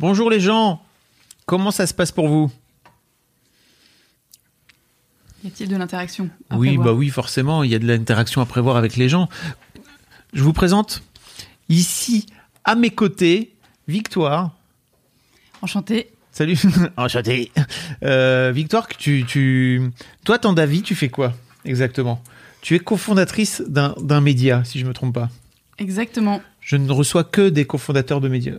Bonjour 0.00 0.30
les 0.30 0.40
gens, 0.40 0.82
comment 1.46 1.70
ça 1.70 1.86
se 1.86 1.94
passe 1.94 2.12
pour 2.12 2.28
vous? 2.28 2.50
Y 5.42 5.48
a-t-il 5.48 5.68
de 5.68 5.76
l'interaction 5.76 6.30
Oui, 6.52 6.68
prévoir? 6.68 6.86
bah 6.86 6.92
oui, 6.94 7.10
forcément, 7.10 7.62
il 7.62 7.70
y 7.70 7.74
a 7.74 7.78
de 7.78 7.86
l'interaction 7.86 8.40
à 8.40 8.46
prévoir 8.46 8.76
avec 8.76 8.96
les 8.96 9.08
gens. 9.08 9.28
Je 10.32 10.42
vous 10.42 10.52
présente 10.54 11.02
ici, 11.68 12.26
à 12.64 12.74
mes 12.74 12.90
côtés, 12.90 13.50
Victoire. 13.86 14.52
Enchanté. 15.60 16.10
Salut, 16.32 16.56
enchanté. 16.96 17.52
Euh, 18.02 18.50
Victoire, 18.54 18.88
tu, 18.88 19.24
tu, 19.28 19.82
toi, 20.24 20.38
ton 20.38 20.54
David, 20.54 20.84
tu 20.84 20.94
fais 20.94 21.10
quoi 21.10 21.34
exactement? 21.66 22.22
Tu 22.62 22.74
es 22.74 22.78
cofondatrice 22.78 23.62
d'un 23.68 24.20
média, 24.22 24.64
si 24.64 24.78
je 24.78 24.86
me 24.86 24.94
trompe 24.94 25.14
pas. 25.14 25.28
Exactement. 25.76 26.42
Je 26.60 26.76
ne 26.76 26.90
reçois 26.90 27.24
que 27.24 27.50
des 27.50 27.66
cofondateurs 27.66 28.22
de 28.22 28.28
médias. 28.28 28.56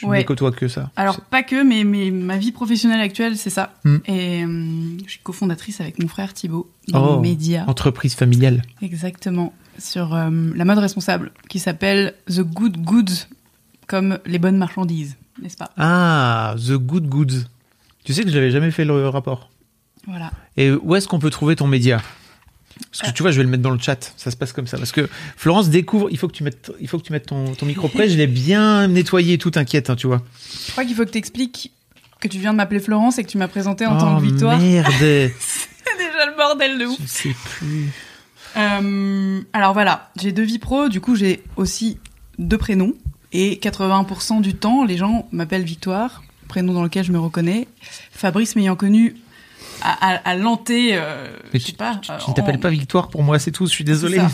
Je 0.00 0.06
Ouais. 0.06 0.18
ne 0.18 0.22
côtoie 0.24 0.50
que 0.52 0.66
ça. 0.68 0.90
Alors 0.96 1.20
pas 1.20 1.42
que, 1.42 1.62
mais, 1.62 1.84
mais 1.84 2.10
ma 2.10 2.38
vie 2.38 2.52
professionnelle 2.52 3.00
actuelle, 3.00 3.36
c'est 3.36 3.50
ça. 3.50 3.74
Hmm. 3.84 3.98
Et 4.06 4.42
euh, 4.44 4.98
je 5.04 5.10
suis 5.10 5.20
cofondatrice 5.22 5.80
avec 5.80 5.98
mon 6.02 6.08
frère 6.08 6.32
Thibaut 6.34 6.70
Oh. 6.88 6.92
dans 6.92 7.20
Média. 7.20 7.64
Entreprise 7.68 8.14
familiale. 8.14 8.62
Exactement. 8.82 9.52
Sur 9.78 10.14
euh, 10.14 10.30
la 10.54 10.64
mode 10.64 10.78
responsable, 10.78 11.32
qui 11.48 11.58
s'appelle 11.58 12.14
The 12.28 12.40
Good 12.40 12.78
Goods, 12.78 13.26
comme 13.86 14.18
les 14.26 14.38
bonnes 14.38 14.56
marchandises, 14.58 15.16
n'est-ce 15.42 15.56
pas? 15.56 15.70
Ah, 15.76 16.54
The 16.58 16.72
Good 16.72 17.06
Goods. 17.08 17.44
Tu 18.04 18.14
sais 18.14 18.24
que 18.24 18.30
je 18.30 18.34
n'avais 18.34 18.50
jamais 18.50 18.70
fait 18.70 18.84
le 18.84 19.08
rapport. 19.08 19.50
Voilà. 20.06 20.30
Et 20.56 20.70
où 20.72 20.94
est-ce 20.96 21.06
qu'on 21.08 21.18
peut 21.18 21.30
trouver 21.30 21.56
ton 21.56 21.66
média? 21.66 22.00
Parce 22.90 23.10
que 23.10 23.16
tu 23.16 23.22
vois, 23.22 23.30
je 23.30 23.36
vais 23.38 23.44
le 23.44 23.48
mettre 23.48 23.62
dans 23.62 23.70
le 23.70 23.78
chat. 23.78 24.12
Ça 24.16 24.30
se 24.30 24.36
passe 24.36 24.52
comme 24.52 24.66
ça. 24.66 24.76
Parce 24.78 24.92
que 24.92 25.08
Florence 25.36 25.68
découvre. 25.70 26.08
Il 26.10 26.18
faut 26.18 26.28
que 26.28 26.32
tu 26.34 26.42
mettes, 26.44 26.72
il 26.80 26.88
faut 26.88 26.98
que 26.98 27.04
tu 27.04 27.12
mettes 27.12 27.26
ton, 27.26 27.54
ton 27.54 27.66
micro 27.66 27.88
près. 27.88 28.08
Je 28.08 28.16
l'ai 28.16 28.26
bien 28.26 28.88
nettoyé, 28.88 29.34
et 29.34 29.38
tout. 29.38 29.50
T'inquiète, 29.50 29.90
hein, 29.90 29.96
tu 29.96 30.06
vois. 30.06 30.22
Je 30.66 30.72
crois 30.72 30.84
qu'il 30.84 30.94
faut 30.94 31.04
que 31.04 31.10
tu 31.10 31.18
expliques 31.18 31.72
que 32.20 32.28
tu 32.28 32.38
viens 32.38 32.52
de 32.52 32.56
m'appeler 32.58 32.80
Florence 32.80 33.18
et 33.18 33.24
que 33.24 33.30
tu 33.30 33.38
m'as 33.38 33.48
présenté 33.48 33.86
en 33.86 33.96
tant 33.96 34.16
Oh, 34.16 34.20
que 34.20 34.24
Victoire. 34.26 34.58
Merde. 34.58 34.90
C'est 35.00 35.96
déjà 35.96 36.26
le 36.26 36.36
bordel 36.36 36.78
de 36.78 36.84
ouf. 36.86 36.98
je 37.00 37.06
sais 37.06 37.34
plus. 37.44 37.88
Euh, 38.56 39.40
alors 39.52 39.72
voilà, 39.72 40.10
j'ai 40.20 40.32
deux 40.32 40.42
vies 40.42 40.58
pro, 40.58 40.88
du 40.88 41.00
coup 41.00 41.14
j'ai 41.14 41.42
aussi 41.56 41.98
deux 42.38 42.58
prénoms. 42.58 42.94
Et 43.32 43.60
80% 43.62 44.40
du 44.40 44.54
temps, 44.54 44.84
les 44.84 44.96
gens 44.96 45.28
m'appellent 45.30 45.62
Victoire, 45.62 46.22
prénom 46.48 46.72
dans 46.72 46.82
lequel 46.82 47.04
je 47.04 47.12
me 47.12 47.18
reconnais. 47.18 47.68
Fabrice 48.10 48.56
m'ayant 48.56 48.74
connu 48.74 49.14
à, 49.82 50.14
à, 50.30 50.34
euh, 50.94 51.28
je 51.52 51.58
sais 51.58 51.64
tu- 51.72 51.72
pas, 51.72 52.00
Tu 52.02 52.10
ne 52.30 52.34
t'appelles 52.34 52.56
en- 52.56 52.60
pas 52.60 52.70
Victoire 52.70 53.08
pour 53.08 53.22
moi, 53.22 53.38
c'est 53.38 53.50
tout. 53.52 53.66
Je 53.66 53.70
suis 53.72 53.84
désolé. 53.84 54.16
Ça. 54.18 54.30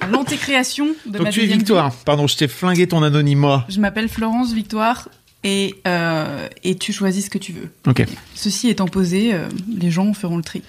à 0.00 0.06
l'antécréation 0.06 0.86
de 1.06 1.12
Donc 1.18 1.22
ma 1.22 1.30
tu 1.30 1.42
es 1.42 1.46
Victoire. 1.46 1.92
Pardon, 2.04 2.26
je 2.26 2.36
t'ai 2.36 2.46
flingué 2.48 2.86
ton 2.86 3.02
anonymat. 3.02 3.64
Je 3.68 3.80
m'appelle 3.80 4.08
Florence 4.08 4.52
Victoire 4.52 5.08
et, 5.44 5.74
euh, 5.88 6.46
et 6.64 6.76
tu 6.76 6.92
choisis 6.92 7.24
ce 7.26 7.30
que 7.30 7.38
tu 7.38 7.52
veux. 7.52 7.70
Ok. 7.86 8.04
Ceci 8.34 8.68
étant 8.68 8.86
posé, 8.86 9.34
euh, 9.34 9.48
les 9.76 9.90
gens 9.90 10.12
feront 10.14 10.36
le 10.36 10.42
tri. 10.44 10.62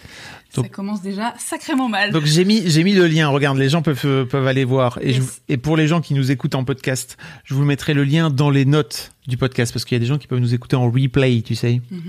Donc- 0.55 0.65
Ça 0.65 0.69
commence 0.69 1.01
déjà 1.03 1.35
sacrément 1.37 1.89
mal. 1.89 2.11
Donc 2.11 2.25
j'ai 2.25 2.43
mis 2.43 2.63
j'ai 2.69 2.83
mis 2.83 2.93
le 2.93 3.05
lien. 3.07 3.27
Regarde, 3.27 3.57
les 3.59 3.69
gens 3.69 3.81
peuvent 3.83 4.01
euh, 4.05 4.25
peuvent 4.25 4.47
aller 4.47 4.63
voir. 4.65 4.97
Et, 5.01 5.13
je- 5.13 5.21
Yes. 5.21 5.41
et 5.47 5.57
pour 5.57 5.77
les 5.77 5.87
gens 5.87 6.01
qui 6.01 6.15
nous 6.15 6.31
écoutent 6.31 6.55
en 6.55 6.63
podcast, 6.63 7.17
je 7.43 7.53
vous 7.53 7.63
mettrai 7.65 7.93
le 7.93 8.03
lien 8.03 8.29
dans 8.31 8.49
les 8.49 8.65
notes 8.65 9.11
du 9.27 9.37
podcast 9.37 9.71
parce 9.71 9.85
qu'il 9.85 9.95
y 9.95 9.97
a 9.97 9.99
des 9.99 10.07
gens 10.07 10.17
qui 10.17 10.25
peuvent 10.25 10.39
nous 10.39 10.55
écouter 10.55 10.75
en 10.75 10.89
replay, 10.89 11.43
tu 11.43 11.53
sais. 11.53 11.81
Mhm. 11.91 12.01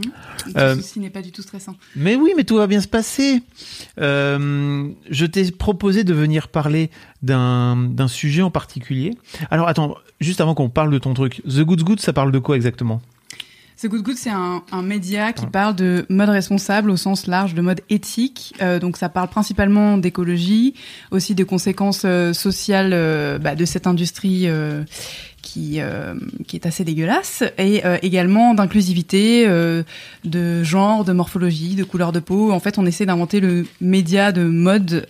Euh, 0.57 0.75
Ceci 0.77 1.01
n'est 1.01 1.11
pas 1.11 1.21
du 1.21 1.33
tout 1.33 1.43
stressant. 1.43 1.77
Mais 1.97 2.17
oui, 2.17 2.33
mais 2.35 2.45
tout 2.45 2.57
va 2.57 2.67
bien 2.67 2.81
se 2.81 2.89
passer. 2.89 3.43
Euh, 4.01 4.89
je 5.11 5.27
t'ai 5.27 5.51
proposé 5.51 6.05
de 6.05 6.15
venir 6.15 6.49
parler 6.49 6.91
d'un 7.23 7.77
d'un 7.77 8.09
sujet 8.09 8.43
en 8.43 8.51
particulier. 8.51 9.15
Alors 9.51 9.69
attends, 9.69 9.97
juste 10.21 10.41
avant 10.41 10.55
qu'on 10.55 10.71
parle 10.71 10.91
de 10.91 10.99
ton 10.99 11.13
truc, 11.15 11.43
The 11.47 11.61
Good 11.61 11.83
Good, 11.83 12.01
ça 12.01 12.13
parle 12.13 12.33
de 12.33 12.39
quoi 12.39 12.57
exactement? 12.57 13.03
The 13.81 13.87
Good 13.87 14.03
Good, 14.03 14.17
c'est 14.19 14.29
un, 14.29 14.63
un 14.73 14.83
média 14.83 15.33
qui 15.33 15.47
parle 15.47 15.75
de 15.75 16.05
mode 16.11 16.29
responsable 16.29 16.91
au 16.91 16.99
sens 16.99 17.27
large, 17.27 17.55
de 17.55 17.63
mode 17.63 17.81
éthique. 17.89 18.53
Euh, 18.61 18.79
donc 18.79 18.99
ça 18.99 19.09
parle 19.09 19.29
principalement 19.29 19.97
d'écologie, 19.97 20.75
aussi 21.11 21.35
des 21.35 21.45
conséquences 21.45 22.03
euh, 22.05 22.35
sociales 22.35 22.91
euh, 22.93 23.39
bah, 23.39 23.55
de 23.55 23.65
cette 23.65 23.87
industrie 23.87 24.49
qui, 25.41 25.81
euh, 25.81 26.15
qui 26.47 26.57
est 26.57 26.67
assez 26.67 26.85
dégueulasse, 26.85 27.43
et 27.57 27.87
euh, 27.87 27.97
également 28.03 28.53
d'inclusivité, 28.53 29.47
euh, 29.49 29.83
de 30.25 30.63
genre, 30.63 31.07
de 31.07 31.13
morphologie, 31.13 31.75
de 31.75 31.85
couleur 31.85 32.13
de 32.13 32.21
peau. 32.21 32.53
En 32.53 32.61
fait, 32.61 32.77
on 32.77 32.85
essaie 32.85 33.07
d'inventer 33.07 33.41
le 33.41 33.67
média 33.81 34.31
de 34.31 34.43
mode. 34.43 35.07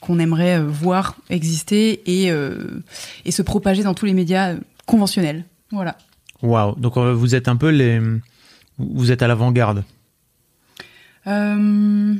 qu'on 0.00 0.18
aimerait 0.18 0.62
voir 0.62 1.16
exister 1.30 2.02
et, 2.04 2.30
et 3.24 3.30
se 3.30 3.40
propager 3.40 3.82
dans 3.82 3.94
tous 3.94 4.04
les 4.04 4.12
médias 4.12 4.54
conventionnels. 4.84 5.44
Voilà. 5.70 5.96
Waouh. 6.42 6.74
Donc 6.78 6.96
euh, 6.96 7.12
vous 7.14 7.34
êtes 7.34 7.48
un 7.48 7.56
peu 7.56 7.68
les 7.70 8.00
vous 8.78 9.12
êtes 9.12 9.22
à 9.22 9.28
l'avant-garde. 9.28 9.84
Euh, 11.26 12.14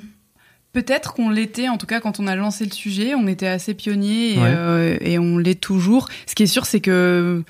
Peut-être 0.73 1.15
qu'on 1.15 1.31
l'était, 1.31 1.69
en 1.69 1.79
tout 1.79 1.87
cas 1.87 2.01
quand 2.01 2.19
on 2.19 2.27
a 2.27 2.35
lancé 2.35 2.65
le 2.65 2.73
sujet, 2.73 3.15
on 3.15 3.29
était 3.29 3.47
assez 3.47 3.75
pionniers 3.75 4.35
et, 4.35 4.39
Ouais. 4.39 4.43
euh, 4.57 4.97
et 5.01 5.21
on 5.21 5.39
l'est 5.39 5.61
toujours. 5.61 6.09
Ce 6.27 6.35
qui 6.35 6.43
est 6.43 6.47
sûr, 6.49 6.67
c'est 6.67 6.81
que 6.81 7.45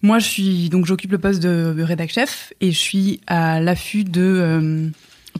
moi, 0.00 0.18
je 0.18 0.26
suis 0.26 0.68
donc 0.70 0.86
j'occupe 0.86 1.12
le 1.12 1.18
poste 1.18 1.42
de 1.42 1.82
rédac 1.82 2.10
chef 2.10 2.54
et 2.62 2.72
je 2.72 2.78
suis 2.78 3.20
à 3.26 3.60
l'affût 3.60 4.04
de 4.04 4.22
euh, 4.22 4.88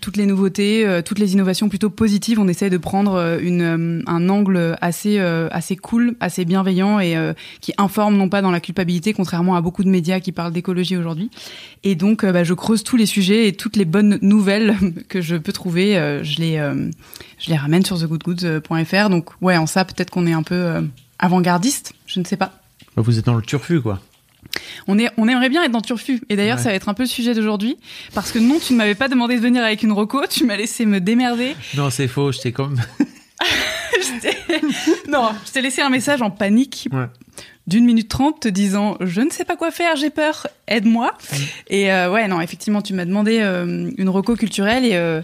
toutes 0.00 0.16
les 0.16 0.26
nouveautés, 0.26 0.86
euh, 0.86 1.02
toutes 1.02 1.18
les 1.18 1.32
innovations 1.32 1.68
plutôt 1.68 1.90
positives. 1.90 2.38
On 2.38 2.48
essaie 2.48 2.70
de 2.70 2.76
prendre 2.76 3.14
euh, 3.14 3.38
une, 3.40 3.62
euh, 3.62 4.02
un 4.06 4.28
angle 4.28 4.76
assez 4.80 5.18
assez 5.50 5.76
cool, 5.76 6.16
assez 6.20 6.44
bienveillant 6.44 7.00
et 7.00 7.16
qui 7.60 7.72
informe 7.78 8.16
non 8.16 8.28
pas 8.28 8.42
dans 8.42 8.50
la 8.50 8.60
culpabilité, 8.60 9.12
contrairement 9.12 9.56
à 9.56 9.60
beaucoup 9.60 9.84
de 9.84 9.88
médias 9.88 10.20
qui 10.20 10.32
parlent 10.32 10.52
d'écologie 10.52 10.96
aujourd'hui. 10.96 11.30
Et 11.84 11.94
donc, 11.94 12.24
bah, 12.24 12.44
je 12.44 12.54
creuse 12.54 12.84
tous 12.84 12.96
les 12.96 13.06
sujets 13.06 13.48
et 13.48 13.52
toutes 13.52 13.76
les 13.76 13.84
bonnes 13.84 14.18
nouvelles 14.22 14.76
que 15.08 15.20
je 15.20 15.36
peux 15.36 15.52
trouver. 15.52 15.94
je 16.22 16.40
les 16.40 16.56
je 17.38 17.50
les 17.50 17.56
ramène 17.56 17.84
sur 17.84 17.98
thegoodgoods.fr. 17.98 19.10
Donc, 19.10 19.30
ouais, 19.40 19.56
en 19.56 19.66
ça, 19.66 19.84
peut-être 19.84 20.10
qu'on 20.10 20.26
est 20.26 20.32
un 20.32 20.42
peu 20.42 20.82
avant-gardiste. 21.18 21.94
Je 22.06 22.20
ne 22.20 22.24
sais 22.24 22.36
pas. 22.36 22.52
Vous 22.96 23.18
êtes 23.18 23.26
dans 23.26 23.36
le 23.36 23.42
turfu 23.42 23.80
quoi. 23.80 24.00
On, 24.88 24.98
est, 24.98 25.08
on 25.16 25.28
aimerait 25.28 25.48
bien 25.48 25.62
être 25.64 25.70
dans 25.72 25.80
Turfu. 25.80 26.20
Et 26.28 26.36
d'ailleurs, 26.36 26.56
Ouais. 26.58 26.62
ça 26.62 26.70
va 26.70 26.74
être 26.74 26.88
un 26.88 26.94
peu 26.94 27.02
le 27.04 27.08
sujet 27.08 27.34
d'aujourd'hui. 27.34 27.76
Parce 28.14 28.32
que 28.32 28.38
non, 28.38 28.58
tu 28.58 28.72
ne 28.72 28.78
m'avais 28.78 28.94
pas 28.94 29.08
demandé 29.08 29.36
de 29.36 29.40
venir 29.40 29.62
avec 29.64 29.82
une 29.82 29.92
reco. 29.92 30.22
Tu 30.28 30.44
m'as 30.44 30.56
laissé 30.56 30.86
me 30.86 31.00
démerder. 31.00 31.54
Non, 31.76 31.90
c'est 31.90 32.08
faux. 32.08 32.32
Je 32.32 32.40
t'ai. 32.40 32.52
Je 32.52 34.20
t'ai- 34.20 35.10
non, 35.10 35.30
je 35.46 35.52
t'ai 35.52 35.62
laissé 35.62 35.82
un 35.82 35.88
message 35.90 36.22
en 36.22 36.30
panique 36.30 36.88
Ouais. 36.92 37.06
d'une 37.66 37.84
minute 37.84 38.08
trente 38.08 38.40
te 38.40 38.48
disant 38.48 38.96
je 39.00 39.20
ne 39.20 39.30
sais 39.30 39.44
pas 39.44 39.56
quoi 39.56 39.70
faire, 39.70 39.96
j'ai 39.96 40.10
peur, 40.10 40.46
aide-moi. 40.68 41.16
Et 41.68 41.92
euh, 41.92 42.10
ouais, 42.10 42.28
non, 42.28 42.40
effectivement, 42.40 42.82
tu 42.82 42.92
m'as 42.94 43.04
demandé 43.04 43.38
euh, 43.40 43.90
une 43.96 44.08
reco 44.08 44.36
culturelle 44.36 44.84
et 44.84 44.94
euh, 44.94 45.22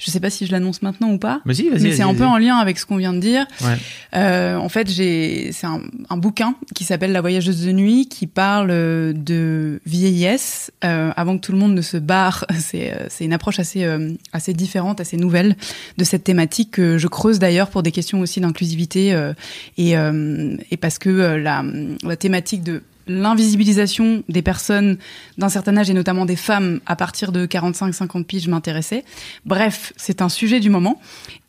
je 0.00 0.10
sais 0.10 0.18
pas 0.18 0.30
si 0.30 0.46
je 0.46 0.52
l'annonce 0.52 0.80
maintenant 0.82 1.10
ou 1.12 1.18
pas. 1.18 1.42
Mais 1.44 1.54
si, 1.54 1.68
vas-y. 1.68 1.74
Mais 1.74 1.88
vas-y, 1.90 1.96
c'est 1.98 2.02
un 2.02 2.14
peu 2.14 2.24
en 2.24 2.38
lien 2.38 2.56
avec 2.56 2.78
ce 2.78 2.86
qu'on 2.86 2.96
vient 2.96 3.12
de 3.12 3.20
dire. 3.20 3.46
Ouais. 3.60 3.76
Euh, 4.16 4.56
en 4.56 4.68
fait, 4.70 4.90
j'ai 4.90 5.52
c'est 5.52 5.66
un, 5.66 5.82
un 6.08 6.16
bouquin 6.16 6.54
qui 6.74 6.84
s'appelle 6.84 7.12
La 7.12 7.20
voyageuse 7.20 7.64
de 7.64 7.70
nuit, 7.70 8.08
qui 8.08 8.26
parle 8.26 8.70
euh, 8.70 9.12
de 9.12 9.80
vieillesse 9.84 10.72
euh, 10.84 11.12
avant 11.16 11.36
que 11.36 11.42
tout 11.42 11.52
le 11.52 11.58
monde 11.58 11.74
ne 11.74 11.82
se 11.82 11.98
barre. 11.98 12.46
C'est 12.58 12.92
euh, 12.92 13.06
c'est 13.08 13.24
une 13.24 13.32
approche 13.32 13.58
assez 13.58 13.84
euh, 13.84 14.12
assez 14.32 14.54
différente, 14.54 15.00
assez 15.00 15.16
nouvelle 15.16 15.56
de 15.98 16.04
cette 16.04 16.24
thématique 16.24 16.70
que 16.72 16.96
je 16.98 17.08
creuse 17.08 17.38
d'ailleurs 17.38 17.68
pour 17.68 17.82
des 17.82 17.92
questions 17.92 18.20
aussi 18.20 18.40
d'inclusivité 18.40 19.12
euh, 19.12 19.34
et 19.76 19.96
euh, 19.98 20.56
et 20.70 20.76
parce 20.76 20.98
que 20.98 21.10
la 21.10 21.62
la 22.02 22.16
thématique 22.16 22.62
de 22.62 22.82
l'invisibilisation 23.10 24.22
des 24.28 24.42
personnes 24.42 24.96
d'un 25.38 25.48
certain 25.48 25.76
âge 25.76 25.90
et 25.90 25.94
notamment 25.94 26.26
des 26.26 26.36
femmes 26.36 26.80
à 26.86 26.96
partir 26.96 27.32
de 27.32 27.46
45-50 27.46 28.24
piges 28.24 28.48
m'intéressait. 28.48 29.04
Bref, 29.44 29.92
c'est 29.96 30.22
un 30.22 30.28
sujet 30.28 30.60
du 30.60 30.70
moment 30.70 31.00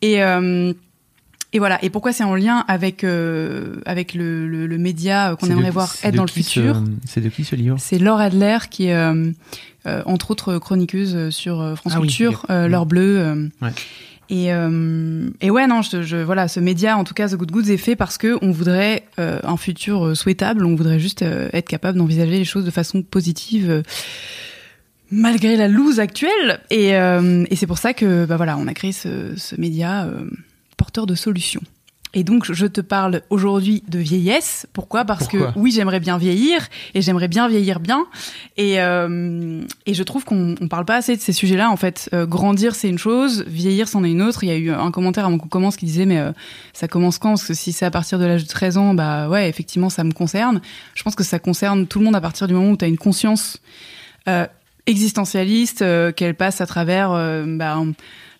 et 0.02 0.22
euh, 0.22 0.72
et 1.54 1.58
voilà. 1.58 1.78
Et 1.84 1.90
pourquoi 1.90 2.12
c'est 2.14 2.24
en 2.24 2.34
lien 2.34 2.64
avec 2.66 3.04
euh, 3.04 3.76
avec 3.84 4.14
le, 4.14 4.48
le, 4.48 4.66
le 4.66 4.78
média 4.78 5.36
qu'on 5.38 5.46
C'est 5.46 5.52
de- 5.52 5.58
aimerait 5.58 5.70
voir 5.70 5.94
être 6.02 6.14
dans 6.14 6.22
le 6.24 6.28
futur 6.28 6.76
ce- 6.76 7.08
C'est 7.10 7.20
de 7.20 7.28
qui 7.28 7.44
ce 7.44 7.54
livre? 7.56 7.76
C'est 7.78 7.98
Laure 7.98 8.20
Adler 8.20 8.56
qui 8.70 8.86
est 8.86 8.94
euh, 8.94 9.30
euh, 9.86 10.02
entre 10.06 10.30
autres 10.30 10.56
chroniqueuse 10.58 11.28
sur 11.30 11.60
euh, 11.60 11.74
France 11.74 11.92
Ah 11.94 12.00
oui, 12.00 12.06
Culture, 12.08 12.46
euh, 12.50 12.66
Mm. 12.66 12.70
L'heure 12.70 12.86
bleue. 12.86 13.18
euh. 13.20 13.48
Ouais. 13.60 13.70
Et, 14.32 14.50
euh, 14.50 15.28
et 15.42 15.50
ouais, 15.50 15.66
non, 15.66 15.82
je, 15.82 16.16
voilà, 16.22 16.48
ce 16.48 16.58
média, 16.58 16.96
en 16.96 17.04
tout 17.04 17.12
cas, 17.12 17.28
The 17.28 17.34
Good 17.34 17.50
Goods, 17.50 17.70
est 17.70 17.76
fait 17.76 17.96
parce 17.96 18.16
que 18.16 18.38
on 18.40 18.50
voudrait 18.50 19.04
euh, 19.18 19.38
un 19.44 19.58
futur 19.58 20.06
euh, 20.06 20.14
souhaitable. 20.14 20.64
On 20.64 20.74
voudrait 20.74 20.98
juste 20.98 21.20
être 21.20 21.68
capable 21.68 21.98
d'envisager 21.98 22.38
les 22.38 22.46
choses 22.46 22.64
de 22.64 22.70
façon 22.70 23.02
positive. 23.02 23.82
Malgré 25.10 25.56
la 25.56 25.68
loose 25.68 26.00
actuelle, 26.00 26.60
et, 26.70 26.92
c'est 27.54 27.66
pour 27.66 27.76
ça 27.76 27.92
que 27.92 28.24
bah 28.24 28.38
voilà, 28.38 28.56
on 28.56 28.66
a 28.68 28.72
créé 28.72 28.92
ce, 28.92 29.60
média 29.60 30.08
porteur 30.78 31.04
de 31.04 31.14
solutions. 31.14 31.60
Et 32.14 32.24
donc, 32.24 32.52
je 32.52 32.66
te 32.66 32.80
parle 32.82 33.22
aujourd'hui 33.30 33.82
de 33.88 33.98
vieillesse. 33.98 34.66
Pourquoi? 34.74 35.04
Parce 35.06 35.28
Pourquoi? 35.28 35.52
que 35.52 35.58
oui, 35.58 35.72
j'aimerais 35.72 35.98
bien 36.00 36.18
vieillir 36.18 36.68
et 36.94 37.00
j'aimerais 37.00 37.28
bien 37.28 37.48
vieillir 37.48 37.80
bien. 37.80 38.04
Et, 38.58 38.80
euh, 38.80 39.62
et 39.86 39.94
je 39.94 40.02
trouve 40.02 40.24
qu'on 40.24 40.54
on 40.60 40.68
parle 40.68 40.84
pas 40.84 40.96
assez 40.96 41.16
de 41.16 41.22
ces 41.22 41.32
sujets-là. 41.32 41.70
En 41.70 41.76
fait, 41.76 42.10
Euh, 42.12 42.26
grandir 42.26 42.74
c'est 42.74 42.88
une 42.90 42.98
chose, 42.98 43.44
vieillir 43.46 43.88
c'en 43.88 44.04
est 44.04 44.10
une 44.10 44.20
autre. 44.20 44.44
Il 44.44 44.48
y 44.48 44.52
a 44.52 44.56
eu 44.56 44.70
un 44.70 44.90
commentaire 44.90 45.24
avant 45.24 45.38
qu'on 45.38 45.48
commence 45.48 45.76
qui 45.76 45.86
disait 45.86 46.04
mais 46.04 46.18
euh, 46.18 46.32
ça 46.74 46.86
commence 46.88 47.16
quand? 47.18 47.30
Parce 47.30 47.46
que 47.46 47.54
si 47.54 47.72
c'est 47.72 47.86
à 47.86 47.90
partir 47.90 48.18
de 48.18 48.26
l'âge 48.26 48.42
de 48.44 48.48
13 48.48 48.76
ans, 48.76 48.92
bah 48.94 49.28
ouais, 49.30 49.48
effectivement, 49.48 49.88
ça 49.88 50.04
me 50.04 50.12
concerne. 50.12 50.60
Je 50.94 51.02
pense 51.02 51.14
que 51.14 51.24
ça 51.24 51.38
concerne 51.38 51.86
tout 51.86 51.98
le 51.98 52.04
monde 52.04 52.16
à 52.16 52.20
partir 52.20 52.46
du 52.46 52.52
moment 52.54 52.70
où 52.72 52.76
tu 52.76 52.84
as 52.84 52.88
une 52.88 52.98
conscience 52.98 53.58
euh, 54.28 54.46
existentialiste, 54.86 55.82
euh, 55.82 56.12
qu'elle 56.12 56.34
passe 56.34 56.60
à 56.60 56.66
travers, 56.66 57.10
euh, 57.12 57.44
bah, 57.46 57.78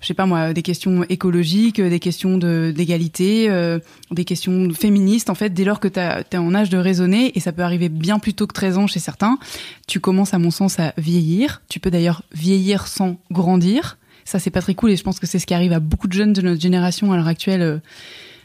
je 0.02 0.08
sais 0.08 0.14
pas 0.14 0.26
moi, 0.26 0.52
des 0.52 0.62
questions 0.62 1.04
écologiques, 1.08 1.78
euh, 1.78 1.88
des 1.88 2.00
questions 2.00 2.36
de 2.36 2.72
d'égalité, 2.76 3.48
euh, 3.48 3.78
des 4.10 4.24
questions 4.24 4.68
féministes. 4.74 5.30
En 5.30 5.34
fait, 5.34 5.50
dès 5.50 5.64
lors 5.64 5.80
que 5.80 5.88
tu 5.88 5.98
es 5.98 6.36
en 6.36 6.54
âge 6.54 6.68
de 6.68 6.76
raisonner, 6.76 7.32
et 7.36 7.40
ça 7.40 7.52
peut 7.52 7.62
arriver 7.62 7.88
bien 7.88 8.18
plus 8.18 8.34
tôt 8.34 8.46
que 8.46 8.52
13 8.52 8.78
ans 8.78 8.86
chez 8.86 9.00
certains, 9.00 9.38
tu 9.86 10.00
commences 10.00 10.34
à 10.34 10.38
mon 10.38 10.50
sens 10.50 10.78
à 10.80 10.92
vieillir. 10.98 11.62
Tu 11.68 11.80
peux 11.80 11.90
d'ailleurs 11.90 12.22
vieillir 12.34 12.86
sans 12.88 13.16
grandir. 13.30 13.96
Ça, 14.24 14.38
c'est 14.38 14.50
pas 14.50 14.60
très 14.60 14.74
cool, 14.74 14.90
et 14.90 14.96
je 14.96 15.02
pense 15.02 15.18
que 15.18 15.26
c'est 15.26 15.38
ce 15.38 15.46
qui 15.46 15.54
arrive 15.54 15.72
à 15.72 15.80
beaucoup 15.80 16.08
de 16.08 16.12
jeunes 16.12 16.32
de 16.32 16.42
notre 16.42 16.60
génération 16.60 17.12
à 17.12 17.16
l'heure 17.16 17.28
actuelle. 17.28 17.62
euh, 17.62 17.78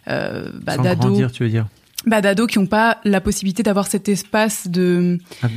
euh, 0.07 0.51
bah, 0.63 0.75
Sans 0.75 0.95
grandir, 0.95 1.31
tu 1.31 1.43
veux 1.43 1.49
dire? 1.49 1.67
Bah, 2.07 2.21
d'ados 2.21 2.47
qui 2.49 2.57
n'ont 2.57 2.65
pas 2.65 2.99
la 3.03 3.21
possibilité 3.21 3.61
d'avoir 3.63 3.85
cet 3.87 4.09
espace 4.09 4.67
de 4.67 5.19
Ah, 5.43 5.47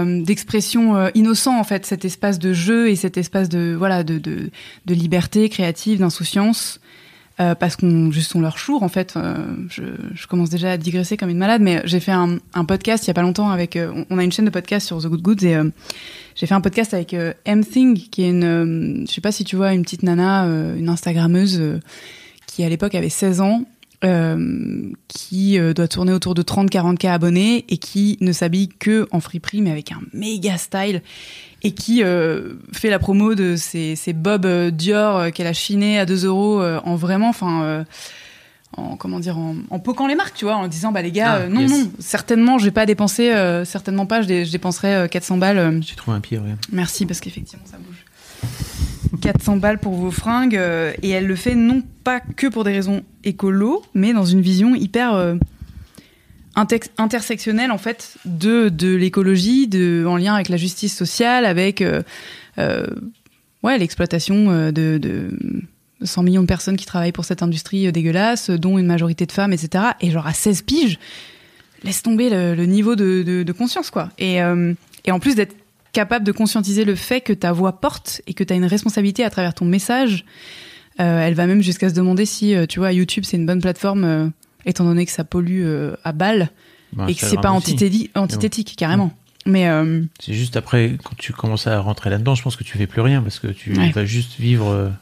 euh, 0.00 0.22
d'expression 0.22 0.96
euh, 0.96 1.10
innocent 1.14 1.58
en 1.58 1.64
fait, 1.64 1.84
cet 1.84 2.04
espace 2.06 2.38
de 2.38 2.52
jeu 2.54 2.88
et 2.88 2.96
cet 2.96 3.16
espace 3.18 3.48
de 3.50 3.74
voilà 3.76 4.04
de 4.04 4.18
de, 4.18 4.50
de 4.86 4.94
liberté 4.94 5.48
créative, 5.50 5.98
d'insouciance. 5.98 6.80
euh, 7.40 7.54
parce 7.54 7.76
qu'on 7.76 8.10
juste 8.10 8.34
on 8.34 8.40
leur 8.40 8.58
choure 8.58 8.82
en 8.82 8.88
fait. 8.88 9.14
Euh, 9.16 9.36
je, 9.70 9.82
je 10.14 10.26
commence 10.26 10.50
déjà 10.50 10.72
à 10.72 10.76
digresser 10.76 11.16
comme 11.16 11.28
une 11.30 11.38
malade, 11.38 11.62
mais 11.62 11.80
j'ai 11.84 12.00
fait 12.00 12.10
un, 12.10 12.38
un 12.54 12.64
podcast 12.64 13.04
il 13.04 13.08
y 13.08 13.10
a 13.12 13.14
pas 13.14 13.22
longtemps 13.22 13.50
avec. 13.50 13.76
euh, 13.76 14.04
on- 14.10 14.18
a 14.18 14.24
une 14.24 14.32
chaîne 14.32 14.44
de 14.46 14.50
podcast 14.50 14.86
sur 14.88 14.98
The 15.00 15.06
Good 15.06 15.22
Goods 15.22 15.44
et 15.46 15.54
euh, 15.54 15.70
j'ai 16.34 16.46
fait 16.46 16.54
un 16.54 16.60
podcast 16.60 16.94
avec 16.94 17.14
euh, 17.14 17.32
M 17.44 17.64
Thing 17.64 17.94
qui 18.10 18.22
est 18.24 18.30
une, 18.30 18.44
euh, 18.44 19.04
je 19.06 19.12
sais 19.12 19.20
pas 19.20 19.30
si 19.30 19.44
tu 19.44 19.54
vois 19.54 19.72
une 19.72 19.82
petite 19.82 20.02
nana, 20.02 20.46
euh, 20.46 20.76
une 20.76 20.88
Instagrammeuse 20.88 21.58
euh, 21.60 21.78
qui 22.48 22.64
à 22.64 22.68
l'époque 22.68 22.96
avait 22.96 23.08
16 23.08 23.40
ans 23.40 23.64
euh, 24.04 24.92
qui 25.08 25.58
euh, 25.58 25.72
doit 25.74 25.88
tourner 25.88 26.12
autour 26.12 26.34
de 26.34 26.42
30-40K 26.42 27.08
abonnés 27.10 27.64
et 27.68 27.78
qui 27.78 28.16
ne 28.20 28.30
s'habille 28.32 28.68
que 28.68 29.08
en 29.10 29.18
friperie 29.20 29.60
mais 29.60 29.70
avec 29.72 29.90
un 29.92 30.00
méga 30.12 30.56
style 30.56 31.02
et 31.62 31.72
qui 31.72 32.04
euh, 32.04 32.54
fait 32.72 32.90
la 32.90 32.98
promo 33.00 33.34
de 33.34 33.56
ces, 33.56 33.96
ces 33.96 34.14
euh, 34.26 34.70
Dior 34.70 35.32
qu'elle 35.32 35.48
a 35.48 35.52
chiné 35.52 35.98
à 35.98 36.06
2 36.06 36.26
euros 36.26 36.62
en 36.62 36.94
vraiment, 36.94 37.28
enfin, 37.30 37.84
en 38.76 38.96
comment 38.96 39.18
dire, 39.18 39.36
en, 39.38 39.56
en 39.70 39.78
poquant 39.80 40.06
les 40.06 40.14
marques, 40.14 40.36
tu 40.36 40.44
vois, 40.44 40.54
en 40.56 40.68
disant 40.68 40.92
bah 40.92 41.02
les 41.02 41.10
gars, 41.10 41.42
Ah, 41.44 41.48
non 41.48 41.62
yes. 41.62 41.70
non, 41.70 41.90
certainement 41.98 42.58
je 42.58 42.66
vais 42.66 42.70
pas 42.70 42.86
dépenser, 42.86 43.32
certainement 43.64 44.06
pas, 44.06 44.22
je, 44.22 44.28
dé- 44.28 44.44
je 44.44 44.52
dépenserai 44.52 44.94
euh, 44.94 45.08
400 45.08 45.38
balles. 45.38 45.80
J'ai 45.82 45.96
trouvé 45.96 46.16
un 46.16 46.20
pied, 46.20 46.38
ouais. 46.38 46.54
Merci, 46.70 47.04
parce 47.06 47.18
qu'effectivement, 47.20 47.64
ça 47.68 47.78
bouge. 47.78 47.97
400 49.20 49.56
balles 49.56 49.78
pour 49.78 49.94
vos 49.94 50.10
fringues. 50.10 50.56
euh, 50.56 50.92
et 51.02 51.10
elle 51.10 51.26
le 51.26 51.36
fait 51.36 51.54
non 51.54 51.82
pas 52.04 52.20
que 52.20 52.46
pour 52.46 52.64
des 52.64 52.72
raisons 52.72 53.02
écolo, 53.24 53.82
mais 53.94 54.12
dans 54.12 54.24
une 54.24 54.40
vision 54.40 54.74
hyper 54.74 55.14
euh, 55.14 55.34
intersectionnelle, 56.54 57.70
en 57.70 57.78
fait, 57.78 58.16
de, 58.24 58.68
de 58.68 58.94
l'écologie, 58.94 59.68
en 60.06 60.16
lien 60.16 60.34
avec 60.34 60.48
la 60.48 60.56
justice 60.56 60.96
sociale, 60.96 61.44
avec 61.44 61.82
euh, 61.82 62.02
ouais, 63.62 63.78
l'exploitation 63.78 64.70
de, 64.72 64.98
de 64.98 65.30
100 66.02 66.22
millions 66.22 66.42
de 66.42 66.46
personnes 66.46 66.76
qui 66.76 66.86
travaillent 66.86 67.12
pour 67.12 67.24
cette 67.24 67.42
industrie 67.42 67.90
dégueulasse, 67.92 68.50
dont 68.50 68.78
une 68.78 68.86
majorité 68.86 69.26
de 69.26 69.32
femmes, 69.32 69.52
etc. 69.52 69.84
Et 70.00 70.10
genre 70.10 70.26
à 70.26 70.32
16 70.32 70.62
piges, 70.62 70.98
laisse 71.84 72.02
tomber 72.02 72.28
le, 72.30 72.64
niveau 72.64 72.96
de, 72.96 73.52
conscience, 73.52 73.90
quoi. 73.90 74.08
Et, 74.18 74.38
et 75.04 75.12
en 75.12 75.20
plus 75.20 75.36
d'être 75.36 75.54
capable 75.92 76.24
de 76.24 76.32
conscientiser 76.32 76.84
le 76.84 76.94
fait 76.94 77.20
que 77.20 77.32
ta 77.32 77.52
voix 77.52 77.80
porte 77.80 78.20
et 78.26 78.34
que 78.34 78.44
tu 78.44 78.52
as 78.52 78.56
une 78.56 78.64
responsabilité 78.66 79.24
à 79.24 79.30
travers 79.30 79.54
ton 79.54 79.64
message. 79.64 80.24
Euh, 81.00 81.20
elle 81.20 81.34
va 81.34 81.46
même 81.46 81.62
jusqu'à 81.62 81.88
se 81.88 81.94
demander 81.94 82.26
si, 82.26 82.54
euh, 82.54 82.66
tu 82.66 82.78
vois, 82.80 82.92
YouTube, 82.92 83.24
c'est 83.24 83.36
une 83.36 83.46
bonne 83.46 83.60
plateforme, 83.60 84.04
euh, 84.04 84.28
étant 84.66 84.84
donné 84.84 85.06
que 85.06 85.12
ça 85.12 85.24
pollue 85.24 85.62
euh, 85.64 85.94
à 86.04 86.12
balles 86.12 86.50
Bah, 86.92 87.06
et 87.08 87.14
que 87.14 87.20
c'est 87.24 87.40
pas 87.40 87.50
antithédi- 87.50 88.10
antithétique, 88.14 88.74
carrément. 88.76 89.12
Mais 89.46 89.66
C'est 90.20 90.34
juste 90.34 90.56
après, 90.56 90.96
quand 91.02 91.16
tu 91.16 91.32
commences 91.32 91.66
à 91.66 91.78
rentrer 91.80 92.10
là-dedans, 92.10 92.34
je 92.34 92.42
pense 92.42 92.56
que 92.56 92.64
tu 92.64 92.76
fais 92.76 92.86
plus 92.86 93.00
rien 93.00 93.22
parce 93.22 93.38
que 93.38 93.46
tu 93.46 93.72
Ouais. 93.78 93.90
vas 93.92 94.04
juste 94.04 94.38
vivre 94.38 94.92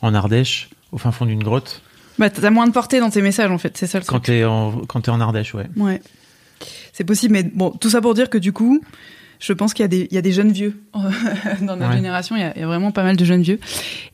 en 0.00 0.14
Ardèche, 0.14 0.70
au 0.92 0.96
fin 0.98 1.12
fond 1.12 1.26
d'une 1.26 1.42
grotte, 1.42 1.82
bah, 2.18 2.28
t'as 2.30 2.50
moins 2.50 2.66
de 2.66 2.72
portée 2.72 3.00
dans 3.00 3.08
tes 3.10 3.20
messages, 3.22 3.50
en 3.50 3.56
fait, 3.58 3.76
c'est 3.78 3.86
ça 3.86 3.98
le 3.98 4.04
quand 4.04 4.16
truc. 4.16 4.24
t'es 4.26 4.44
en, 4.44 4.72
quand 4.86 5.00
t'es 5.02 5.10
en 5.10 5.20
Ardèche, 5.20 5.54
ouais. 5.54 5.66
Ouais. 5.76 6.00
C'est 6.92 7.04
possible, 7.04 7.32
mais 7.32 7.42
bon, 7.42 7.70
tout 7.70 7.88
ça 7.90 8.00
pour 8.02 8.12
dire 8.14 8.28
que 8.30 8.36
du 8.38 8.52
coup, 8.52 8.82
je 9.40 9.52
pense 9.52 9.74
qu'il 9.74 9.82
y, 9.82 9.84
a 9.84 9.88
des- 9.88 10.06
il 10.10 10.14
y 10.14 10.18
a 10.18 10.22
des 10.22 10.32
jeunes 10.32 10.52
vieux 10.52 10.80
dans 10.94 11.76
notre 11.76 11.88
Ouais. 11.90 11.96
génération. 11.96 12.36
Il 12.36 12.40
y, 12.40 12.44
a, 12.44 12.52
il 12.56 12.60
y 12.60 12.62
a 12.62 12.66
vraiment 12.66 12.92
pas 12.92 13.02
mal 13.02 13.16
de 13.16 13.24
jeunes 13.24 13.42
vieux. 13.42 13.58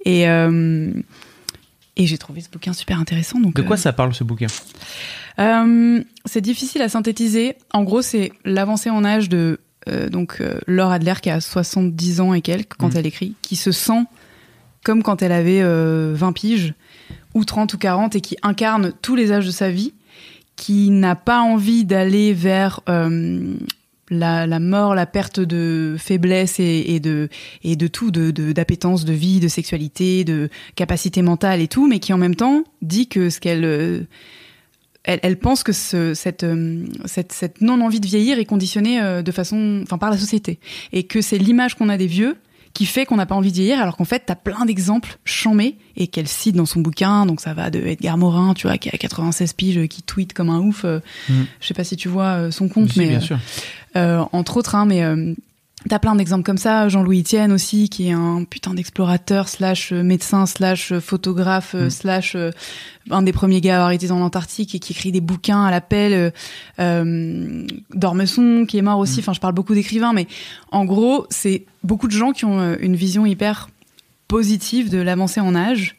Et, 0.05 0.29
euh, 0.29 0.91
et 1.97 2.07
j'ai 2.07 2.17
trouvé 2.19 2.41
ce 2.41 2.49
bouquin 2.49 2.73
super 2.73 2.99
intéressant. 3.01 3.41
Donc, 3.41 3.55
De 3.55 3.63
quoi 3.63 3.75
euh, 3.77 3.79
ça 3.79 3.93
parle 3.93 4.15
ce 4.15 4.23
bouquin? 4.25 4.47
Euh, 5.39 6.03
c'est 6.25 6.41
difficile 6.41 6.83
à 6.83 6.89
synthétiser. 6.89 7.57
En 7.73 7.83
gros, 7.85 8.03
c'est 8.03 8.33
l'avancée 8.45 8.91
en 8.91 9.05
âge 9.05 9.29
de 9.29 9.61
donc 10.11 10.43
Laure 10.67 10.91
Adler 10.91 11.15
qui 11.23 11.31
a 11.31 11.41
70 11.41 12.21
ans 12.21 12.35
et 12.35 12.41
quelques 12.41 12.75
quand 12.77 12.89
Mhm. 12.89 12.97
elle 12.97 13.07
écrit, 13.07 13.35
qui 13.41 13.55
se 13.55 13.71
sent 13.71 14.03
comme 14.83 15.05
quand 15.05 15.23
elle 15.23 15.31
avait 15.31 15.61
euh, 15.63 16.13
20 16.17 16.33
piges 16.33 16.75
ou 17.35 17.45
30 17.45 17.73
ou 17.75 17.79
40 17.79 18.17
et 18.17 18.21
qui 18.21 18.37
incarne 18.43 18.93
tous 19.01 19.15
les 19.15 19.31
âges 19.31 19.47
de 19.47 19.53
sa 19.53 19.71
vie, 19.71 19.93
qui 20.57 20.91
n'a 20.91 21.15
pas 21.15 21.39
envie 21.41 21.85
d'aller 21.85 22.33
vers 22.33 22.81
euh, 22.89 23.55
la, 24.11 24.47
la 24.47 24.61
mort, 24.61 24.95
la 24.95 25.07
perte 25.07 25.41
de 25.41 25.97
faiblesse 25.99 26.61
et, 26.61 26.95
et 26.95 27.01
de 27.01 27.29
et 27.65 27.77
de 27.77 27.87
tout, 27.89 28.11
de 28.11 28.31
de- 28.31 28.53
d'appétence, 28.53 29.05
de, 29.05 29.13
vie, 29.13 29.41
de 29.41 29.49
sexualité, 29.49 30.25
de 30.25 30.49
capacité 30.77 31.23
mentale 31.23 31.61
et 31.61 31.69
tout, 31.69 31.87
mais 31.89 31.99
qui 31.99 32.13
en 32.13 32.19
même 32.19 32.37
temps 32.37 32.65
dit 32.83 33.09
que 33.09 33.31
ce 33.31 33.41
qu'elle 33.41 33.65
euh, 33.65 34.01
elle, 35.09 35.21
elle 35.23 35.39
pense 35.39 35.63
que 35.63 35.73
ce, 35.73 36.15
cette, 36.15 36.43
euh, 36.43 36.85
cette, 37.05 37.33
cette 37.33 37.61
non-envie 37.61 38.01
de 38.01 38.07
vieillir 38.07 38.39
est 38.41 38.45
conditionnée 38.45 39.01
euh, 39.01 39.23
de 39.23 39.31
façon, 39.31 39.81
enfin, 39.85 39.99
par 39.99 40.11
la 40.11 40.19
société. 40.19 40.59
Et 40.93 41.05
que 41.05 41.21
c'est 41.21 41.39
l'image 41.39 41.77
qu'on 41.77 41.89
a 41.89 41.97
des 41.97 42.09
vieux 42.09 42.37
qui 42.77 42.85
fait 42.87 43.07
qu'on 43.07 43.17
n'a 43.17 43.25
pas 43.25 43.35
envie 43.35 43.51
de 43.51 43.57
vieillir, 43.57 43.81
alors 43.81 43.97
qu'en 43.97 44.05
fait, 44.05 44.25
t'as 44.27 44.35
plein 44.35 44.67
d'exemples 44.67 45.17
chamés 45.25 45.77
et 45.97 46.09
qu'elle 46.09 46.29
cite 46.29 46.55
dans 46.57 46.67
son 46.67 46.81
bouquin. 46.81 47.25
Donc, 47.25 47.41
ça 47.41 47.55
va 47.55 47.71
de 47.71 47.79
Edgar 47.81 48.19
Morin, 48.19 48.53
tu 48.53 48.67
vois, 48.67 48.77
qui 48.77 48.91
a 48.91 48.99
96 48.99 49.55
piges, 49.55 49.89
qui 49.89 50.03
tweet 50.03 50.35
comme 50.35 50.51
un 50.51 50.59
ouf. 50.61 50.85
euh, 50.85 51.01
Mm. 51.31 51.33
Je 51.61 51.67
sais 51.67 51.73
pas 51.75 51.85
si 51.85 51.97
tu 51.97 52.09
vois 52.09 52.25
euh, 52.35 52.51
son 52.51 52.69
compte, 52.69 52.95
mais 52.97 53.07
bien 53.07 53.19
euh, 53.19 53.21
sûr. 53.21 53.39
euh, 53.97 54.23
entre 54.33 54.59
autres, 54.59 54.75
hein, 54.75 54.85
mais 54.85 55.03
euh, 55.03 55.35
t'as 55.89 55.99
plein 55.99 56.15
d'exemples 56.17 56.45
comme 56.45 56.59
ça. 56.59 56.89
Jean-Louis 56.89 57.21
Etienne 57.21 57.53
aussi, 57.53 57.89
qui 57.89 58.09
est 58.09 58.13
un 58.13 58.45
putain 58.45 58.75
d'explorateur 58.75 59.49
slash 59.49 59.93
euh, 59.93 60.03
médecin 60.03 60.47
slash 60.47 60.93
euh, 60.93 61.01
photographe 61.01 61.75
euh, 61.75 61.87
Mm. 61.87 61.91
slash 61.91 62.37
un 63.11 63.23
des 63.23 63.33
premiers 63.33 63.61
gars 63.61 63.75
à 63.75 63.77
avoir 63.77 63.91
été 63.93 64.09
dans 64.09 64.19
l'Antarctique 64.19 64.75
et 64.75 64.79
qui 64.79 64.93
écrit 64.93 65.13
des 65.13 65.21
bouquins 65.21 65.65
à 65.65 65.71
l'appel. 65.71 66.33
Euh, 66.81 67.67
Dormesson, 67.95 68.65
qui 68.69 68.79
est 68.79 68.83
mort 68.83 68.99
aussi. 68.99 69.19
Mm. 69.19 69.21
Enfin, 69.21 69.33
je 69.33 69.41
parle 69.41 69.55
beaucoup 69.55 69.75
d'écrivains, 69.75 70.13
mais 70.13 70.27
en 70.73 70.85
gros, 70.85 71.27
c'est 71.31 71.65
beaucoup 71.83 72.07
de 72.09 72.13
gens 72.13 72.33
qui 72.33 72.45
ont 72.45 72.77
une 72.81 72.97
vision 72.97 73.27
hyper 73.27 73.69
positive 74.29 74.91
de 74.91 74.99
l'avancée 74.99 75.41
en 75.41 75.55
âge. 75.55 75.97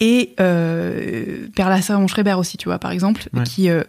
Et 0.00 0.34
euh, 0.40 1.46
Lasserre 1.56 2.06
Schreiber 2.08 2.34
aussi, 2.34 2.56
tu 2.56 2.68
vois, 2.68 2.78
par 2.80 2.90
exemple, 2.90 3.28
Ouais. 3.32 3.44
qui, 3.44 3.70
euh, 3.70 3.84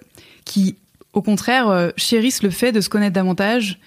qui, 0.46 0.75
au 1.13 1.24
contraire, 1.24 1.67
euh, 1.70 1.89
chérissent 1.98 2.44
le 2.44 2.51
fait 2.51 2.72
de 2.72 2.79
se 2.79 2.89
connaître 2.89 3.13
davantage 3.13 3.79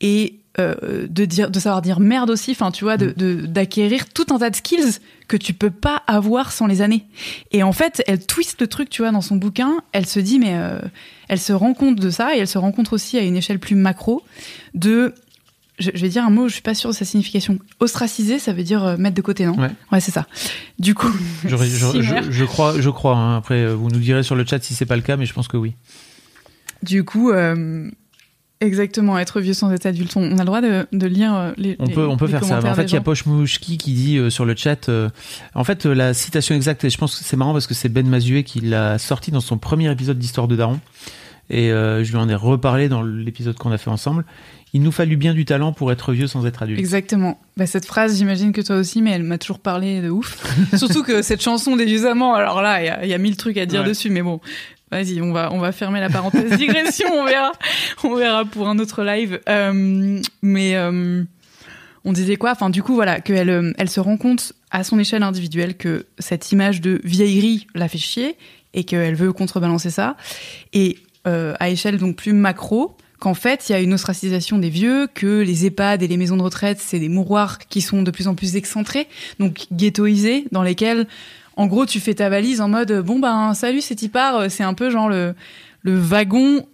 et 0.00 0.39
euh, 0.58 1.06
de 1.08 1.24
dire, 1.24 1.50
de 1.50 1.60
savoir 1.60 1.80
dire 1.80 2.00
merde 2.00 2.28
aussi, 2.30 2.50
enfin, 2.50 2.70
tu 2.72 2.84
vois, 2.84 2.96
de, 2.96 3.12
de- 3.16 3.46
d'acquérir 3.46 4.08
tout 4.08 4.26
un 4.30 4.38
tas 4.38 4.50
de 4.50 4.56
skills 4.56 4.98
que 5.28 5.36
tu 5.36 5.54
peux 5.54 5.70
pas 5.70 6.02
avoir 6.08 6.50
sans 6.50 6.66
les 6.66 6.82
années. 6.82 7.04
Et 7.52 7.62
en 7.62 7.72
fait, 7.72 8.02
elle 8.08 8.24
twiste 8.26 8.60
le 8.60 8.66
truc, 8.66 8.90
tu 8.90 9.02
vois, 9.02 9.12
dans 9.12 9.20
son 9.20 9.36
bouquin. 9.36 9.78
Elle 9.92 10.06
se 10.06 10.18
dit, 10.18 10.38
mais 10.40 10.54
euh, 10.56 10.80
elle 11.28 11.38
se 11.38 11.52
rend 11.52 11.72
compte 11.72 11.96
de 12.00 12.10
ça 12.10 12.34
et 12.34 12.38
elle 12.40 12.48
se 12.48 12.58
rend 12.58 12.72
compte 12.72 12.92
aussi 12.92 13.16
à 13.16 13.22
une 13.22 13.36
échelle 13.36 13.60
plus 13.60 13.76
macro 13.76 14.22
de 14.74 15.14
je, 15.78 15.90
je 15.94 16.00
vais 16.02 16.08
dire 16.10 16.24
un 16.26 16.30
mot, 16.30 16.46
je 16.46 16.52
suis 16.54 16.62
pas 16.62 16.74
sûre 16.74 16.90
de 16.90 16.94
sa 16.94 17.06
signification. 17.06 17.58
Ostraciser, 17.78 18.38
ça 18.38 18.52
veut 18.52 18.64
dire 18.64 18.84
euh, 18.84 18.96
mettre 18.98 19.14
de 19.14 19.22
côté, 19.22 19.46
non 19.46 19.56
Ouais. 19.92 20.00
c'est 20.00 20.10
ça. 20.10 20.26
Du 20.78 20.94
coup, 20.94 21.10
Je, 21.46 22.44
crois, 22.44 22.78
je 22.78 22.90
crois. 22.90 23.16
hein. 23.16 23.36
Après, 23.38 23.72
vous 23.72 23.88
nous 23.88 23.98
direz 24.00 24.22
sur 24.22 24.34
le 24.34 24.44
chat 24.44 24.62
si 24.62 24.74
c'est 24.74 24.84
pas 24.84 24.96
le 24.96 25.02
cas, 25.02 25.16
mais 25.16 25.24
je 25.26 25.32
pense 25.32 25.48
que 25.48 25.56
oui. 25.56 25.74
Du 26.82 27.04
coup, 27.04 27.30
euh, 27.30 27.90
Exactement, 28.62 29.18
être 29.18 29.40
vieux 29.40 29.54
sans 29.54 29.72
être 29.72 29.86
adulte. 29.86 30.12
On 30.16 30.36
a 30.36 30.40
le 30.40 30.44
droit 30.44 30.60
de, 30.60 30.86
de 30.92 31.06
lire 31.06 31.34
euh, 31.34 31.52
les. 31.56 31.76
On 31.78 31.86
peut, 31.86 32.06
on 32.06 32.18
peut 32.18 32.26
faire 32.26 32.44
ça. 32.44 32.58
En 32.58 32.74
fait, 32.74 32.84
il 32.84 32.92
y 32.92 32.96
a 32.96 33.00
Poche 33.00 33.24
Mouchki 33.24 33.78
qui 33.78 33.92
dit 33.94 34.18
euh, 34.18 34.28
sur 34.28 34.44
le 34.44 34.54
chat. 34.54 34.90
Euh, 34.90 35.08
en 35.54 35.64
fait, 35.64 35.86
la 35.86 36.12
citation 36.12 36.54
exacte, 36.54 36.84
et 36.84 36.90
je 36.90 36.98
pense 36.98 37.16
que 37.16 37.24
c'est 37.24 37.38
marrant 37.38 37.52
parce 37.52 37.66
que 37.66 37.72
c'est 37.72 37.88
Ben 37.88 38.06
Mazué 38.06 38.44
qui 38.44 38.60
l'a 38.60 38.98
sorti 38.98 39.30
dans 39.30 39.40
son 39.40 39.56
premier 39.56 39.90
épisode 39.90 40.18
d'Histoire 40.18 40.46
de 40.46 40.56
Daron. 40.56 40.78
Et 41.52 41.70
je 41.70 42.08
lui 42.08 42.16
en 42.16 42.28
ai 42.28 42.34
reparlé 42.36 42.88
dans 42.88 43.02
l'épisode 43.02 43.56
qu'on 43.56 43.72
a 43.72 43.78
fait 43.78 43.90
ensemble. 43.90 44.24
Il 44.72 44.82
nous 44.82 44.92
fallut 44.92 45.16
bien 45.16 45.34
du 45.34 45.44
talent 45.44 45.72
pour 45.72 45.90
être 45.90 46.12
vieux 46.12 46.28
sans 46.28 46.46
être 46.46 46.62
adulte. 46.62 46.78
Exactement. 46.78 47.40
Bah, 47.56 47.66
cette 47.66 47.86
phrase, 47.86 48.16
j'imagine 48.16 48.52
que 48.52 48.60
toi 48.60 48.76
aussi, 48.76 49.02
mais 49.02 49.10
elle 49.10 49.24
m'a 49.24 49.36
toujours 49.36 49.58
parlé 49.58 50.00
de 50.00 50.10
ouf. 50.10 50.46
Surtout 50.76 51.02
que 51.02 51.22
cette 51.22 51.42
chanson 51.42 51.74
des 51.74 51.86
vieux 51.86 52.06
amants, 52.06 52.34
alors 52.34 52.62
là, 52.62 53.02
il 53.04 53.08
y, 53.08 53.14
a 53.14 53.18
mille 53.18 53.36
trucs 53.36 53.56
à 53.56 53.66
dire 53.66 53.82
dessus, 53.82 54.10
mais 54.10 54.22
bon, 54.22 54.40
Vas-y, 54.90 55.20
on 55.20 55.32
va 55.32 55.52
on 55.52 55.58
va 55.58 55.70
fermer 55.70 56.00
la 56.00 56.10
parenthèse 56.10 56.56
digression, 56.58 57.08
on 57.12 57.24
verra, 57.24 57.52
on 58.02 58.14
verra 58.16 58.44
pour 58.44 58.68
un 58.68 58.78
autre 58.78 59.04
live. 59.04 59.40
Euh, 59.48 60.20
mais 60.42 60.76
euh, 60.76 61.22
on 62.04 62.12
disait 62.12 62.36
quoi? 62.36 62.50
Enfin, 62.52 62.70
du 62.70 62.82
coup, 62.82 62.94
voilà, 62.94 63.20
qu'elle 63.20 63.50
euh, 63.50 63.72
elle 63.78 63.88
se 63.88 64.00
rend 64.00 64.16
compte 64.16 64.52
à 64.72 64.82
son 64.82 64.98
échelle 64.98 65.22
individuelle 65.22 65.76
que 65.76 66.06
cette 66.18 66.50
image 66.50 66.80
de 66.80 67.00
vieillerie 67.04 67.68
la 67.74 67.88
fait 67.88 67.98
chier 67.98 68.36
et 68.74 68.84
qu'elle 68.84 69.14
veut 69.14 69.32
contrebalancer 69.32 69.90
ça. 69.90 70.16
Et 70.72 70.98
à 71.24 71.68
échelle 71.68 71.98
donc 71.98 72.16
plus 72.16 72.32
macro, 72.32 72.96
qu'en 73.20 73.34
fait, 73.34 73.68
il 73.68 73.72
y 73.72 73.74
a 73.74 73.80
une 73.80 73.92
ostracisation 73.92 74.58
des 74.58 74.70
vieux, 74.70 75.06
que 75.14 75.42
les 75.42 75.66
EHPAD 75.66 76.02
et 76.02 76.08
les 76.08 76.16
maisons 76.16 76.38
de 76.38 76.42
retraite, 76.42 76.80
c'est 76.80 76.98
des 76.98 77.10
mouroirs 77.10 77.58
qui 77.58 77.82
sont 77.82 78.02
de 78.02 78.10
plus 78.10 78.26
en 78.26 78.34
plus 78.34 78.56
excentrés, 78.56 79.06
donc 79.38 79.66
ghettoisés, 79.70 80.46
dans 80.50 80.62
lesquels 80.62 81.06
en 81.60 81.66
gros, 81.66 81.84
tu 81.84 82.00
fais 82.00 82.14
ta 82.14 82.28
valise 82.30 82.60
en 82.60 82.68
mode 82.68 82.92
bon 83.02 83.18
ben 83.18 83.52
salut, 83.54 83.80
c'est 83.80 84.00
y 84.02 84.08
part. 84.08 84.50
C'est 84.50 84.64
un 84.64 84.74
peu 84.74 84.90
genre 84.90 85.08
le 85.08 85.34
le 85.82 85.98
wagon 85.98 86.64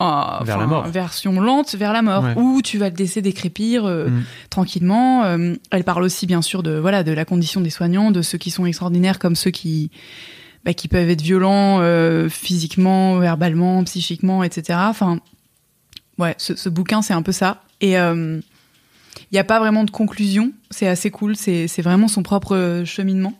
vers 0.00 0.58
la 0.58 0.66
mort. 0.66 0.86
version 0.86 1.40
lente 1.40 1.74
vers 1.74 1.92
la 1.92 2.02
mort 2.02 2.24
où 2.36 2.62
tu 2.62 2.78
vas 2.78 2.90
te 2.90 2.98
laisser 2.98 3.20
décrépir 3.20 3.84
euh, 3.84 4.08
mm. 4.08 4.24
tranquillement 4.48 5.24
euh, 5.24 5.54
elle 5.72 5.82
parle 5.82 6.04
aussi 6.04 6.26
bien 6.26 6.40
sûr 6.40 6.62
de 6.62 6.78
voilà 6.78 7.02
de 7.02 7.12
la 7.12 7.24
condition 7.24 7.60
des 7.60 7.70
soignants 7.70 8.12
de 8.12 8.22
ceux 8.22 8.38
qui 8.38 8.50
sont 8.50 8.64
extraordinaires 8.64 9.18
comme 9.18 9.34
ceux 9.34 9.50
qui 9.50 9.90
bah, 10.64 10.72
qui 10.72 10.86
peuvent 10.86 11.10
être 11.10 11.22
violents 11.22 11.80
euh, 11.80 12.28
physiquement 12.28 13.18
verbalement 13.18 13.82
psychiquement 13.84 14.44
etc 14.44 14.78
enfin 14.82 15.18
ouais 16.18 16.34
ce, 16.38 16.54
ce 16.54 16.68
bouquin 16.68 17.02
c'est 17.02 17.14
un 17.14 17.22
peu 17.22 17.32
ça 17.32 17.62
et 17.80 17.96
il 19.30 19.34
n'y 19.34 19.38
a 19.38 19.44
pas 19.44 19.58
vraiment 19.58 19.84
de 19.84 19.90
conclusion 19.90 20.52
c'est 20.70 20.88
assez 20.88 21.10
cool 21.10 21.36
c'est 21.36 21.82
vraiment 21.82 22.08
son 22.08 22.22
propre 22.22 22.82
cheminement 22.84 23.34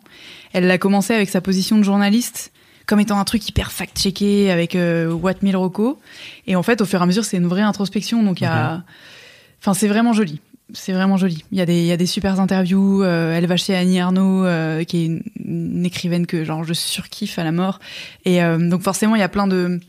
elle 0.53 0.67
l'a 0.67 0.77
commencé 0.77 1.13
avec 1.13 1.29
sa 1.29 1.41
position 1.41 1.77
de 1.77 1.83
journaliste 1.83 2.51
comme 2.89 2.99
étant 2.99 3.19
un 3.19 3.23
truc 3.23 3.47
hyper 3.47 3.71
fact-checké 3.71 4.49
avec 4.49 4.75
euh, 4.75 5.11
What 5.11 5.35
Mil 5.43 5.55
Rocco. 5.55 5.99
Et 6.47 6.55
en 6.55 6.63
fait, 6.63 6.81
au 6.81 6.85
fur 6.85 6.99
et 6.99 7.03
à 7.03 7.05
mesure, 7.05 7.23
c'est 7.23 7.37
une 7.37 7.45
vraie 7.45 7.61
introspection. 7.61 8.23
Donc, 8.23 8.41
il 8.41 8.45
y 8.45 8.47
a. 8.47 8.83
Enfin, 9.61 9.75
c'est 9.75 9.87
vraiment 9.87 10.11
joli. 10.11 10.41
C'est 10.73 10.91
vraiment 10.91 11.15
joli. 11.15 11.45
Il 11.51 11.59
y 11.59 11.61
a 11.61 11.67
des, 11.67 11.81
il 11.81 11.85
y 11.85 11.91
a 11.91 11.97
des 11.97 12.07
super 12.07 12.39
interviews. 12.39 13.03
Euh, 13.03 13.37
elle 13.37 13.45
va 13.45 13.57
chez 13.57 13.75
Annie 13.75 13.99
Arnaud, 13.99 14.43
euh, 14.43 14.83
qui 14.85 15.03
est 15.03 15.05
une, 15.45 15.85
écrivaine 15.85 16.25
que 16.25 16.43
genre 16.43 16.63
je 16.63 16.73
surkiffe 16.73 17.37
à 17.37 17.43
la 17.43 17.51
mort. 17.51 17.79
Et 18.25 18.39
donc 18.41 18.81
forcément, 18.81 19.15
il 19.15 19.19
y 19.19 19.23
a 19.23 19.29
plein 19.29 19.47
de, 19.47 19.79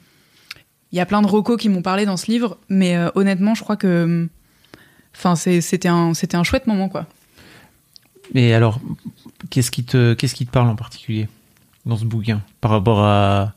il 0.93 0.99
y 0.99 1.01
a 1.01 1.07
plein 1.07 1.23
de 1.23 1.27
rocos 1.27 1.57
qui 1.57 1.69
m'ont 1.69 1.83
parlé 1.83 2.05
dans 2.05 2.17
ce 2.19 2.31
livre. 2.31 2.59
Mais 2.69 2.97
honnêtement, 3.15 3.55
je 3.55 3.63
crois 3.63 3.77
que, 3.77 4.29
enfin, 5.15 5.37
c'était 5.37 5.89
un, 5.89 6.15
c'était 6.15 6.37
un 6.37 6.45
chouette 6.45 6.67
moment, 6.67 6.89
quoi. 6.89 7.07
Mais 8.35 8.53
alors, 8.53 8.81
qu'est-ce 9.51 9.71
qui 9.71 9.85
te, 9.85 10.15
qu'est-ce 10.15 10.35
qui 10.35 10.47
te 10.47 10.51
parle 10.51 10.69
en 10.69 10.77
particulier 10.77 11.29
dans 11.87 11.97
ce 11.97 12.05
bouquin 12.05 12.43
par 12.61 12.71
rapport 12.71 13.01
à, 13.01 13.55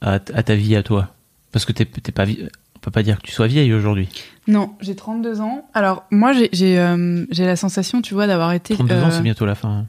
à, 0.00 0.18
ta 0.18 0.54
vie 0.54 0.76
à 0.76 0.82
toi? 0.82 1.08
Parce 1.52 1.64
que 1.64 1.72
t'es, 1.72 1.86
t'es 1.86 2.12
pas, 2.12 2.24
on 2.26 2.78
peut 2.80 2.90
pas 2.90 3.02
dire 3.02 3.18
que 3.18 3.22
tu 3.22 3.32
sois 3.32 3.46
vieille 3.46 3.72
aujourd'hui. 3.72 4.08
Non, 4.46 4.74
j'ai 4.80 4.94
32 4.94 5.40
ans. 5.40 5.68
Alors 5.72 6.04
moi, 6.10 6.32
j'ai, 6.32 6.50
j'ai, 6.52 6.78
euh, 6.78 7.24
j'ai 7.30 7.46
la 7.46 7.56
sensation, 7.56 8.02
tu 8.02 8.14
vois, 8.14 8.26
d'avoir 8.26 8.52
été. 8.52 8.74
32 8.74 8.94
ans, 8.94 9.06
euh, 9.06 9.10
c'est 9.10 9.22
bientôt 9.22 9.46
la 9.46 9.54
fin. 9.54 9.70
Hein. 9.70 9.86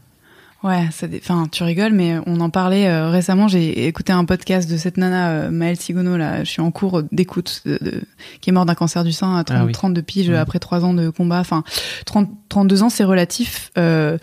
Ouais, 0.64 0.88
ça, 0.92 1.08
enfin, 1.18 1.50
tu 1.52 1.64
rigoles, 1.64 1.92
mais 1.92 2.20
on 2.26 2.40
en 2.40 2.50
parlait 2.50 2.88
euh, 2.88 3.10
récemment. 3.10 3.50
J'ai 3.50 3.86
écouté 3.86 4.14
un 4.14 4.24
podcast 4.24 4.70
de 4.72 4.78
cette 4.78 4.96
nana 4.96 5.32
euh, 5.32 5.52
Maëlle 5.52 5.76
Sigono 5.76 6.16
là. 6.16 6.46
Je 6.46 6.50
suis 6.50 6.62
en 6.62 6.72
cours 6.72 7.04
d'écoute, 7.12 7.64
de, 7.66 8.02
qui 8.40 8.50
est 8.50 8.54
morte 8.54 8.68
d'un 8.68 8.76
cancer 8.76 9.04
du 9.04 9.12
sein 9.12 9.36
à 9.36 9.44
30, 9.44 9.74
32 9.74 10.00
ah 10.00 10.04
piges 10.04 10.30
après 10.30 10.60
3 10.60 10.86
ans 10.86 10.94
de 10.94 11.10
combat. 11.10 11.42
Enfin, 11.42 11.66
30, 12.06 12.30
32 12.48 12.84
ans, 12.84 12.90
c'est 12.90 13.04
relatif. 13.04 13.72
Euh, 13.78 14.18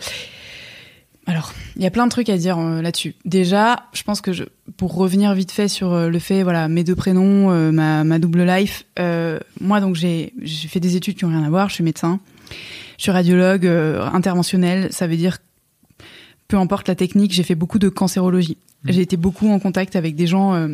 alors, 1.27 1.53
il 1.75 1.83
y 1.83 1.85
a 1.85 1.91
plein 1.91 2.07
de 2.07 2.11
trucs 2.11 2.29
à 2.29 2.37
dire 2.37 2.57
là-dessus. 2.57 3.13
Déjà, 3.23 3.85
je 3.93 4.01
pense 4.01 4.19
que 4.19 4.33
je, 4.33 4.43
pour 4.77 4.95
revenir 4.95 5.35
vite 5.35 5.51
fait 5.51 5.67
sur 5.67 5.95
le 5.95 6.19
fait, 6.19 6.41
voilà, 6.41 6.67
mes 6.67 6.83
deux 6.83 6.95
prénoms, 6.95 7.71
ma, 7.71 8.03
ma, 8.03 8.17
double 8.17 8.43
life. 8.43 8.85
moi, 9.59 9.79
donc, 9.79 9.95
j'ai 9.95 10.33
fait 10.41 10.79
des 10.79 10.95
études 10.95 11.15
qui 11.15 11.25
ont 11.25 11.29
rien 11.29 11.43
à 11.43 11.49
voir. 11.49 11.69
Je 11.69 11.75
suis 11.75 11.83
médecin. 11.83 12.19
Je 12.97 13.03
suis 13.03 13.11
radiologue 13.11 13.67
interventionnel. 13.67 14.91
Ça 14.91 15.05
veut 15.05 15.15
dire 15.15 15.37
peu 16.51 16.57
importe 16.57 16.89
la 16.89 16.95
technique, 16.95 17.31
j'ai 17.31 17.43
fait 17.43 17.55
beaucoup 17.55 17.79
de 17.79 17.87
cancérologie. 17.87 18.57
Mmh. 18.83 18.91
J'ai 18.91 19.01
été 19.01 19.15
beaucoup 19.15 19.47
en 19.47 19.57
contact 19.57 19.95
avec 19.95 20.15
des 20.15 20.27
gens, 20.27 20.53
euh, 20.53 20.67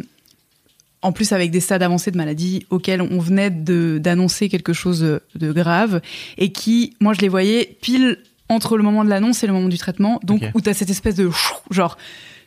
en 1.03 1.11
plus 1.11 1.33
avec 1.33 1.51
des 1.51 1.59
stades 1.59 1.83
avancés 1.83 2.09
de 2.09 2.17
maladie 2.17 2.65
auxquels 2.71 2.99
on 2.99 3.19
venait 3.19 3.51
d'annoncer 3.51 4.49
quelque 4.49 4.73
chose 4.73 5.19
de 5.35 5.51
grave 5.51 6.01
et 6.39 6.51
qui, 6.51 6.95
moi, 6.99 7.13
je 7.13 7.21
les 7.21 7.29
voyais 7.29 7.77
pile 7.79 8.17
entre 8.49 8.75
le 8.75 8.81
moment 8.81 9.05
de 9.05 9.09
l'annonce 9.09 9.43
et 9.43 9.47
le 9.47 9.53
moment 9.53 9.69
du 9.69 9.77
traitement. 9.77 10.19
Donc, 10.23 10.41
où 10.55 10.61
tu 10.61 10.67
as 10.67 10.73
cette 10.73 10.89
espèce 10.89 11.13
de 11.13 11.29
genre, 11.69 11.95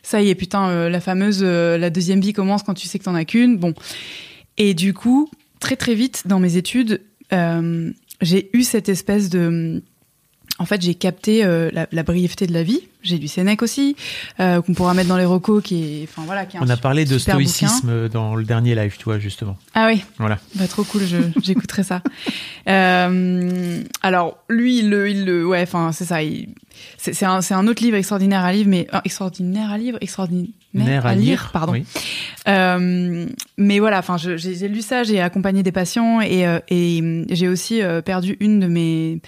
ça 0.03 0.21
y 0.21 0.27
est, 0.27 0.35
putain, 0.35 0.67
euh, 0.67 0.89
la 0.89 0.99
fameuse, 0.99 1.39
euh, 1.41 1.77
la 1.77 1.89
deuxième 1.89 2.19
vie 2.19 2.33
commence 2.33 2.63
quand 2.63 2.73
tu 2.73 2.87
sais 2.87 2.99
que 2.99 3.05
t'en 3.05 3.15
as 3.15 3.23
qu'une. 3.23 3.55
Bon. 3.55 3.73
Et 4.57 4.73
du 4.73 4.93
coup, 4.93 5.31
très 5.61 5.77
très 5.77 5.95
vite 5.95 6.23
dans 6.25 6.41
mes 6.41 6.57
études, 6.57 6.99
j'ai 7.31 8.49
eu 8.51 8.63
cette 8.63 8.89
espèce 8.89 9.29
de 9.29 9.81
en 10.61 10.65
fait, 10.65 10.79
j'ai 10.79 10.93
capté 10.93 11.43
euh, 11.43 11.71
la, 11.73 11.87
la, 11.91 12.03
brièveté 12.03 12.45
de 12.45 12.53
la 12.53 12.61
vie. 12.61 12.81
J'ai 13.01 13.17
lu 13.17 13.27
Sénèque 13.27 13.63
aussi, 13.63 13.95
euh, 14.39 14.61
qu'on 14.61 14.75
pourra 14.75 14.93
mettre 14.93 15.09
dans 15.09 15.17
les 15.17 15.25
recos, 15.25 15.63
qui 15.63 16.01
est, 16.01 16.03
enfin 16.03 16.21
voilà, 16.27 16.45
qui 16.45 16.55
est 16.55 16.59
On 16.61 16.69
a 16.69 16.77
parlé 16.77 17.03
de 17.03 17.17
stoïcisme 17.17 18.09
dans 18.09 18.35
le 18.35 18.43
dernier 18.43 18.75
live, 18.75 18.95
tu 18.95 19.05
vois, 19.05 19.17
justement. 19.17 19.57
Ah 19.73 19.87
oui. 19.87 20.03
Voilà. 20.19 20.37
Bah, 20.53 20.67
trop 20.67 20.83
cool, 20.83 21.01
j'écouterai 21.41 21.83
ça. 21.83 22.01
Euh, 22.67 23.81
alors, 24.03 24.37
lui, 24.47 24.79
il 24.79 24.91
le, 24.91 25.09
il 25.09 25.25
le, 25.25 25.47
ouais, 25.47 25.63
enfin, 25.63 25.91
c'est 25.91 26.05
ça. 26.05 26.19
C'est 26.97 27.25
un, 27.25 27.39
un 27.49 27.67
autre 27.67 27.83
livre 27.83 27.97
extraordinaire 27.97 28.45
à 28.45 28.53
lire, 28.53 28.67
mais 28.67 28.87
extraordinaire 29.03 29.71
à 29.71 29.79
lire, 29.79 29.97
extraordinaire 29.99 30.53
à, 31.05 31.15
lire, 31.15 31.49
pardon. 31.51 31.73
Euh, 32.47 33.25
mais 33.57 33.79
voilà, 33.79 33.99
enfin, 33.99 34.17
j'ai 34.17 34.67
lu 34.67 34.81
ça, 34.81 35.03
j'ai 35.03 35.21
accompagné 35.21 35.63
des 35.63 35.71
patients 35.71 36.21
et, 36.21 36.45
euh, 36.45 36.59
et 36.69 37.25
j'ai 37.29 37.47
aussi 37.47 37.81
euh, 37.81 38.01
perdu 38.01 38.37
une 38.39 38.59
de 38.59 38.67
mes 38.67 39.21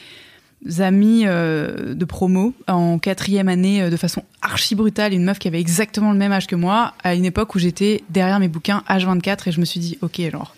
amis 0.80 1.24
euh, 1.26 1.94
de 1.94 2.06
promo 2.06 2.54
en 2.68 3.00
quatrième 3.00 3.50
année 3.50 3.82
euh, 3.82 3.90
de 3.90 3.98
façon 3.98 4.24
archi 4.42 4.76
brutale, 4.76 5.14
une 5.14 5.24
meuf 5.24 5.40
qui 5.40 5.48
avait 5.48 5.60
exactement 5.60 6.12
le 6.12 6.18
même 6.18 6.32
âge 6.32 6.48
que 6.48 6.56
moi, 6.56 6.94
à 7.04 7.16
une 7.16 7.26
époque 7.26 7.56
où 7.56 7.60
j'étais 7.60 8.04
derrière 8.10 8.40
mes 8.40 8.48
bouquins 8.48 8.84
H24 8.88 9.50
et 9.50 9.52
je 9.52 9.60
me 9.60 9.66
suis 9.66 9.80
dit, 9.80 9.98
ok, 10.02 10.20
alors, 10.22 10.56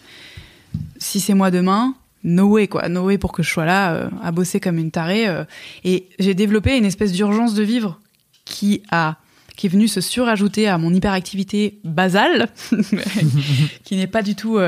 si 0.97 1.19
c'est 1.19 1.33
moi 1.33 1.51
demain, 1.51 1.95
no 2.24 2.47
way, 2.47 2.67
quoi, 2.67 2.89
no 2.89 3.05
way 3.05 3.17
pour 3.17 3.31
que 3.31 3.43
je 3.43 3.50
sois 3.50 3.65
là 3.65 3.93
euh, 3.93 4.09
à 4.24 4.31
bosser 4.31 4.59
comme 4.59 4.77
une 4.77 4.91
tarée. 4.91 5.27
et 5.83 6.07
j'ai 6.19 6.33
développé 6.33 6.77
une 6.77 6.85
espèce 6.85 7.12
d'urgence 7.12 7.53
de 7.53 7.63
vivre 7.63 8.00
qui 8.45 8.83
a 8.91 9.17
qui 9.55 9.67
est 9.67 9.69
venue 9.69 9.88
se 9.88 10.01
surajouter 10.01 10.67
à 10.67 10.77
mon 10.77 10.93
hyperactivité 10.93 11.79
basale, 11.85 12.50
qui 13.85 13.95
n'est 13.95 14.05
pas 14.05 14.21
du 14.21 14.35
tout, 14.35 14.59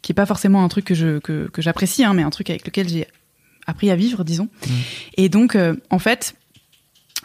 qui 0.00 0.12
est 0.12 0.14
pas 0.14 0.24
forcément 0.24 0.64
un 0.64 0.68
truc 0.68 0.86
que 0.86 0.94
je 0.94 1.18
que, 1.18 1.46
que 1.52 1.60
j'apprécie, 1.60 2.04
hein, 2.04 2.14
mais 2.14 2.22
un 2.22 2.30
truc 2.30 2.48
avec 2.48 2.64
lequel 2.64 2.88
j'ai 2.88 3.06
appris 3.68 3.90
à 3.90 3.96
vivre, 3.96 4.24
disons. 4.24 4.48
Mmh. 4.66 4.72
Et 5.18 5.28
donc, 5.28 5.54
euh, 5.54 5.76
en 5.90 5.98
fait, 5.98 6.34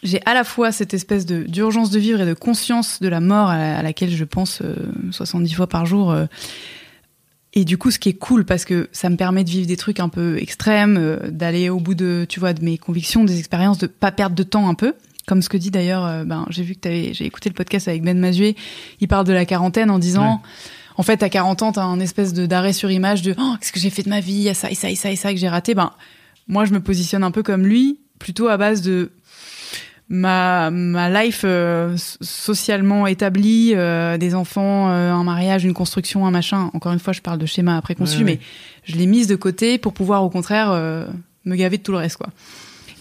j'ai 0.03 0.21
à 0.25 0.33
la 0.33 0.43
fois 0.43 0.71
cette 0.71 0.93
espèce 0.93 1.25
de 1.25 1.43
d'urgence 1.43 1.89
de 1.89 1.97
vivre 1.97 2.21
et 2.21 2.25
de 2.25 2.33
conscience 2.33 3.00
de 3.01 3.07
la 3.07 3.21
mort 3.21 3.50
à, 3.50 3.81
laquelle 3.81 4.12
je 4.12 4.25
pense 4.25 4.62
70 5.12 5.51
euh, 5.51 5.55
fois 5.55 5.67
par 5.67 5.85
jour. 5.85 6.12
Euh. 6.12 6.25
et 7.53 7.63
du 7.63 7.77
coup, 7.77 7.89
ce 7.89 7.97
qui 7.97 8.09
est 8.09 8.13
cool, 8.13 8.43
parce 8.43 8.65
que 8.65 8.89
ça 8.91 9.09
me 9.09 9.15
permet 9.15 9.45
de 9.45 9.50
vivre 9.50 9.65
des 9.65 9.77
trucs 9.77 10.01
un 10.01 10.09
peu 10.09 10.38
extrêmes, 10.38 11.17
d'aller 11.29 11.69
au 11.69 11.79
bout 11.79 11.95
de, 11.95 12.25
tu 12.27 12.41
vois, 12.41 12.53
de 12.53 12.63
mes 12.63 12.77
convictions, 12.77 13.23
des 13.23 13.39
expériences, 13.39 13.77
de 13.77 13.88
pas 13.88 14.12
perdre 14.12 14.35
de 14.35 14.43
temps 14.43 14.67
un 14.67 14.75
peu. 14.75 14.93
Comme 15.25 15.41
ce 15.41 15.47
que 15.47 15.55
dit 15.55 15.71
d'ailleurs, 15.71 16.25
ben, 16.25 16.45
j'ai 16.50 16.63
vu 16.63 16.75
que 16.75 16.81
t'avais, 16.81 17.13
j'ai 17.13 17.25
écouté 17.25 17.47
le 17.47 17.55
podcast 17.55 17.88
avec 17.88 18.03
Ben 18.03 18.19
Mazué, 18.19 18.57
il 19.00 19.07
parle 19.07 19.25
de 19.25 19.31
la 19.31 19.45
quarantaine 19.45 19.89
en 19.89 20.00
disant, 20.00 20.41
en 20.97 21.03
fait, 21.03 21.23
à 21.23 21.29
40 21.29 21.62
ans, 21.62 21.71
t'as 21.71 21.83
un 21.83 22.01
espèce 22.01 22.33
de 22.33 22.45
d'arrêt 22.45 22.73
sur 22.73 22.91
image 22.91 23.21
de, 23.21 23.33
oh, 23.39 23.55
qu'est-ce 23.62 23.71
que 23.71 23.79
j'ai 23.79 23.89
fait 23.89 24.03
de 24.03 24.09
ma 24.09 24.19
vie, 24.19 24.33
il 24.33 24.41
y 24.41 24.50
a 24.50 24.53
ça 24.53 24.69
et 24.69 24.75
ça 24.75 24.89
et 24.89 24.95
ça 24.95 25.09
et 25.09 25.15
ça 25.15 25.31
que 25.31 25.39
j'ai 25.39 25.47
raté. 25.47 25.75
Ben, 25.75 25.93
moi, 26.47 26.65
je 26.65 26.73
me 26.73 26.79
positionne 26.79 27.23
un 27.23 27.31
peu 27.31 27.43
comme 27.43 27.65
lui, 27.65 28.00
plutôt 28.19 28.47
à 28.47 28.57
base 28.57 28.81
de 28.81 29.12
ma 30.09 30.69
ma 30.69 31.09
life 31.23 31.41
euh, 31.45 31.95
socialement 31.97 33.07
établie, 33.07 33.73
euh, 33.75 34.17
des 34.17 34.35
enfants, 34.35 34.89
euh, 34.89 35.12
un 35.12 35.23
mariage, 35.23 35.63
une 35.63 35.73
construction, 35.73 36.25
un 36.25 36.31
machin. 36.31 36.69
Encore 36.73 36.93
une 36.93 37.00
fois, 37.00 37.13
je 37.13 37.21
parle 37.21 37.39
de 37.39 37.45
schéma 37.45 37.81
préconçu, 37.81 38.23
mais 38.23 38.39
je 38.83 38.95
l'ai 38.95 39.05
mise 39.05 39.27
de 39.27 39.35
côté 39.35 39.77
pour 39.77 39.93
pouvoir 39.93 40.23
au 40.23 40.29
contraire 40.29 40.71
me 41.45 41.55
gaver 41.55 41.77
de 41.77 41.83
tout 41.83 41.91
le 41.91 41.97
reste, 41.97 42.17
quoi. 42.17 42.29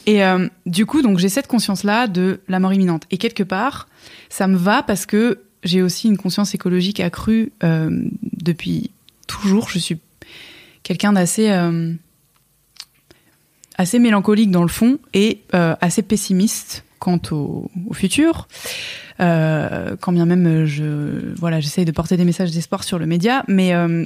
Et 0.07 0.21
du 0.67 0.87
coup, 0.87 1.03
donc 1.03 1.19
j'ai 1.19 1.29
cette 1.29 1.47
conscience-là 1.47 2.09
de 2.09 2.41
la 2.49 2.59
mort 2.59 2.73
imminente. 2.73 3.05
Et 3.11 3.19
quelque 3.19 3.43
part, 3.43 3.89
ça 4.31 4.49
me 4.49 4.57
va 4.57 4.83
parce 4.83 5.07
que 5.07 5.41
j'ai 5.63 5.83
aussi 5.83 6.09
une 6.09 6.17
conscience 6.17 6.55
écologique 6.55 6.99
accrue 7.01 7.53
depuis 7.61 8.91
toujours. 9.27 9.69
Je 9.69 9.79
suis 9.79 9.99
quelqu'un 10.83 11.13
d'assez 11.13 11.51
euh, 11.51 11.93
assez 13.79 13.99
mélancolique 13.99 14.51
dans 14.51 14.63
le 14.63 14.69
fond 14.69 14.99
et 15.15 15.41
euh, 15.55 15.75
assez 15.81 16.03
pessimiste 16.03 16.85
quant 16.99 17.21
au, 17.31 17.71
futur. 17.93 18.49
Euh, 19.21 19.97
quand 20.01 20.13
bien 20.13 20.25
même 20.27 20.65
je 20.65 21.35
voilà 21.37 21.61
j'essaye 21.61 21.85
de 21.85 21.93
porter 21.93 22.17
des 22.17 22.25
messages 22.25 22.51
d'espoir 22.51 22.83
sur 22.85 22.99
le 22.99 23.07
média, 23.07 23.45
mais 23.49 23.75
euh, 23.75 24.05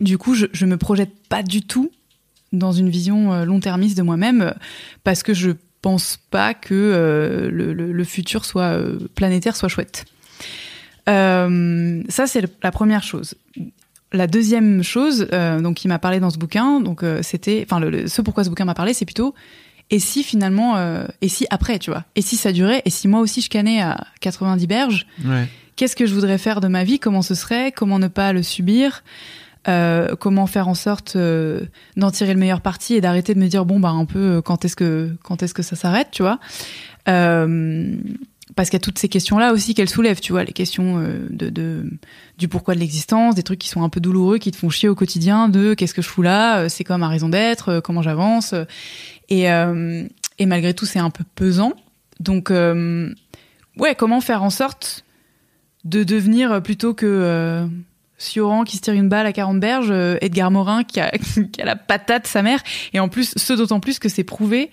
du 0.00 0.18
coup 0.18 0.34
je, 0.34 0.46
je 0.52 0.66
me 0.66 0.76
projette 0.76 1.10
pas 1.28 1.42
du 1.42 1.62
tout 1.62 1.90
dans 2.52 2.72
une 2.72 2.88
vision 2.88 3.32
euh, 3.32 3.44
long-termiste 3.44 3.96
de 3.96 4.02
moi-même 4.02 4.40
euh, 4.42 4.52
parce 5.04 5.22
que 5.22 5.34
je 5.34 5.50
pense 5.82 6.18
pas 6.30 6.54
que 6.54 6.74
euh, 6.74 7.50
le, 7.50 7.72
le- 7.72 8.04
futur 8.04 8.44
soit 8.44 8.76
euh, 8.76 8.98
planétaire 9.14 9.56
soit 9.56 9.68
chouette. 9.68 10.04
Euh, 11.08 12.02
ça 12.08 12.26
c'est 12.26 12.44
la 12.62 12.70
première 12.72 13.02
chose. 13.02 13.34
La 14.12 14.26
deuxième 14.26 14.82
chose, 14.82 15.26
euh, 15.32 15.60
donc 15.60 15.76
qui 15.76 15.88
m'a 15.88 15.98
parlé 15.98 16.20
dans 16.20 16.30
ce 16.30 16.38
bouquin, 16.38 16.80
donc 16.80 17.02
euh, 17.02 17.20
c'était, 17.22 17.64
enfin 17.68 17.80
le, 17.80 17.90
le- 17.90 18.06
ce 18.06 18.22
pourquoi 18.22 18.44
ce 18.44 18.48
bouquin 18.48 18.64
m'a 18.64 18.74
parlé, 18.74 18.94
c'est 18.94 19.04
plutôt 19.04 19.34
et 19.90 19.98
si 20.00 20.22
finalement, 20.24 20.76
euh, 20.76 21.06
et 21.22 21.28
si 21.28 21.46
après, 21.50 21.78
tu 21.78 21.90
vois, 21.90 22.04
et 22.16 22.22
si 22.22 22.36
ça 22.36 22.50
durait, 22.52 22.82
et 22.84 22.90
si 22.90 23.06
moi 23.08 23.20
aussi 23.20 23.40
je 23.40 23.48
canais 23.48 23.80
à 23.80 24.04
90 24.20 24.66
berges, 24.66 25.06
Ouais. 25.24 25.46
qu'est-ce 25.76 25.94
que 25.94 26.06
je 26.06 26.14
voudrais 26.14 26.38
faire 26.38 26.60
de 26.60 26.66
ma 26.68 26.82
vie, 26.82 26.98
comment 26.98 27.22
ce 27.22 27.34
serait, 27.36 27.70
comment 27.72 27.98
ne 28.00 28.08
pas 28.08 28.32
le 28.32 28.42
subir, 28.42 29.04
comment 30.20 30.46
faire 30.46 30.68
en 30.68 30.74
sorte 30.74 31.16
d'en 31.16 32.10
tirer 32.12 32.32
le 32.34 32.38
meilleur 32.40 32.60
parti 32.60 32.94
et 32.94 33.00
d'arrêter 33.00 33.34
de 33.34 33.40
me 33.40 33.48
dire 33.48 33.64
bon 33.64 33.80
bah 33.80 33.90
un 33.90 34.04
peu 34.04 34.40
quand 34.42 34.64
est-ce 34.64 34.76
que 34.76 35.10
quand 35.24 35.42
est-ce 35.42 35.54
que 35.54 35.62
ça 35.62 35.74
s'arrête, 35.76 36.08
tu 36.12 36.22
vois? 36.22 36.38
Euh, 37.08 37.94
parce 38.54 38.70
qu'il 38.70 38.76
y 38.76 38.82
a 38.82 38.84
toutes 38.84 38.98
ces 38.98 39.08
questions-là 39.08 39.52
aussi 39.52 39.74
qu'elle 39.74 39.88
soulève, 39.88 40.20
tu 40.20 40.32
vois, 40.32 40.44
les 40.44 40.52
questions 40.52 41.00
euh, 41.00 41.26
de, 41.30 41.84
du 42.38 42.46
pourquoi 42.46 42.74
de 42.74 42.80
l'existence, 42.80 43.34
des 43.34 43.42
trucs 43.42 43.58
qui 43.58 43.68
sont 43.68 43.82
un 43.82 43.88
peu 43.88 43.98
douloureux, 44.00 44.38
qui 44.38 44.52
te 44.52 44.56
font 44.56 44.70
chier 44.70 44.88
au 44.88 44.94
quotidien, 44.94 45.48
de 45.48 45.74
qu'est-ce 45.74 45.94
que 45.94 46.02
je 46.02 46.08
fous 46.08 46.22
là, 46.22 46.58
euh, 46.58 46.68
c'est 46.68 46.84
quoi 46.84 46.96
ma 46.96 47.08
raison 47.08 47.28
d'être, 47.28 47.70
euh, 47.70 47.80
comment 47.80 48.02
j'avance, 48.02 48.54
et 49.28 49.46
malgré 50.46 50.74
tout 50.74 50.86
c'est 50.86 51.00
un 51.00 51.10
peu 51.10 51.24
pesant. 51.34 51.72
Donc 52.20 52.50
ouais, 52.50 53.94
comment 53.96 54.20
faire 54.20 54.42
en 54.44 54.50
sorte 54.50 55.04
de 55.84 56.04
devenir 56.04 56.62
plutôt 56.62 56.94
que 56.94 57.06
euh, 57.06 57.66
Sioran 58.18 58.64
qui 58.64 58.76
se 58.76 58.82
tire 58.82 58.94
une 58.94 59.08
balle 59.08 59.26
à 59.26 59.32
40 59.32 59.58
berges, 59.58 59.90
Edgar 60.20 60.52
Morin 60.52 60.84
qui 60.84 61.00
a, 61.00 61.10
la 61.64 61.74
patate 61.74 62.28
sa 62.28 62.42
mère, 62.42 62.62
et 62.92 63.00
en 63.00 63.08
plus, 63.08 63.34
ce 63.36 63.52
d'autant 63.54 63.80
plus 63.80 63.98
que 63.98 64.08
c'est 64.08 64.24
prouvé 64.24 64.70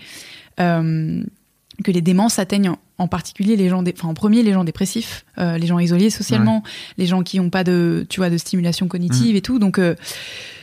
que 0.58 1.92
les 1.92 2.02
démences 2.02 2.38
atteignent 2.38 2.76
en, 2.98 3.08
particulier 3.08 3.56
les 3.56 3.70
gens, 3.70 3.84
enfin 3.86 4.08
en 4.08 4.14
premier 4.14 4.44
les 4.44 4.54
gens 4.54 4.64
dépressifs, 4.64 5.26
euh, 5.38 5.58
les 5.58 5.68
gens 5.68 5.80
isolés 5.80 6.10
socialement, 6.10 6.64
les 6.98 7.06
gens 7.06 7.24
qui 7.24 7.40
ont 7.40 7.50
pas 7.50 7.64
de, 7.64 8.06
tu 8.10 8.20
vois, 8.20 8.30
de 8.30 8.38
stimulation 8.38 8.88
cognitive 8.88 9.36
et 9.36 9.42
tout. 9.42 9.60
Donc, 9.60 9.80
euh, 9.80 9.96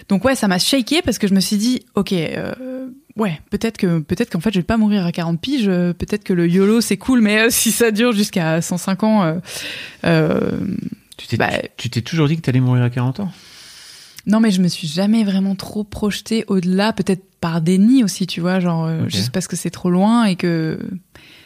donc 0.08 0.24
ouais, 0.24 0.34
ça 0.34 0.48
m'a 0.48 0.58
shaké 0.58 1.02
parce 1.02 1.18
que 1.18 1.26
je 1.26 1.34
me 1.34 1.40
suis 1.40 1.56
dit, 1.56 1.82
ok, 1.94 2.12
euh, 2.12 2.88
ouais, 3.16 3.40
peut-être 3.50 3.76
que 3.76 3.98
peut-être 4.00 4.30
qu'en 4.30 4.40
fait 4.40 4.52
je 4.52 4.58
vais 4.58 4.64
pas 4.64 4.76
mourir 4.76 5.06
à 5.06 5.12
40 5.12 5.40
piges, 5.40 5.66
peut-être 5.66 6.24
que 6.24 6.32
le 6.32 6.48
YOLO 6.48 6.80
c'est 6.80 6.96
cool, 6.96 7.20
mais 7.20 7.50
si 7.50 7.72
ça 7.72 7.90
dure 7.90 8.12
jusqu'à 8.12 8.60
105 8.62 9.02
ans, 9.04 9.40
Tu 10.02 11.26
t'es 11.26 11.36
Bah, 11.36 11.50
tu 11.76 11.90
t'es 11.90 12.02
toujours 12.02 12.28
dit 12.28 12.36
que 12.36 12.42
t'allais 12.42 12.60
mourir 12.60 12.82
à 12.82 12.90
40 12.90 13.20
ans? 13.20 13.30
Non, 14.26 14.40
mais 14.40 14.50
je 14.50 14.60
me 14.60 14.68
suis 14.68 14.86
jamais 14.86 15.24
vraiment 15.24 15.54
trop 15.54 15.84
projetée 15.84 16.44
au-delà, 16.46 16.92
peut-être 16.92 17.22
par 17.40 17.60
déni 17.60 18.04
aussi, 18.04 18.26
tu 18.26 18.40
vois, 18.40 18.60
genre 18.60 18.86
euh, 18.86 19.04
Ok. 19.04 19.10
juste 19.10 19.30
parce 19.30 19.48
que 19.48 19.56
c'est 19.56 19.70
trop 19.70 19.90
loin 19.90 20.24
et 20.24 20.36
que. 20.36 20.78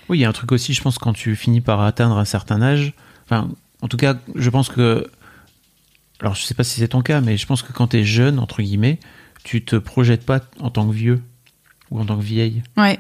Oui, 0.08 0.18
il 0.18 0.20
y 0.20 0.25
a 0.25 0.28
un 0.28 0.32
truc 0.32 0.52
aussi, 0.52 0.75
je 0.75 0.82
pense, 0.82 0.99
quand 0.99 1.12
tu 1.12 1.34
finis 1.37 1.61
par 1.61 1.80
atteindre 1.80 2.18
un 2.18 2.25
certain 2.25 2.61
âge. 2.62 2.92
Enfin, 3.25 3.49
en 3.80 3.88
tout 3.88 3.96
cas, 3.96 4.16
je 4.34 4.50
pense 4.50 4.68
que. 4.68 5.06
Alors, 6.20 6.34
je 6.34 6.42
sais 6.44 6.54
pas 6.54 6.64
si 6.64 6.80
c'est 6.80 6.88
ton 6.88 7.02
cas, 7.02 7.20
mais 7.20 7.37
je 7.37 7.46
pense 7.46 7.62
que 7.62 7.73
quand 7.73 7.88
tu 7.88 7.99
es 7.99 8.04
jeune, 8.04 8.38
entre 8.38 8.62
guillemets, 8.62 8.99
tu 9.42 9.64
te 9.64 9.76
projettes 9.76 10.25
pas 10.25 10.40
en 10.61 10.70
tant 10.70 10.87
que 10.88 10.94
vieux 10.94 11.20
ou 11.90 11.99
en 12.00 12.04
tant 12.04 12.16
que 12.16 12.23
vieille. 12.23 12.62
Ouais, 12.76 12.99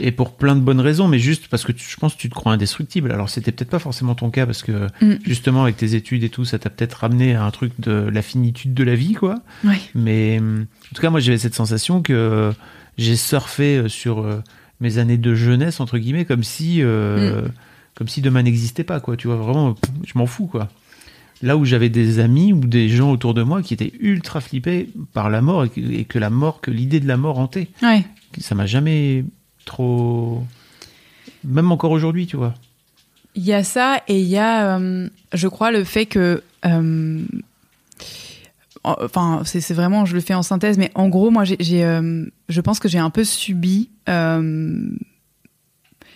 Et 0.00 0.12
pour 0.12 0.34
plein 0.36 0.54
de 0.56 0.60
bonnes 0.60 0.80
raisons, 0.80 1.08
mais 1.08 1.18
juste 1.18 1.48
parce 1.48 1.64
que 1.64 1.72
tu- 1.72 1.88
je 1.88 1.96
pense 1.96 2.14
que 2.14 2.18
tu 2.20 2.28
te 2.28 2.34
crois 2.34 2.52
indestructible. 2.52 3.10
Alors, 3.12 3.28
c'était 3.30 3.52
peut-être 3.52 3.70
pas 3.70 3.78
forcément 3.78 4.14
ton 4.14 4.30
cas 4.30 4.44
parce 4.46 4.62
que 4.62 4.86
Mm. 5.00 5.18
justement, 5.24 5.62
avec 5.62 5.76
tes 5.76 5.94
études 5.94 6.24
et 6.24 6.28
tout, 6.30 6.44
ça 6.44 6.58
t'a 6.58 6.68
peut-être 6.70 6.94
ramené 6.94 7.34
à 7.34 7.44
un 7.44 7.50
truc 7.50 7.72
de 7.78 7.92
la 8.12 8.22
finitude 8.22 8.74
de 8.74 8.84
la 8.84 8.94
vie, 8.96 9.14
quoi. 9.14 9.36
ouais, 9.64 9.80
Mais 9.94 10.40
en 10.40 10.94
tout 10.94 11.00
cas, 11.02 11.10
moi, 11.10 11.20
j'avais 11.20 11.38
cette 11.38 11.54
sensation 11.54 12.02
que 12.02 12.52
j'ai 12.98 13.16
surfé 13.16 13.76
euh, 13.78 13.88
sur 13.88 14.20
euh, 14.20 14.42
mes 14.82 14.98
années 14.98 15.16
de 15.16 15.34
jeunesse, 15.34 15.80
entre 15.80 15.96
guillemets, 15.96 16.24
comme 16.26 16.42
si, 16.44 16.82
euh, 16.82 17.42
comme 17.94 18.08
si 18.08 18.20
demain 18.20 18.42
n'existait 18.42 18.84
pas, 18.84 19.00
quoi. 19.00 19.16
Tu 19.16 19.28
vois, 19.28 19.36
vraiment, 19.36 19.74
je 20.06 20.12
m'en 20.18 20.26
fous, 20.26 20.46
quoi. 20.46 20.68
Là 21.40 21.56
où 21.56 21.64
j'avais 21.64 21.88
des 21.88 22.18
amis 22.20 22.52
ou 22.52 22.60
des 22.60 22.88
gens 22.88 23.10
autour 23.10 23.32
de 23.34 23.42
moi 23.42 23.62
qui 23.62 23.74
étaient 23.74 23.92
ultra 24.00 24.40
flippés 24.40 24.88
par 25.12 25.30
la 25.30 25.40
mort 25.40 25.64
et 25.64 25.68
que, 25.70 25.80
et 25.80 26.04
que 26.04 26.18
la 26.18 26.30
mort, 26.30 26.60
que 26.60 26.70
l'idée 26.70 27.00
de 27.00 27.08
la 27.08 27.16
mort 27.16 27.38
hantait. 27.38 27.68
ouais. 27.82 28.04
Ça 28.38 28.54
m'a 28.54 28.64
jamais 28.66 29.24
trop. 29.64 30.42
Même 31.44 31.70
encore 31.72 31.90
aujourd'hui, 31.90 32.26
tu 32.26 32.36
vois. 32.36 32.54
Il 33.34 33.42
y 33.44 33.52
a 33.52 33.62
ça 33.64 34.02
et 34.08 34.20
il 34.20 34.26
y 34.28 34.38
a, 34.38 34.78
euh, 34.78 35.08
je 35.34 35.48
crois, 35.48 35.70
le 35.72 35.84
fait 35.84 36.06
que. 36.06 36.42
euh, 36.64 37.22
Enfin, 38.84 39.42
c'est 39.44 39.74
vraiment, 39.74 40.04
je 40.04 40.14
le 40.14 40.20
fais 40.20 40.34
en 40.34 40.42
synthèse, 40.42 40.76
mais 40.76 40.90
en 40.96 41.08
gros, 41.08 41.30
moi, 41.30 41.44
j'ai, 41.44 41.84
euh, 41.84 42.24
je 42.48 42.60
pense 42.60 42.80
que 42.80 42.88
j'ai 42.88 42.98
un 42.98 43.10
peu 43.10 43.22
subi. 43.24 43.90
euh, 44.08 44.88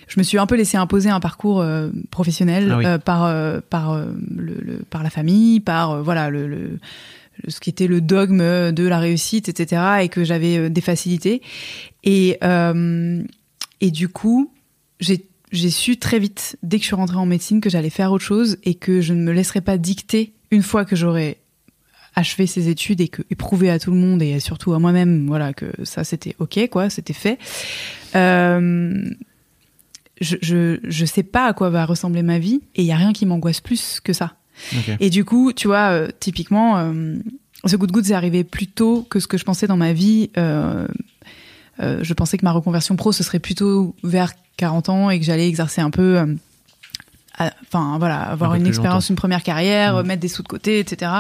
je 0.08 0.20
me 0.20 0.22
suis 0.22 0.38
un 0.38 0.46
peu 0.46 0.54
laissé 0.56 0.76
imposer 0.76 1.08
un 1.10 1.18
parcours 1.20 1.60
euh, 1.60 1.90
professionnel 2.10 2.70
Ah 2.72 2.78
oui. 2.78 2.84
par 3.04 3.62
par 3.62 3.96
le, 3.98 4.54
le- 4.60 4.82
par 4.88 5.02
la 5.02 5.10
famille, 5.10 5.58
par 5.60 6.02
voilà 6.02 6.30
le, 6.30 6.78
ce 7.48 7.58
qui 7.60 7.70
était 7.70 7.86
le 7.88 8.00
dogme 8.00 8.38
de 8.72 8.86
la 8.86 8.98
réussite, 9.00 9.48
etc. 9.48 9.82
Et 10.02 10.08
que 10.08 10.22
j'avais 10.24 10.70
des 10.70 10.80
facilités. 10.80 11.42
Et 12.04 12.38
et 13.80 13.90
du 13.90 14.08
coup, 14.08 14.52
j'ai 15.00 15.26
j'ai 15.52 15.70
su 15.70 15.96
très 15.96 16.18
vite, 16.18 16.56
dès 16.62 16.76
que 16.78 16.82
je 16.82 16.86
suis 16.88 16.96
rentrée 16.96 17.16
en 17.16 17.26
médecine, 17.26 17.60
que 17.60 17.70
j'allais 17.70 17.90
faire 17.90 18.10
autre 18.12 18.24
chose 18.24 18.58
et 18.64 18.74
que 18.74 19.00
je 19.00 19.12
ne 19.14 19.22
me 19.22 19.32
laisserais 19.32 19.60
pas 19.60 19.76
dicter 19.78 20.34
une 20.50 20.62
fois 20.62 20.84
que 20.84 20.96
j'aurais 20.96 21.38
achevé 22.16 22.46
ces 22.46 22.68
études 22.68 23.00
et 23.00 23.08
que 23.08 23.22
et 23.30 23.34
prouvé 23.34 23.70
à 23.70 23.78
tout 23.78 23.90
le 23.90 23.96
monde 23.96 24.22
et 24.22 24.40
surtout 24.40 24.72
à 24.72 24.78
moi-même, 24.78 25.26
voilà, 25.26 25.52
que 25.52 25.66
ça 25.84 26.02
c'était 26.02 26.34
ok, 26.38 26.68
quoi, 26.70 26.90
c'était 26.90 27.12
fait. 27.12 27.38
Euh, 28.14 29.08
je, 30.20 30.36
je, 30.40 30.80
je 30.82 31.04
sais 31.04 31.22
pas 31.22 31.46
à 31.46 31.52
quoi 31.52 31.70
va 31.70 31.84
ressembler 31.84 32.22
ma 32.22 32.38
vie 32.38 32.62
et 32.74 32.82
il 32.82 32.86
y 32.86 32.92
a 32.92 32.96
rien 32.96 33.12
qui 33.12 33.26
m'angoisse 33.26 33.60
plus 33.60 34.00
que 34.00 34.12
ça. 34.12 34.36
Et 35.00 35.10
du 35.10 35.24
coup, 35.24 35.52
tu 35.52 35.68
vois, 35.68 35.90
euh, 35.90 36.08
typiquement, 36.20 36.78
euh, 36.78 37.16
ce 37.64 37.76
de 37.76 37.92
goutte, 37.92 38.06
c'est 38.06 38.14
arrivé 38.14 38.44
plus 38.44 38.66
tôt 38.66 39.06
que 39.08 39.20
ce 39.20 39.26
que 39.26 39.38
je 39.38 39.44
pensais 39.44 39.66
dans 39.66 39.76
ma 39.76 39.92
vie. 39.92 40.30
Euh, 40.36 40.86
je 41.78 42.14
pensais 42.14 42.38
que 42.38 42.44
ma 42.44 42.52
reconversion 42.52 42.96
pro, 42.96 43.12
ce 43.12 43.22
serait 43.22 43.38
plutôt 43.38 43.94
vers 44.02 44.32
40 44.56 44.88
ans 44.88 45.10
et 45.10 45.18
que 45.18 45.24
j'allais 45.24 45.48
exercer 45.48 45.80
un 45.80 45.90
peu. 45.90 46.36
Enfin, 47.38 47.96
voilà, 47.98 48.20
avoir 48.22 48.52
Un 48.52 48.56
une 48.56 48.66
expérience, 48.66 49.10
une 49.10 49.16
première 49.16 49.42
carrière, 49.42 50.02
Mm. 50.02 50.06
mettre 50.06 50.20
des 50.20 50.28
sous 50.28 50.42
de 50.42 50.48
côté, 50.48 50.78
etc. 50.78 51.10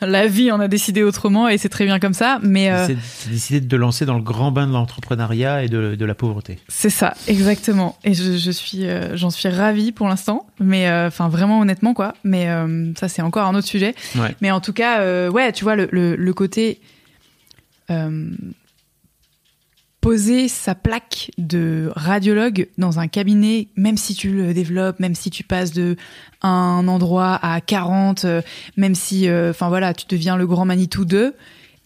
La 0.00 0.26
vie 0.26 0.50
en 0.50 0.60
a 0.60 0.68
décidé 0.68 1.02
autrement 1.02 1.48
et 1.48 1.58
c'est 1.58 1.68
très 1.68 1.84
bien 1.84 1.98
comme 1.98 2.14
ça. 2.14 2.38
Mais 2.42 2.70
euh, 2.70 2.86
C'est 2.86 3.30
décidé 3.30 3.60
de 3.60 3.68
te 3.68 3.76
lancer 3.76 4.06
dans 4.06 4.16
le 4.16 4.22
grand 4.22 4.50
bain 4.50 4.66
de 4.66 4.72
l'entrepreneuriat 4.72 5.62
et 5.64 5.68
de, 5.68 5.94
de 5.94 6.04
la 6.06 6.14
pauvreté. 6.14 6.58
C'est 6.68 6.90
ça, 6.90 7.14
exactement. 7.28 7.98
Et 8.04 8.14
je, 8.14 8.36
je 8.38 8.50
suis, 8.50 8.86
euh, 8.86 9.16
j'en 9.16 9.30
suis 9.30 9.48
ravie 9.48 9.92
pour 9.92 10.08
l'instant. 10.08 10.46
Mais 10.58 10.88
euh, 10.88 11.08
enfin, 11.08 11.28
vraiment 11.28 11.60
honnêtement, 11.60 11.92
quoi. 11.94 12.14
Mais 12.24 12.46
ça, 12.98 13.08
c'est 13.08 13.22
encore 13.22 13.46
un 13.46 13.54
autre 13.54 13.66
sujet. 13.68 13.94
Ouais. 14.16 14.34
Mais 14.40 14.50
en 14.50 14.60
tout 14.60 14.72
cas, 14.72 15.28
ouais, 15.30 15.52
tu 15.52 15.64
vois, 15.64 15.76
le, 15.76 15.88
le, 15.92 16.16
le 16.16 16.32
côté 16.34 16.80
poser 20.02 20.48
sa 20.48 20.74
plaque 20.74 21.30
de 21.38 21.90
radiologue 21.94 22.68
dans 22.76 22.98
un 22.98 23.06
cabinet, 23.06 23.68
même 23.76 23.96
si 23.96 24.14
tu 24.14 24.32
le 24.32 24.52
développes, 24.52 24.98
même 24.98 25.14
si 25.14 25.30
tu 25.30 25.44
passes 25.44 25.72
de 25.72 25.96
un 26.42 26.88
endroit 26.88 27.38
à 27.40 27.60
40, 27.60 28.24
euh, 28.24 28.42
même 28.76 28.96
si, 28.96 29.28
euh, 29.28 29.50
enfin 29.50 29.68
voilà, 29.68 29.94
tu 29.94 30.04
deviens 30.08 30.36
le 30.36 30.44
grand 30.46 30.64
Manitou 30.64 31.04
2 31.04 31.36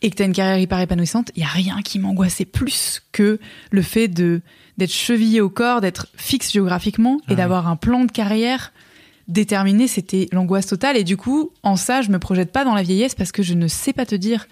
et 0.00 0.10
que 0.10 0.16
tu 0.16 0.22
as 0.22 0.26
une 0.26 0.32
carrière 0.32 0.58
hyper 0.58 0.80
épanouissante, 0.80 1.30
il 1.36 1.42
y 1.42 1.44
a 1.44 1.48
rien 1.48 1.82
qui 1.84 1.98
m'angoissait 1.98 2.46
plus 2.46 3.02
que 3.12 3.38
le 3.70 3.82
fait 3.82 4.08
de 4.08 4.40
d'être 4.78 4.92
chevillé 4.92 5.42
au 5.42 5.50
corps, 5.50 5.82
d'être 5.82 6.06
fixe 6.16 6.52
géographiquement 6.52 7.18
et 7.28 7.32
Ah 7.32 7.34
d'avoir 7.36 7.68
un 7.68 7.76
plan 7.76 8.04
de 8.04 8.12
carrière 8.12 8.72
déterminé, 9.28 9.88
c'était 9.88 10.28
l'angoisse 10.32 10.66
totale. 10.66 10.96
Et 10.96 11.04
du 11.04 11.16
coup, 11.16 11.50
en 11.62 11.76
ça, 11.76 12.00
je 12.00 12.10
me 12.10 12.18
projette 12.18 12.52
pas 12.52 12.64
dans 12.64 12.74
la 12.74 12.82
vieillesse 12.82 13.14
parce 13.14 13.32
que 13.32 13.42
je 13.42 13.54
ne 13.54 13.68
sais 13.68 13.92
pas 13.92 14.06
te 14.06 14.14
dire 14.14 14.46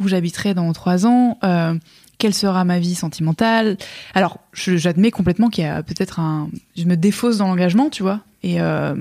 où 0.00 0.08
j'habiterai 0.08 0.54
dans 0.54 0.72
trois 0.72 1.06
ans, 1.06 1.38
euh, 1.44 1.74
quelle 2.20 2.34
sera 2.34 2.64
ma 2.64 2.78
vie 2.78 2.94
sentimentale. 2.94 3.76
Alors, 4.14 4.38
j'admets 4.52 5.10
complètement 5.10 5.48
qu'il 5.48 5.64
y 5.64 5.66
a 5.66 5.82
peut-être 5.82 6.20
un... 6.20 6.48
Je 6.76 6.84
me 6.84 6.96
défausse 6.96 7.38
dans 7.38 7.48
l'engagement, 7.48 7.90
tu 7.90 8.02
vois. 8.04 8.20
Et, 8.44 8.60
euh, 8.60 8.94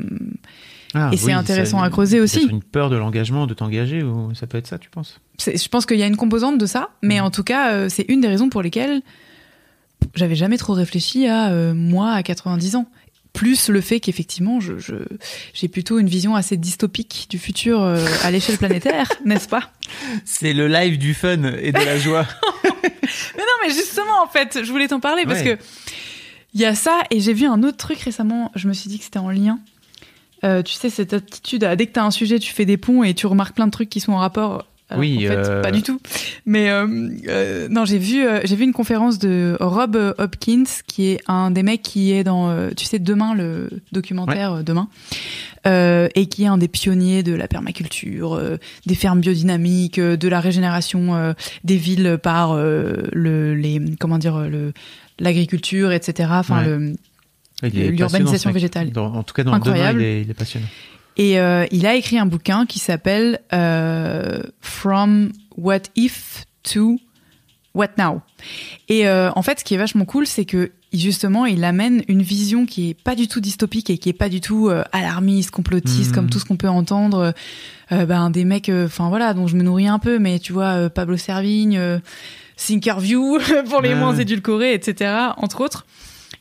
Ah, 0.95 1.11
Et 1.13 1.17
c'est 1.17 1.31
intéressant 1.33 1.77
ça- 1.79 1.85
à 1.85 1.89
creuser 1.91 2.19
aussi. 2.19 2.47
une 2.49 2.63
peur 2.63 2.89
de 2.89 2.95
l'engagement, 2.97 3.45
de 3.45 3.53
t'engager, 3.53 4.01
ou 4.01 4.33
ça 4.33 4.47
peut 4.47 4.57
être 4.57 4.65
ça, 4.65 4.79
tu 4.79 4.89
penses? 4.89 5.19
Je 5.37 5.67
pense 5.67 5.85
qu'il 5.85 5.97
y 5.99 6.03
a 6.03 6.07
une 6.07 6.17
composante 6.17 6.57
de 6.57 6.65
ça, 6.65 6.89
mais 7.03 7.19
Mhm. 7.19 7.25
en 7.25 7.29
tout 7.29 7.43
cas, 7.43 7.73
euh, 7.73 7.89
c'est 7.89 8.05
une 8.09 8.21
des 8.21 8.27
raisons 8.27 8.49
pour 8.49 8.63
lesquelles 8.63 9.01
j'avais 10.15 10.35
jamais 10.35 10.57
trop 10.57 10.73
réfléchi 10.73 11.27
à 11.27 11.49
euh, 11.51 11.75
moi 11.75 12.11
à 12.13 12.23
90 12.23 12.75
ans. 12.75 12.87
Plus 13.33 13.69
le 13.69 13.79
fait 13.81 13.99
qu'effectivement, 13.99 14.59
je, 14.59 14.77
je- 14.79 14.95
j'ai 15.53 15.67
plutôt 15.67 15.99
une 15.99 16.09
vision 16.09 16.35
assez 16.35 16.57
dystopique 16.57 17.27
du 17.29 17.37
futur 17.39 17.81
euh, 17.81 18.03
à 18.23 18.31
l'échelle 18.31 18.57
planétaire, 18.57 19.07
n'est-ce 19.25 19.47
pas? 19.47 19.71
C'est 20.25 20.53
le 20.53 20.67
live 20.67 20.97
du 20.97 21.13
fun 21.13 21.43
et 21.61 21.71
de 21.71 21.77
la 21.77 21.97
joie. 21.99 22.25
Mais 22.73 23.41
non, 23.43 23.67
mais 23.67 23.73
justement, 23.73 24.21
en 24.23 24.27
fait, 24.27 24.59
je 24.63 24.71
voulais 24.71 24.87
t'en 24.87 24.99
parler 24.99 25.23
parce 25.25 25.39
Ouais. 25.41 25.57
que 25.57 25.63
il 26.53 26.61
y 26.61 26.65
a 26.65 26.75
ça 26.75 26.99
et 27.09 27.19
j'ai 27.19 27.33
vu 27.33 27.45
un 27.47 27.63
autre 27.63 27.77
truc 27.77 27.99
récemment. 27.99 28.51
Je 28.55 28.67
me 28.67 28.73
suis 28.73 28.87
dit 28.89 28.97
que 28.99 29.03
c'était 29.03 29.19
en 29.19 29.31
lien. 29.31 29.59
Euh, 30.43 30.61
tu 30.61 30.73
sais, 30.73 30.89
cette 30.89 31.13
aptitude 31.13 31.63
à 31.63 31.75
dès 31.75 31.87
que 31.87 31.93
t'as 31.93 32.03
un 32.03 32.11
sujet, 32.11 32.37
tu 32.39 32.53
fais 32.53 32.65
des 32.65 32.77
ponts 32.77 33.03
et 33.03 33.13
tu 33.15 33.25
remarques 33.27 33.55
plein 33.55 33.65
de 33.67 33.71
trucs 33.71 33.89
qui 33.89 33.99
sont 33.99 34.13
en 34.13 34.17
rapport. 34.17 34.65
Alors 34.89 35.01
Oui, 35.01 35.15
qu'en 35.15 35.21
fait, 35.29 35.35
euh, 35.49 35.61
pas 35.61 35.69
du 35.71 35.83
tout. 35.83 35.99
Mais 36.47 36.69
euh, 36.69 36.87
euh, 37.27 37.67
non, 37.69 37.85
j'ai 37.85 37.99
vu, 37.99 38.25
j'ai 38.43 38.55
vu 38.55 38.63
une 38.63 38.73
conférence 38.73 39.19
de 39.19 39.55
Rob 39.59 39.95
Hopkins, 40.17 40.63
qui 40.87 41.09
est 41.09 41.21
un 41.27 41.51
des 41.51 41.61
mecs 41.61 41.83
qui 41.83 42.11
est 42.11 42.23
dans, 42.23 42.69
tu 42.75 42.85
sais, 42.85 42.97
Demain, 42.99 43.35
le 43.35 43.69
documentaire 43.91 44.63
Demain, 44.63 44.87
et 45.65 46.25
qui 46.27 46.43
est 46.43 46.47
un 46.47 46.57
des 46.57 46.67
pionniers 46.67 47.21
de 47.21 47.33
la 47.33 47.47
permaculture, 47.47 48.41
des 48.85 48.95
fermes 48.95 49.19
biodynamiques, 49.21 49.99
de 49.99 50.27
la 50.27 50.39
régénération 50.39 51.35
des 51.63 51.75
villes 51.77 52.17
par 52.21 52.55
le, 52.55 53.53
les, 53.55 53.79
comment 53.99 54.17
dire, 54.17 54.39
le 54.39 54.73
l'agriculture, 55.19 55.91
etc. 55.91 56.29
Enfin, 56.31 56.63
Ouais. 56.63 57.69
le, 57.71 57.89
L'urbanisation 57.89 58.51
végétale. 58.51 58.89
Dans- 58.91 59.13
en 59.13 59.21
tout 59.23 59.33
cas, 59.33 59.43
dans 59.43 59.51
le 59.51 59.57
Incroyable. 59.57 59.99
domaine, 59.99 60.01
il 60.01 60.05
est, 60.19 60.21
il 60.23 60.31
est 60.31 60.33
passionnant. 60.33 60.65
Et 61.19 61.37
euh, 61.37 61.65
il 61.71 61.85
a 61.85 61.95
écrit 61.95 62.17
un 62.17 62.25
bouquin 62.25 62.65
qui 62.65 62.79
s'appelle 62.79 63.41
euh, 63.51 64.41
From 64.61 65.31
What 65.57 65.81
If 65.97 66.45
to 66.63 66.97
What 67.75 67.89
Now. 67.97 68.21
Et 68.87 69.05
euh, 69.05 69.29
en 69.35 69.41
fait, 69.41 69.59
ce 69.59 69.65
qui 69.65 69.73
est 69.73 69.77
vachement 69.77 70.05
cool, 70.05 70.25
c'est 70.25 70.45
que 70.45 70.71
justement, 70.93 71.45
il 71.45 71.65
amène 71.65 72.03
une 72.07 72.21
vision 72.21 72.65
qui 72.65 72.91
est 72.91 72.93
pas 72.93 73.15
du 73.15 73.27
tout 73.27 73.41
dystopique 73.41 73.89
et 73.89 73.97
qui 73.97 74.07
est 74.07 74.13
pas 74.13 74.29
du 74.29 74.39
tout 74.39 74.69
euh, 74.69 74.83
alarmiste, 74.93 75.51
complotiste, 75.51 76.13
comme 76.13 76.29
tout 76.29 76.39
ce 76.39 76.45
qu'on 76.45 76.55
peut 76.55 76.69
entendre. 76.69 77.33
Euh, 77.91 78.05
ben, 78.05 78.29
des 78.29 78.45
mecs, 78.45 78.71
enfin 78.73 79.09
voilà, 79.09 79.33
dont 79.33 79.45
je 79.45 79.57
me 79.57 79.61
nourris 79.63 79.87
un 79.89 79.99
peu, 79.99 80.19
mais 80.19 80.39
tu 80.39 80.53
vois, 80.53 80.89
Pablo 80.89 81.17
Servigne, 81.17 81.99
Thinkerview 82.55 83.39
pour 83.69 83.81
les 83.81 83.89
Ouais. 83.89 83.95
moins 83.95 84.15
édulcorés, 84.15 84.73
etc., 84.73 85.11
entre 85.35 85.59
autres. 85.61 85.85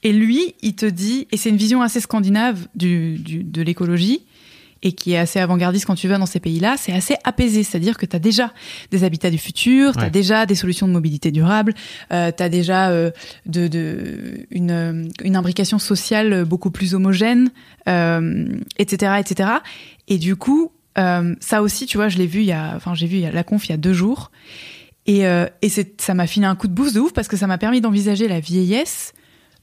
Et 0.04 0.12
lui, 0.12 0.54
il 0.62 0.74
te 0.76 0.86
dit, 0.86 1.26
et 1.32 1.36
c'est 1.36 1.48
une 1.48 1.56
vision 1.56 1.82
assez 1.82 2.00
scandinave 2.00 2.68
du, 2.76 3.18
du, 3.18 3.42
de 3.42 3.62
l'écologie, 3.62 4.22
et 4.82 4.92
qui 4.92 5.12
est 5.12 5.18
assez 5.18 5.40
avant-gardiste 5.40 5.86
quand 5.86 5.94
tu 5.94 6.06
vas 6.08 6.18
dans 6.18 6.26
ces 6.26 6.40
pays-là, 6.40 6.76
c'est 6.78 6.92
assez 6.92 7.16
apaisé. 7.24 7.62
C'est-à-dire 7.64 7.96
que 7.98 8.06
tu 8.06 8.14
as 8.14 8.18
déjà 8.20 8.52
des 8.90 9.02
habitats 9.04 9.30
du 9.30 9.38
futur, 9.38 9.92
tu 9.94 9.98
as 9.98 10.04
Ouais. 10.04 10.10
déjà 10.10 10.46
des 10.46 10.54
solutions 10.54 10.86
de 10.86 10.92
mobilité 10.92 11.30
durable, 11.32 11.74
euh, 12.12 12.30
tu 12.36 12.42
as 12.42 12.48
déjà 12.48 12.90
euh, 12.90 13.10
de, 13.46 13.66
de, 13.68 14.46
une, 14.50 15.10
une 15.24 15.36
imbrication 15.36 15.78
sociale 15.78 16.44
beaucoup 16.44 16.70
plus 16.70 16.94
homogène, 16.94 17.50
euh, 17.88 18.46
etc., 18.78 19.14
etc. 19.18 19.50
Et 20.06 20.18
du 20.18 20.36
coup, 20.36 20.70
euh, 20.98 21.34
ça 21.40 21.62
aussi, 21.62 21.86
tu 21.86 21.96
vois, 21.96 22.08
je 22.08 22.18
l'ai 22.18 22.26
vu 22.26 22.40
il 22.40 22.46
y 22.46 22.52
a, 22.52 22.74
enfin, 22.76 22.94
j'ai 22.94 23.06
vu 23.06 23.16
il 23.16 23.22
y 23.22 23.26
a 23.26 23.30
la 23.32 23.44
conf 23.44 23.66
il 23.66 23.70
y 23.70 23.74
a 23.74 23.78
deux 23.78 23.92
jours. 23.92 24.30
Et, 25.06 25.24
ça 25.98 26.14
m'a 26.14 26.26
filé 26.26 26.44
un 26.46 26.54
coup 26.54 26.68
de 26.68 26.72
boost 26.74 26.94
de 26.94 27.00
ouf 27.00 27.12
parce 27.12 27.28
que 27.28 27.36
ça 27.36 27.46
m'a 27.46 27.56
permis 27.58 27.80
d'envisager 27.80 28.28
la 28.28 28.40
vieillesse 28.40 29.14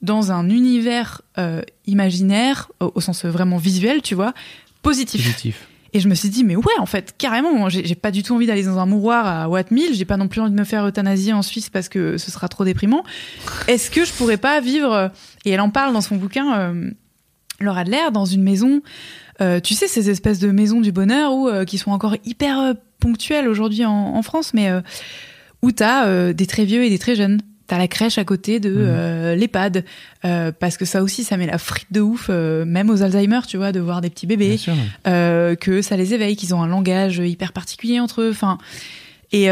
dans 0.02 0.32
un 0.32 0.50
univers 0.50 1.22
euh, 1.38 1.62
imaginaire, 1.86 2.72
au, 2.80 2.92
au 2.96 3.02
sens 3.02 3.26
vraiment 3.26 3.58
visuel, 3.58 4.02
tu 4.02 4.16
vois, 4.16 4.34
positif. 4.86 5.24
Positif. 5.24 5.68
Et 5.94 6.00
je 6.02 6.10
me 6.10 6.16
suis 6.16 6.28
dit, 6.30 6.44
mais 6.44 6.58
ouais, 6.58 6.74
en 6.80 6.86
fait, 6.86 7.16
carrément, 7.18 7.70
j'ai 7.70 7.96
pas 7.96 8.12
du 8.12 8.22
tout 8.22 8.36
envie 8.36 8.48
d'aller 8.48 8.64
dans 8.64 8.80
un 8.80 8.86
mouroir 8.86 9.26
à 9.26 9.48
Watt 9.48 9.72
1000, 9.72 9.94
j'ai 9.94 10.04
pas 10.04 10.18
non 10.18 10.28
plus 10.28 10.42
envie 10.42 10.52
de 10.52 10.60
me 10.60 10.66
faire 10.66 10.86
euthanasier 10.86 11.32
en 11.32 11.42
Suisse 11.42 11.70
parce 11.70 11.88
que 11.88 12.18
ce 12.18 12.32
sera 12.32 12.50
trop 12.50 12.66
déprimant. 12.66 13.04
Est-ce 13.68 13.90
que 13.90 14.04
je 14.04 14.12
pourrais 14.12 14.36
pas 14.36 14.60
vivre, 14.60 15.12
et 15.46 15.52
elle 15.52 15.62
en 15.62 15.70
parle 15.70 15.94
dans 15.94 16.02
son 16.02 16.18
bouquin, 16.18 16.60
euh, 16.60 16.92
Laura 17.62 17.82
Adler, 17.82 18.12
dans 18.12 18.26
une 18.26 18.44
maison, 18.44 18.82
euh, 19.42 19.60
tu 19.60 19.74
sais, 19.74 19.88
ces 19.88 20.10
espèces 20.10 20.40
de 20.40 20.52
maisons 20.52 20.82
du 20.82 20.92
bonheur 20.92 21.34
où, 21.34 21.50
euh, 21.50 21.66
qui 21.66 21.78
sont 21.78 21.92
encore 21.92 22.16
hyper 22.24 22.60
euh, 22.60 22.74
ponctuelles 23.00 23.48
aujourd'hui 23.48 23.86
en, 23.86 23.92
en 23.92 24.22
France, 24.22 24.54
mais 24.54 24.70
où 25.62 25.72
t'as 25.72 26.34
des 26.34 26.46
très 26.46 26.66
vieux 26.66 26.84
et 26.84 26.90
des 26.90 26.98
très 26.98 27.16
jeunes. 27.16 27.42
T'as 27.68 27.78
la 27.80 27.88
crèche 27.88 28.18
à 28.20 28.24
côté 28.26 28.60
de 28.60 28.70
Mhm. 28.70 28.76
euh, 28.80 29.36
l'EHPAD, 29.36 29.86
euh, 30.26 30.52
parce 30.52 30.78
que 30.78 30.86
ça 30.86 31.02
aussi, 31.02 31.24
ça 31.24 31.36
met 31.38 31.48
la 31.48 31.58
frite 31.58 31.88
de 31.92 32.00
ouf, 32.02 32.28
euh, 32.30 32.64
même 32.66 32.90
aux 32.92 33.02
Alzheimer, 33.02 33.40
tu 33.48 33.58
vois, 33.58 33.72
de 33.72 33.80
voir 33.80 34.02
des 34.02 34.10
petits 34.12 34.28
bébés 34.28 34.60
euh, 35.08 35.56
que 35.56 35.82
ça 35.82 35.98
les 35.98 36.14
éveille, 36.14 36.36
qu'ils 36.36 36.54
ont 36.54 36.62
un 36.62 36.68
langage 36.68 37.18
hyper 37.18 37.54
particulier 37.54 38.00
entre 38.00 38.22
eux. 38.22 38.30
Enfin, 38.30 38.60
et, 39.32 39.48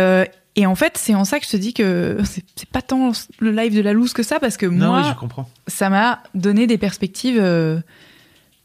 et 0.56 0.66
en 0.68 0.76
fait, 0.76 0.98
c'est 0.98 1.16
en 1.16 1.26
ça 1.26 1.40
que 1.40 1.46
je 1.46 1.52
te 1.52 1.58
dis 1.58 1.74
que 1.74 2.20
c'est 2.56 2.70
pas 2.70 2.84
tant 2.84 3.12
le 3.40 3.52
live 3.52 3.76
de 3.76 3.82
la 3.82 3.94
loose 3.94 4.14
que 4.14 4.22
ça, 4.24 4.40
parce 4.40 4.58
que 4.58 4.68
Non, 4.68 4.88
moi, 4.88 5.02
oui, 5.02 5.08
je 5.12 5.18
comprends. 5.20 5.50
ça 5.68 5.90
m'a 5.90 6.22
donné 6.36 6.68
des 6.68 6.78
perspectives 6.78 7.42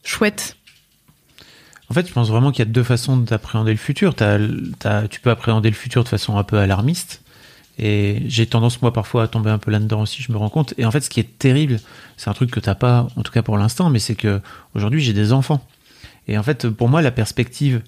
chouettes. 0.03 0.55
En 1.89 1.93
fait, 1.95 2.07
je 2.07 2.13
pense 2.13 2.29
vraiment 2.29 2.51
qu'il 2.51 2.59
y 2.59 2.67
a 2.67 2.71
deux 2.71 2.83
façons 2.83 3.17
d'appréhender 3.17 3.71
le 3.71 3.77
futur. 3.77 4.13
T'as- 4.13 4.37
t'as- 4.77 5.07
tu 5.07 5.19
peux 5.21 5.31
appréhender 5.31 5.69
le 5.71 5.75
futur 5.75 6.03
de 6.03 6.07
façon 6.09 6.37
un 6.37 6.43
peu 6.43 6.57
alarmiste. 6.59 7.21
Et 7.79 8.23
j'ai 8.27 8.45
tendance, 8.45 8.81
moi, 8.81 8.91
parfois, 8.91 9.23
à 9.23 9.27
tomber 9.27 9.49
un 9.49 9.57
peu 9.57 9.71
là-dedans 9.71 10.01
aussi, 10.01 10.21
je 10.21 10.31
me 10.31 10.37
rends 10.37 10.49
compte. 10.49 10.73
Et 10.77 10.85
en 10.85 10.91
fait, 10.91 10.99
ce 10.99 11.09
qui 11.09 11.21
est 11.21 11.39
terrible, 11.39 11.79
c'est 12.17 12.29
un 12.29 12.33
truc 12.33 12.51
que 12.51 12.59
t'as 12.59 12.75
pas, 12.75 13.07
en 13.15 13.23
tout 13.23 13.31
cas 13.31 13.41
pour 13.41 13.57
l'instant, 13.57 13.89
mais 13.89 13.99
c'est 13.99 14.15
que 14.15 14.41
aujourd'hui, 14.75 15.01
j'ai 15.01 15.13
des 15.13 15.31
enfants. 15.31 15.65
Et 16.27 16.37
en 16.37 16.43
fait, 16.43 16.69
pour 16.69 16.89
moi, 16.89 17.01
la 17.01 17.11
perspective, 17.11 17.81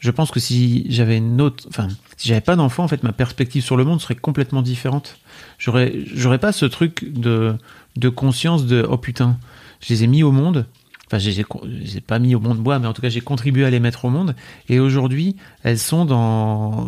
je 0.00 0.10
pense 0.10 0.30
que 0.30 0.38
si 0.38 0.86
j'avais 0.90 1.16
une 1.16 1.40
autre, 1.40 1.64
enfin, 1.68 1.88
si 2.18 2.28
j'avais 2.28 2.42
pas 2.42 2.56
d'enfants, 2.56 2.84
en 2.84 2.88
fait, 2.88 3.02
ma 3.02 3.12
perspective 3.12 3.62
sur 3.62 3.76
le 3.76 3.84
monde 3.84 4.00
serait 4.00 4.14
complètement 4.14 4.60
différente. 4.60 5.18
J'aurais, 5.58 5.94
j'aurais 6.14 6.38
pas 6.38 6.52
ce 6.52 6.66
truc 6.66 7.10
de, 7.10 7.56
de 7.96 8.08
conscience 8.10 8.66
de, 8.66 8.86
oh 8.88 8.98
putain, 8.98 9.38
je 9.80 9.94
les 9.94 10.04
ai 10.04 10.06
mis 10.06 10.22
au 10.22 10.30
monde. 10.30 10.66
Enfin, 11.06 11.18
je 11.18 11.30
les 11.30 11.40
ai, 11.40 11.44
je 11.64 11.68
les 11.68 11.96
ai 11.96 12.00
pas 12.02 12.18
mis 12.18 12.34
au 12.34 12.40
monde 12.40 12.58
moi, 12.58 12.78
mais 12.78 12.86
en 12.86 12.92
tout 12.92 13.00
cas, 13.00 13.08
j'ai 13.08 13.22
contribué 13.22 13.64
à 13.64 13.70
les 13.70 13.80
mettre 13.80 14.04
au 14.04 14.10
monde. 14.10 14.36
Et 14.68 14.78
aujourd'hui, 14.78 15.36
elles 15.62 15.78
sont 15.78 16.04
dans, 16.04 16.86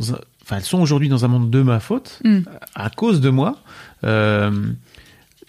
enfin, 0.50 0.56
elles 0.56 0.64
sont 0.64 0.80
aujourd'hui 0.80 1.08
dans 1.08 1.24
un 1.24 1.28
monde 1.28 1.50
de 1.50 1.62
ma 1.62 1.78
faute, 1.80 2.20
Mm. 2.24 2.40
à 2.74 2.90
cause 2.90 3.20
de 3.20 3.30
moi. 3.30 3.58
Euh, 4.04 4.50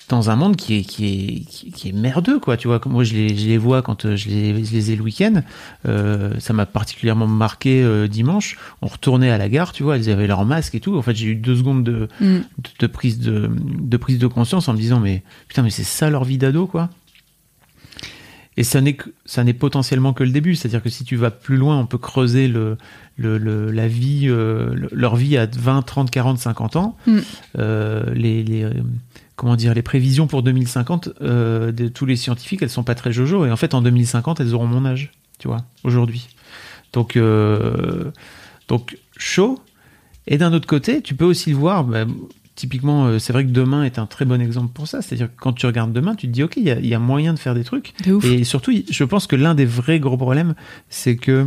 dans 0.10 0.30
un 0.30 0.36
monde 0.36 0.58
qui 0.58 0.76
est 0.80 0.82
qui 0.82 1.06
est 1.06 1.72
qui, 1.72 1.88
est 1.88 1.92
merdeux 1.94 2.38
quoi 2.38 2.58
tu 2.58 2.68
vois 2.68 2.82
moi 2.86 3.06
je 3.06 3.14
les, 3.14 3.30
je 3.38 3.48
les 3.48 3.58
vois 3.58 3.82
quand 3.82 4.04
euh, 4.04 4.18
je 4.18 4.28
les, 4.28 4.66
je 4.66 4.74
les 4.74 4.92
ai 4.92 4.98
le 4.98 5.04
week-end 5.04 5.42
euh, 5.88 6.34
ça 6.40 6.52
m'a 6.52 6.66
particulièrement 6.66 7.28
marqué 7.28 7.82
euh, 7.82 8.10
dimanche 8.10 8.58
on 8.82 8.88
retournait 8.88 9.32
à 9.32 9.38
la 9.38 9.48
gare 9.48 9.72
tu 9.72 9.84
vois 9.84 9.96
elles 9.96 10.10
avaient 10.10 10.28
leur 10.28 10.44
masque 10.44 10.76
et 10.76 10.82
tout 10.82 10.98
en 10.98 11.02
fait 11.02 11.16
j'ai 11.16 11.28
eu 11.28 11.36
deux 11.36 11.56
secondes 11.56 11.86
de, 11.86 12.10
Mm. 12.20 12.26
de, 12.40 12.42
de 12.80 12.88
prise 12.88 13.20
de, 13.20 13.50
de 13.56 13.98
prise 13.98 14.20
de 14.20 14.28
conscience 14.28 14.68
en 14.68 14.74
me 14.74 14.78
disant 14.80 15.00
mais 15.00 15.24
putain 15.48 15.62
mais 15.64 15.70
c'est 15.70 15.86
ça 15.86 16.10
leur 16.10 16.26
vie 16.26 16.38
d'ado 16.38 16.68
quoi 16.68 16.90
et 18.58 18.64
ça 18.64 18.82
n'est 18.82 18.98
ça 19.26 19.44
n'est 19.44 19.54
potentiellement 19.54 20.14
que 20.14 20.24
le 20.24 20.32
début. 20.32 20.56
C'est-à-dire 20.56 20.84
que 20.84 20.90
si 20.90 21.04
tu 21.06 21.16
vas 21.16 21.32
plus 21.32 21.58
loin 21.58 21.78
on 21.78 21.86
peut 21.86 21.98
creuser 21.98 22.48
le, 22.48 22.78
le, 23.18 23.38
le- 23.38 23.72
la 23.72 23.88
vie 23.88 24.24
euh, 24.28 24.74
le- 24.74 24.90
leur 24.92 25.16
vie 25.16 25.38
à 25.38 25.46
20 25.46 25.82
30 25.84 26.12
40 26.12 26.38
50 26.38 26.76
ans. 26.76 26.98
Mm. 27.08 27.18
Euh, 27.60 28.14
les, 28.14 28.44
les 28.44 28.64
euh, 28.64 28.72
comment 29.38 29.56
dire 29.56 29.74
les 29.74 29.82
prévisions 29.82 30.28
pour 30.28 30.44
2050 30.44 31.10
euh, 31.22 31.72
de 31.72 31.88
tous 31.88 32.06
les 32.06 32.16
scientifiques 32.18 32.62
elles 32.62 32.70
sont 32.70 32.84
pas 32.84 32.96
très 32.96 33.12
jojo. 33.14 33.46
Et 33.46 33.52
en 33.52 33.56
fait 33.58 33.74
en 33.74 33.82
2050 33.82 34.40
elles 34.42 34.54
auront 34.54 34.68
mon 34.68 34.86
âge 34.86 35.12
tu 35.40 35.48
vois 35.48 35.64
aujourd'hui. 35.84 36.28
Donc 36.94 37.18
donc 38.68 38.98
chaud. 39.18 39.60
Et 40.28 40.38
d'un 40.38 40.54
autre 40.54 40.68
côté 40.68 41.02
tu 41.02 41.16
peux 41.16 41.26
aussi 41.26 41.52
le 41.52 41.56
voir 41.58 41.84
bah, 41.84 42.06
typiquement 42.62 43.06
euh, 43.06 43.20
c'est 43.20 43.34
vrai 43.34 43.44
que 43.44 43.52
demain 43.52 43.84
est 43.84 44.00
un 44.00 44.06
très 44.06 44.26
bon 44.26 44.40
exemple 44.40 44.72
pour 44.74 44.88
ça 44.88 45.02
c'est-à-dire 45.02 45.28
que 45.28 45.40
quand 45.40 45.54
tu 45.54 45.66
regardes 45.66 45.92
demain 45.94 46.16
tu 46.16 46.28
te 46.28 46.32
dis 46.32 46.44
ok 46.44 46.54
il 46.58 46.64
y 46.64 46.72
a, 46.72 46.80
il 46.80 46.88
y 46.88 46.94
a 46.94 47.00
moyen 47.00 47.34
de 47.34 47.40
faire 47.40 47.56
des 47.56 47.64
trucs 47.64 47.94
et 48.24 48.44
surtout, 48.44 48.72
je 48.90 49.04
pense 49.04 49.28
que 49.28 49.36
l'un 49.36 49.56
des 49.56 49.66
vrais 49.66 50.00
gros 50.00 50.18
problèmes, 50.18 50.56
c'est 50.90 51.16
que 51.16 51.46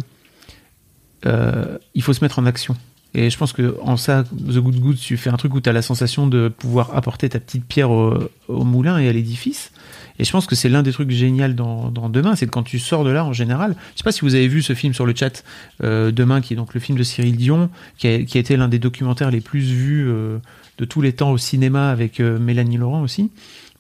euh, 1.27 1.79
il 1.95 2.03
faut 2.03 2.13
se 2.13 2.23
mettre 2.23 2.39
en 2.39 2.47
action. 2.47 2.77
Et 3.17 3.31
je 3.31 3.39
pense 3.39 3.53
que 3.53 3.77
en 3.81 3.97
ça, 3.97 4.25
The 4.25 4.59
Good 4.59 4.81
Good, 4.81 4.97
tu 4.99 5.17
fais 5.17 5.31
un 5.31 5.37
truc 5.37 5.55
où 5.55 5.61
tu 5.61 5.69
as 5.69 5.73
la 5.73 5.83
sensation 5.83 6.27
de 6.27 6.49
pouvoir 6.49 6.97
apporter 6.97 7.29
ta 7.29 7.39
petite 7.39 7.65
pierre 7.65 7.91
au, 7.91 8.19
au 8.49 8.65
moulin 8.65 8.99
et 8.99 9.09
à 9.09 9.13
l'édifice. 9.13 9.71
Et 10.19 10.25
je 10.25 10.31
pense 10.31 10.47
que 10.47 10.55
c'est 10.55 10.69
l'un 10.69 10.83
des 10.83 10.93
trucs 10.93 11.11
géniaux 11.11 11.49
dans, 11.49 11.91
dans 11.91 12.09
Demain, 12.09 12.35
c'est 12.37 12.47
que 12.47 12.51
quand 12.51 12.63
tu 12.63 12.79
sors 12.79 13.05
de 13.05 13.11
là, 13.11 13.25
en 13.25 13.33
général, 13.33 13.77
je 13.93 13.99
sais 13.99 14.05
pas 14.05 14.13
si 14.13 14.23
vous 14.23 14.35
avez 14.35 14.49
vu 14.49 14.63
ce 14.63 14.75
film 14.75 14.95
sur 14.95 15.07
le 15.07 15.15
chat, 15.15 15.45
euh, 15.83 16.11
Demain, 16.11 16.41
qui 16.41 16.55
est 16.55 16.57
donc 16.57 16.75
le 16.75 16.81
film 16.81 16.99
de 16.99 17.03
Cyril 17.03 17.37
Dion, 17.37 17.71
qui 17.99 18.09
a, 18.09 18.23
qui 18.25 18.37
a 18.37 18.41
été 18.41 18.57
l'un 18.57 18.69
des 18.69 18.79
documentaires 18.79 19.31
les 19.31 19.41
plus 19.41 19.61
vus 19.61 20.09
euh, 20.09 20.39
de 20.79 20.85
tous 20.85 21.01
les 21.01 21.13
temps 21.13 21.31
au 21.31 21.39
cinéma 21.39 21.91
avec 21.91 22.21
euh, 22.21 22.39
Mélanie 22.39 22.77
Laurent 22.77 23.03
aussi, 23.03 23.31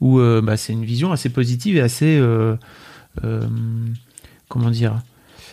où 0.00 0.18
euh, 0.20 0.40
bah, 0.40 0.57
c'est 0.57 0.72
une 0.72 0.85
vision 0.85 1.12
assez 1.12 1.28
positive 1.28 1.76
et 1.76 1.80
assez... 1.80 2.16
euh, 2.18 2.57
comment 4.48 4.70
dire 4.70 5.00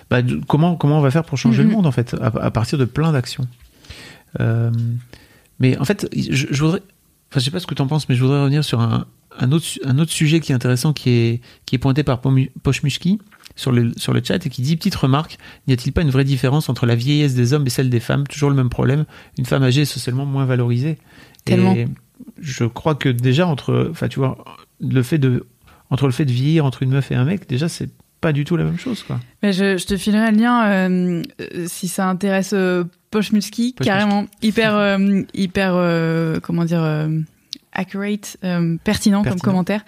bah, 0.09 0.19
comment, 0.47 0.75
comment 0.75 0.97
on 0.99 1.01
va 1.01 1.11
faire 1.11 1.23
pour 1.23 1.37
changer 1.37 1.63
Mhm. 1.63 1.69
le 1.69 1.75
monde, 1.75 1.85
en 1.85 1.91
fait, 1.91 2.15
à, 2.19 2.25
à 2.27 2.51
partir 2.51 2.77
de 2.77 2.85
plein 2.85 3.11
d'actions. 3.11 3.47
Euh, 4.39 4.71
mais 5.59 5.77
en 5.77 5.85
fait, 5.85 6.07
je, 6.15 6.47
je 6.51 6.63
voudrais... 6.63 6.81
Enfin, 7.29 7.39
je 7.39 7.45
sais 7.45 7.51
pas 7.51 7.59
ce 7.61 7.67
que 7.67 7.75
tu 7.75 7.81
en 7.81 7.87
penses, 7.87 8.09
mais 8.09 8.15
je 8.15 8.21
voudrais 8.23 8.41
revenir 8.41 8.63
sur 8.65 8.81
un, 8.81 9.05
un, 9.39 9.51
autre, 9.53 9.65
un 9.85 9.99
autre 9.99 10.11
sujet 10.11 10.41
qui 10.41 10.51
est 10.51 10.55
intéressant, 10.55 10.91
qui 10.91 11.09
est, 11.11 11.41
qui 11.65 11.75
est 11.75 11.77
pointé 11.77 12.03
par 12.03 12.19
Pochmushki 12.19 13.19
sur 13.55 13.71
le, 13.71 13.93
sur 13.95 14.11
le 14.11 14.21
chat 14.23 14.45
et 14.45 14.49
qui 14.49 14.61
dit 14.61 14.75
Petite 14.75 14.95
remarque, 14.95 15.37
n'y 15.67 15.73
a-t-il 15.73 15.93
pas 15.93 16.01
une 16.01 16.09
vraie 16.09 16.25
différence 16.25 16.67
entre 16.67 16.85
la 16.85 16.95
vieillesse 16.95 17.33
des 17.33 17.53
hommes 17.53 17.65
et 17.65 17.69
celle 17.69 17.89
des 17.89 18.01
femmes? 18.01 18.27
Toujours 18.27 18.49
le 18.49 18.55
même 18.55 18.69
problème. 18.69 19.05
Une 19.37 19.45
femme 19.45 19.63
âgée 19.63 19.83
est 19.83 19.85
socialement 19.85 20.25
moins 20.25 20.43
valorisée. 20.45 20.97
Tellement. 21.45 21.73
Et 21.75 21.87
je 22.39 22.65
crois 22.65 22.95
que 22.95 23.09
déjà, 23.09 23.47
entre. 23.47 23.89
Enfin, 23.91 24.07
tu 24.07 24.19
vois, 24.19 24.43
le 24.79 25.03
fait 25.03 25.17
de. 25.17 25.45
entre 25.89 26.05
le 26.05 26.11
fait 26.11 26.25
de 26.25 26.31
vieillir 26.31 26.65
entre 26.65 26.83
une 26.83 26.91
meuf 26.91 27.11
et 27.11 27.15
un 27.15 27.25
mec, 27.25 27.47
déjà 27.47 27.69
c'est 27.69 27.89
pas 28.21 28.33
du 28.33 28.45
tout 28.45 28.55
la 28.55 28.63
même 28.63 28.77
chose 28.77 29.01
quoi. 29.01 29.19
Mais 29.41 29.51
je, 29.51 29.77
je 29.77 29.85
te 29.87 29.97
filerai 29.97 30.31
le 30.31 30.37
lien 30.37 30.65
euh, 30.67 31.23
si 31.65 31.87
ça 31.87 32.07
intéresse 32.07 32.51
euh, 32.53 32.83
Poche 33.09 33.31
carrément 33.83 34.27
hyper 34.43 34.75
euh, 34.75 35.21
hyper 35.33 35.73
euh, 35.75 36.39
comment 36.39 36.63
dire 36.63 37.09
accurate, 37.73 38.37
euh, 38.43 38.77
pertinent, 38.83 39.23
comme 39.23 39.39
commentaire. 39.39 39.83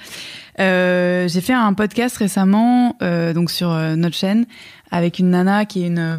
Euh, 0.60 1.28
J'ai 1.28 1.42
fait 1.42 1.54
un 1.54 1.74
podcast 1.74 2.18
récemment 2.18 2.98
euh, 3.02 3.34
donc 3.34 3.52
sur 3.52 3.70
notre 3.70 4.16
chaîne 4.16 4.46
avec 4.92 5.20
une 5.20 5.30
nana 5.30 5.66
qui 5.66 5.84
est 5.84 5.88
une 5.88 6.18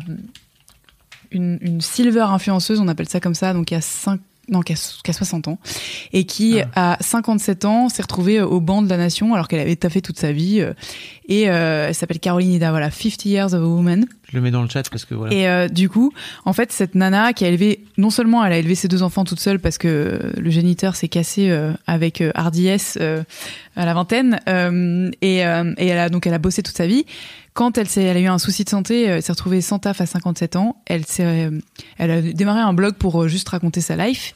une, 1.31 1.59
une 1.63 1.81
silver 1.81 2.27
influenceuse, 2.29 2.79
on 2.79 2.87
appelle 2.87 3.09
ça 3.09 3.19
comme 3.19 3.35
ça, 3.35 3.53
donc 3.53 3.67
qui 3.67 3.75
a 3.75 3.81
5 3.81 4.21
non, 4.49 4.61
qui 4.61 4.73
a, 4.73 4.77
qui 4.77 5.11
a 5.11 5.15
60 5.15 5.49
ans, 5.49 5.59
et 6.13 6.25
qui, 6.25 6.61
à 6.75 6.97
57 7.01 7.65
ans, 7.65 7.89
s'est 7.89 8.03
retrouvée 8.03 8.41
au 8.41 8.61
banc 8.61 8.83
de 8.83 8.89
la 8.89 8.97
nation, 8.97 9.35
alors 9.35 9.49
qu'elle 9.49 9.61
avait 9.61 9.77
taffé 9.77 10.03
toute 10.03 10.19
sa 10.19 10.33
vie. 10.33 10.61
euh, 10.61 10.75
et 11.29 11.49
euh, 11.49 11.89
elle 11.89 11.95
s'appelle 11.95 12.21
Caroline 12.21 12.53
Ida, 12.53 12.71
voilà, 12.71 12.91
50 12.91 13.25
Years 13.25 13.55
of 13.55 13.63
a 13.63 13.67
Woman. 13.67 14.07
Je 14.35 14.39
le 14.41 14.43
mets 14.43 14.51
dans 14.51 14.63
le 14.63 14.69
chat 14.69 14.91
parce 14.91 15.05
que 15.05 15.15
voilà. 15.15 15.33
Et 15.33 15.49
euh, 15.49 15.69
du 15.69 15.89
coup, 15.89 16.13
en 16.45 16.53
fait, 16.53 16.73
cette 16.73 16.97
nana 16.97 17.33
qui 17.33 17.45
a 17.45 17.49
élevé, 17.49 17.85
non 17.99 18.11
seulement 18.11 18.45
elle 18.45 18.53
a 18.53 18.59
élevé 18.59 18.75
ses 18.75 18.89
deux 18.89 19.05
enfants 19.05 19.25
toute 19.25 19.39
seule 19.39 19.61
parce 19.61 19.79
que 19.79 20.33
le 20.37 20.51
géniteur 20.51 20.97
s'est 20.97 21.07
cassé 21.07 21.51
euh, 21.51 21.73
avec 21.87 22.21
euh, 22.21 22.33
hardiesse 22.35 22.99
euh, 23.01 23.23
à 23.77 23.87
la 23.87 23.95
vingtaine, 23.95 24.41
euh, 24.49 25.09
et, 25.23 25.47
euh, 25.47 25.73
et 25.79 25.87
elle 25.87 25.99
a 25.99 26.09
donc 26.09 26.27
elle 26.27 26.35
a 26.35 26.39
bossé 26.39 26.65
toute 26.65 26.77
sa 26.77 26.89
vie. 26.89 27.07
Quand 27.53 27.79
elle, 27.79 27.87
elle 27.95 28.17
a 28.17 28.21
eu 28.21 28.27
un 28.27 28.39
souci 28.39 28.65
de 28.65 28.71
santé, 28.71 29.09
euh, 29.09 29.17
elle 29.17 29.23
s'est 29.23 29.31
retrouvée 29.31 29.61
sans 29.61 29.79
taf 29.79 30.01
à 30.01 30.07
57 30.07 30.57
ans. 30.57 30.83
Elle 30.87 31.05
euh, 31.21 31.61
elle 31.99 32.11
a 32.11 32.21
démarré 32.21 32.59
un 32.61 32.73
blog 32.73 32.95
pour 32.95 33.23
euh, 33.23 33.29
juste 33.29 33.49
raconter 33.49 33.81
sa 33.81 33.95
life 33.95 34.35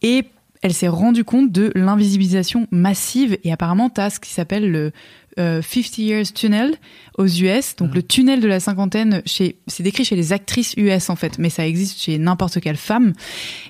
et 0.00 0.24
elle 0.62 0.72
s'est 0.72 0.88
rendue 0.88 1.24
compte 1.24 1.52
de 1.52 1.70
l'invisibilisation 1.74 2.66
massive 2.70 3.36
et 3.44 3.52
apparemment 3.52 3.90
t'as 3.90 4.08
ce 4.08 4.18
qui 4.18 4.30
s'appelle 4.30 4.70
le 4.70 4.92
euh, 5.38 5.62
50 5.62 5.98
Years 5.98 6.32
Tunnel 6.32 6.76
aux 7.18 7.26
US, 7.26 7.76
donc 7.76 7.94
le 7.94 8.02
tunnel 8.02 8.40
de 8.40 8.48
la 8.48 8.60
cinquantaine 8.60 9.22
chez, 9.26 9.56
c'est 9.66 9.82
décrit 9.82 10.04
chez 10.04 10.16
les 10.16 10.32
actrices 10.32 10.74
US 10.76 11.10
en 11.10 11.16
fait, 11.16 11.38
mais 11.38 11.50
ça 11.50 11.66
existe 11.66 12.00
chez 12.00 12.18
n'importe 12.18 12.60
quelle 12.60 12.76
femme. 12.76 13.12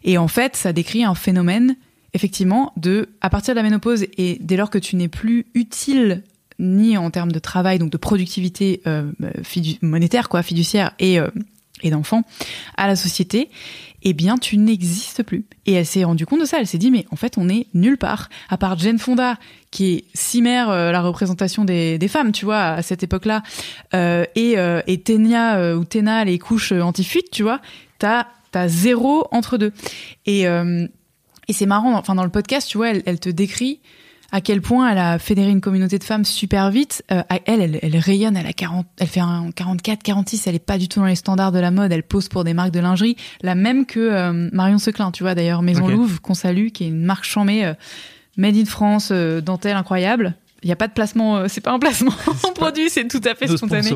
Et 0.05 0.19
en 0.19 0.29
fait, 0.29 0.57
ça 0.57 0.73
décrit 0.73 1.05
un 1.05 1.15
phénomène 1.15 1.77
effectivement 2.13 2.73
de, 2.77 3.09
à 3.21 3.29
partir 3.31 3.55
de 3.55 3.59
la 3.59 3.63
ménopause 3.65 4.07
et 4.19 4.39
dès 4.41 4.57
lors 4.57 4.71
que 4.71 4.79
tu 4.79 4.97
n'es 4.97 5.09
plus 5.09 5.47
utile 5.55 6.23
ni 6.61 6.97
en 6.97 7.11
termes 7.11 7.33
de 7.33 7.41
travail, 7.41 7.79
donc 7.81 7.91
de 7.91 7.97
productivité 7.97 8.81
euh, 8.87 9.11
fidu- 9.43 9.79
monétaire, 9.83 10.29
quoi, 10.29 10.43
fiduciaire 10.45 10.93
et, 11.01 11.19
euh, 11.19 11.29
et 11.83 11.91
d'enfants 11.91 12.23
à 12.77 12.87
la 12.87 12.95
société, 12.95 13.51
eh 14.05 14.13
bien, 14.13 14.37
tu 14.37 14.59
n'existes 14.59 15.23
plus. 15.23 15.47
Et 15.67 15.73
elle 15.73 15.87
s'est 15.87 16.05
rendue 16.05 16.27
compte 16.27 16.41
de 16.41 16.45
ça. 16.45 16.59
Elle 16.61 16.67
s'est 16.67 16.79
dit, 16.79 16.91
mais 16.91 17.07
en 17.11 17.17
fait, 17.17 17.39
on 17.39 17.49
est 17.49 17.67
nulle 17.73 17.97
part. 17.97 18.29
À 18.51 18.59
part 18.59 18.79
Jane 18.79 18.99
Fonda, 18.99 19.39
qui 19.71 19.95
est 19.95 20.05
cimère 20.13 20.69
euh, 20.69 20.93
la 20.93 21.01
représentation 21.01 21.65
des, 21.65 21.99
femmes, 22.09 22.33
tu 22.33 22.45
vois, 22.45 22.61
à 22.61 22.83
cette 22.83 23.03
époque-là, 23.03 23.43
euh, 23.95 24.25
et, 24.35 24.59
euh, 24.59 24.83
et 24.87 25.01
Tenia 25.01 25.57
euh, 25.57 25.75
ou 25.75 25.85
Tena, 25.85 26.25
les 26.25 26.39
couches 26.39 26.73
anti-fuite, 26.73 27.31
tu 27.33 27.43
vois, 27.43 27.61
t'as 27.99 28.27
t'as 28.53 28.69
zéro 28.69 29.27
entre 29.33 29.59
deux. 29.59 29.73
Et, 30.27 30.43
et 30.43 31.53
c'est 31.53 31.67
marrant, 31.67 31.95
enfin, 31.95 32.15
dans 32.15 32.23
le 32.23 32.31
podcast, 32.31 32.69
tu 32.69 32.77
vois, 32.77 32.91
elle 32.91 33.19
te 33.19 33.29
décrit 33.29 33.81
à 34.35 34.41
quel 34.41 34.61
point 34.61 34.91
elle 34.91 34.99
a 34.99 35.21
fédéré 35.21 35.51
une 35.51 35.61
communauté 35.61 35.97
de 35.97 36.03
femmes 36.03 36.25
super 36.25 36.73
vite. 36.73 37.05
Euh, 37.13 37.23
elle, 37.47 37.61
elle, 37.61 37.79
elle 37.81 37.97
rayonne, 37.97 38.37
elle 38.37 38.49
a 38.49 38.53
40, 38.53 38.85
elle 38.99 39.07
fait 39.07 39.21
un 39.21 39.53
44, 39.55 40.03
46, 40.03 40.49
elle 40.49 40.57
est 40.57 40.59
pas 40.59 40.77
du 40.77 40.89
tout 40.89 40.99
dans 40.99 41.07
les 41.07 41.15
standards 41.15 41.53
de 41.53 41.61
la 41.61 41.71
mode, 41.71 41.93
elle 41.93 42.03
pose 42.03 42.29
pour 42.29 42.43
des 42.43 42.53
marques 42.53 42.73
de 42.73 42.81
lingerie, 42.81 43.17
la 43.43 43.55
même 43.55 43.87
que 43.87 44.01
euh, 44.01 44.51
Marion 44.53 44.79
Seclin, 44.79 45.13
tu 45.13 45.23
vois, 45.23 45.37
d'ailleurs, 45.37 45.63
Maison 45.63 45.85
Ok. 45.85 45.93
Louvre, 45.93 46.21
qu'on 46.21 46.35
salue, 46.35 46.71
qui 46.71 46.83
est 46.83 46.89
une 46.89 47.05
marque 47.05 47.23
chamée, 47.23 47.65
euh, 47.65 47.75
made 48.37 48.57
in 48.57 48.65
France, 48.65 49.11
euh, 49.13 49.41
dentelle 49.41 49.77
incroyable. 49.77 50.35
Il 50.65 50.67
n'y 50.67 50.73
a 50.73 50.77
pas 50.77 50.89
de 50.89 50.95
placement, 50.95 51.47
c'est 51.47 51.61
pas 51.61 51.71
un 51.71 51.79
placement 51.79 52.15
en 52.43 52.53
produit, 52.55 52.91
c'est 52.91 53.07
tout 53.07 53.21
à 53.25 53.37
fait 53.37 53.47
spontané. 53.47 53.93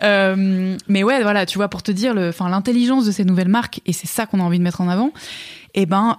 mais 0.00 1.04
ouais, 1.04 1.22
voilà, 1.22 1.46
tu 1.46 1.58
vois, 1.58 1.68
pour 1.68 1.84
te 1.84 1.92
dire, 1.92 2.14
l'intelligence 2.14 3.06
de 3.06 3.12
ces 3.12 3.24
nouvelles 3.24 3.46
marques, 3.46 3.80
et 3.86 3.92
c'est 3.92 4.08
ça 4.08 4.26
qu'on 4.26 4.40
a 4.40 4.42
envie 4.42 4.58
de 4.58 4.64
mettre 4.64 4.80
en 4.80 4.88
avant. 4.88 5.12
Eh 5.74 5.86
ben, 5.86 6.18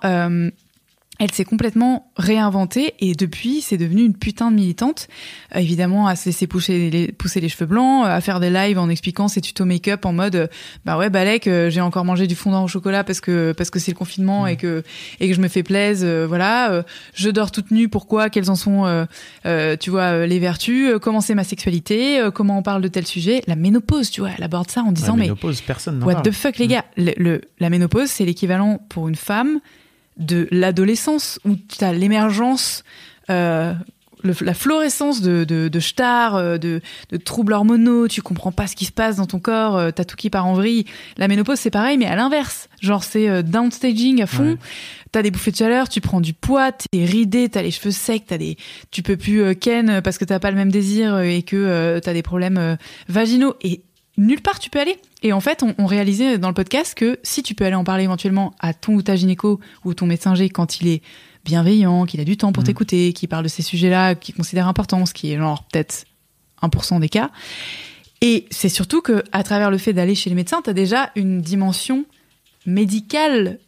elle 1.20 1.32
s'est 1.32 1.46
complètement 1.46 2.12
réinventée 2.18 2.96
et 3.00 3.14
depuis, 3.14 3.62
c'est 3.62 3.78
devenu 3.78 4.04
une 4.04 4.16
putain 4.16 4.50
de 4.50 4.56
militante. 4.56 5.08
Euh, 5.56 5.60
évidemment, 5.60 6.08
à 6.08 6.16
se 6.16 6.26
laisser 6.26 6.48
pousser 6.48 6.90
les, 6.90 7.12
pousser 7.12 7.40
les 7.40 7.50
cheveux 7.50 7.68
blancs, 7.68 8.06
à 8.06 8.20
faire 8.20 8.40
des 8.40 8.50
lives 8.50 8.80
en 8.80 8.90
expliquant 8.90 9.28
ses 9.28 9.40
tutos 9.40 9.64
make-up 9.66 10.06
en 10.06 10.12
mode, 10.14 10.36
euh, 10.36 10.48
bah 10.86 10.98
ouais, 10.98 11.10
Balek, 11.12 11.48
euh, 11.48 11.70
j'ai 11.70 11.82
encore 11.82 12.04
mangé 12.04 12.26
du 12.26 12.36
fondant 12.36 12.64
au 12.64 12.68
chocolat 12.68 13.04
parce 13.04 13.22
que 13.22 13.54
parce 13.56 13.70
que 13.70 13.78
c'est 13.80 13.92
le 13.92 13.98
confinement 13.98 14.48
et 14.48 14.58
que 14.58 14.84
et 15.20 15.30
que 15.30 15.36
je 15.36 15.40
me 15.42 15.48
fais 15.48 15.62
plaise, 15.64 16.02
euh, 16.04 16.26
voilà. 16.28 16.72
euh, 16.72 16.84
je 17.14 17.30
dors 17.30 17.52
toute 17.52 17.70
nue, 17.72 17.90
pourquoi 17.90 18.30
Quelles 18.32 18.50
en 18.50 18.56
sont, 18.56 18.86
euh, 18.86 19.06
euh, 19.46 19.78
tu 19.80 19.92
vois, 19.92 20.02
euh, 20.14 20.26
les 20.26 20.40
vertus 20.40 20.90
euh, 20.94 21.00
Comment 21.00 21.22
c'est 21.22 21.36
ma 21.36 21.44
sexualité 21.44 22.20
euh, 22.20 22.32
Comment 22.32 22.58
on 22.58 22.64
parle 22.64 22.82
de 22.82 22.88
tel 22.88 23.06
sujet 23.06 23.44
La 23.48 23.56
ménopause, 23.56 24.10
tu 24.10 24.22
vois, 24.22 24.32
elle 24.36 24.44
aborde 24.44 24.72
ça 24.72 24.82
en 24.82 24.92
disant, 24.92 25.14
La 25.14 25.18
mais 25.18 25.22
ménopause, 25.24 25.62
personne 25.62 26.00
n'en 26.00 26.08
What 26.08 26.14
parle. 26.16 26.26
the 26.26 26.32
fuck, 26.32 26.58
les 26.58 26.68
gars 26.68 26.86
le, 26.98 27.12
le- 27.18 27.42
La 27.60 27.70
ménopause, 27.70 28.10
c'est 28.10 28.26
l'équivalent 28.26 28.80
pour 28.90 29.08
une 29.08 29.16
femme 29.16 29.60
de 30.18 30.48
l'adolescence, 30.52 31.40
où 31.46 31.56
tu 31.56 31.84
as 31.84 31.94
l'émergence, 31.94 32.84
euh, 33.30 33.74
la 34.42 34.54
florescence 34.54 35.22
de, 35.22 35.44
de, 35.44 35.68
de 35.68 35.80
stars, 35.80 36.36
euh, 36.36 36.58
de, 36.58 36.82
de 37.10 37.18
troubles 37.18 37.54
hormonaux, 37.54 38.08
tu 38.08 38.22
comprends 38.22 38.52
pas 38.52 38.68
ce 38.68 38.76
qui 38.76 38.86
se 38.86 38.92
passe 38.92 39.18
dans 39.18 39.26
ton 39.26 39.40
corps, 39.40 39.76
euh, 39.78 39.92
t'as 39.92 40.06
tout 40.06 40.16
qui 40.16 40.30
part 40.30 40.46
en 40.46 40.54
vrille. 40.54 40.86
La 41.18 41.28
ménopause, 41.28 41.60
c'est 41.60 41.72
pareil, 41.72 41.98
mais 41.98 42.06
à 42.06 42.16
l'inverse. 42.16 42.70
Genre, 42.82 43.04
c'est 43.04 43.44
downstaging 43.44 44.22
à 44.22 44.28
fond. 44.28 44.52
Ouais. 44.52 44.58
T'as 45.12 45.22
des 45.22 45.30
bouffées 45.30 45.52
de 45.52 45.58
chaleur, 45.58 45.90
tu 45.90 46.02
prends 46.02 46.22
du 46.22 46.34
poids, 46.34 46.72
t'es 46.72 47.06
ridé, 47.06 47.50
t'as 47.50 47.62
les 47.62 47.70
cheveux 47.70 47.92
secs, 47.92 48.24
t'as 48.26 48.38
des, 48.38 48.58
tu 48.90 49.04
peux 49.04 49.16
plus 49.16 49.56
ken 49.56 50.02
parce 50.02 50.18
que 50.18 50.26
t'as 50.26 50.40
pas 50.40 50.50
le 50.50 50.58
même 50.58 50.72
désir 50.72 51.20
et 51.20 51.44
que 51.44 52.00
t'as 52.04 52.14
des 52.14 52.24
problèmes 52.24 52.78
vaginaux 53.08 53.54
et 53.62 53.84
nulle 54.18 54.42
part 54.42 54.58
tu 54.58 54.72
peux 54.72 54.80
aller. 54.80 54.98
Et 55.24 55.34
en 55.34 55.40
fait, 55.40 55.64
on, 55.64 55.74
on 55.78 55.86
réalisait 55.86 56.38
dans 56.38 56.50
le 56.50 56.54
podcast 56.54 56.94
que 56.96 57.18
si 57.24 57.42
tu 57.44 57.56
peux 57.56 57.66
aller 57.66 57.76
en 57.76 57.84
parler 57.84 58.04
éventuellement 58.04 58.54
à 58.60 58.74
ton 58.74 58.94
ou 58.96 59.02
ta 59.02 59.16
gynéco 59.16 59.60
ou 59.86 59.94
ton 59.94 60.06
médecin 60.06 60.36
G 60.36 60.50
quand 60.50 60.80
il 60.82 60.88
est 60.90 61.02
bienveillant, 61.46 62.06
qu'il 62.06 62.20
a 62.22 62.24
du 62.26 62.38
temps 62.38 62.52
pour 62.52 62.62
Mhm. 62.64 62.68
t'écouter, 62.68 63.14
qu'il 63.14 63.30
parle 63.30 63.44
de 63.44 63.50
ces 63.50 63.62
sujets-là, 63.64 64.16
qu'il 64.16 64.36
considère 64.36 64.68
importants, 64.68 65.06
ce 65.06 65.14
qui 65.14 65.32
est 65.34 65.38
genre 65.38 65.64
peut-être 65.72 66.06
1% 66.62 67.00
des 67.00 67.10
cas. 67.10 67.32
Et 68.22 68.46
c'est 68.52 68.70
surtout 68.70 69.02
que 69.02 69.24
à 69.32 69.44
travers 69.44 69.70
le 69.72 69.78
fait 69.78 69.92
d'aller 69.94 70.16
chez 70.16 70.30
les 70.30 70.36
médecins, 70.36 70.62
t'as 70.62 70.72
déjà 70.74 71.12
une 71.16 71.42
dimension 71.42 72.06
médicale 72.66 73.60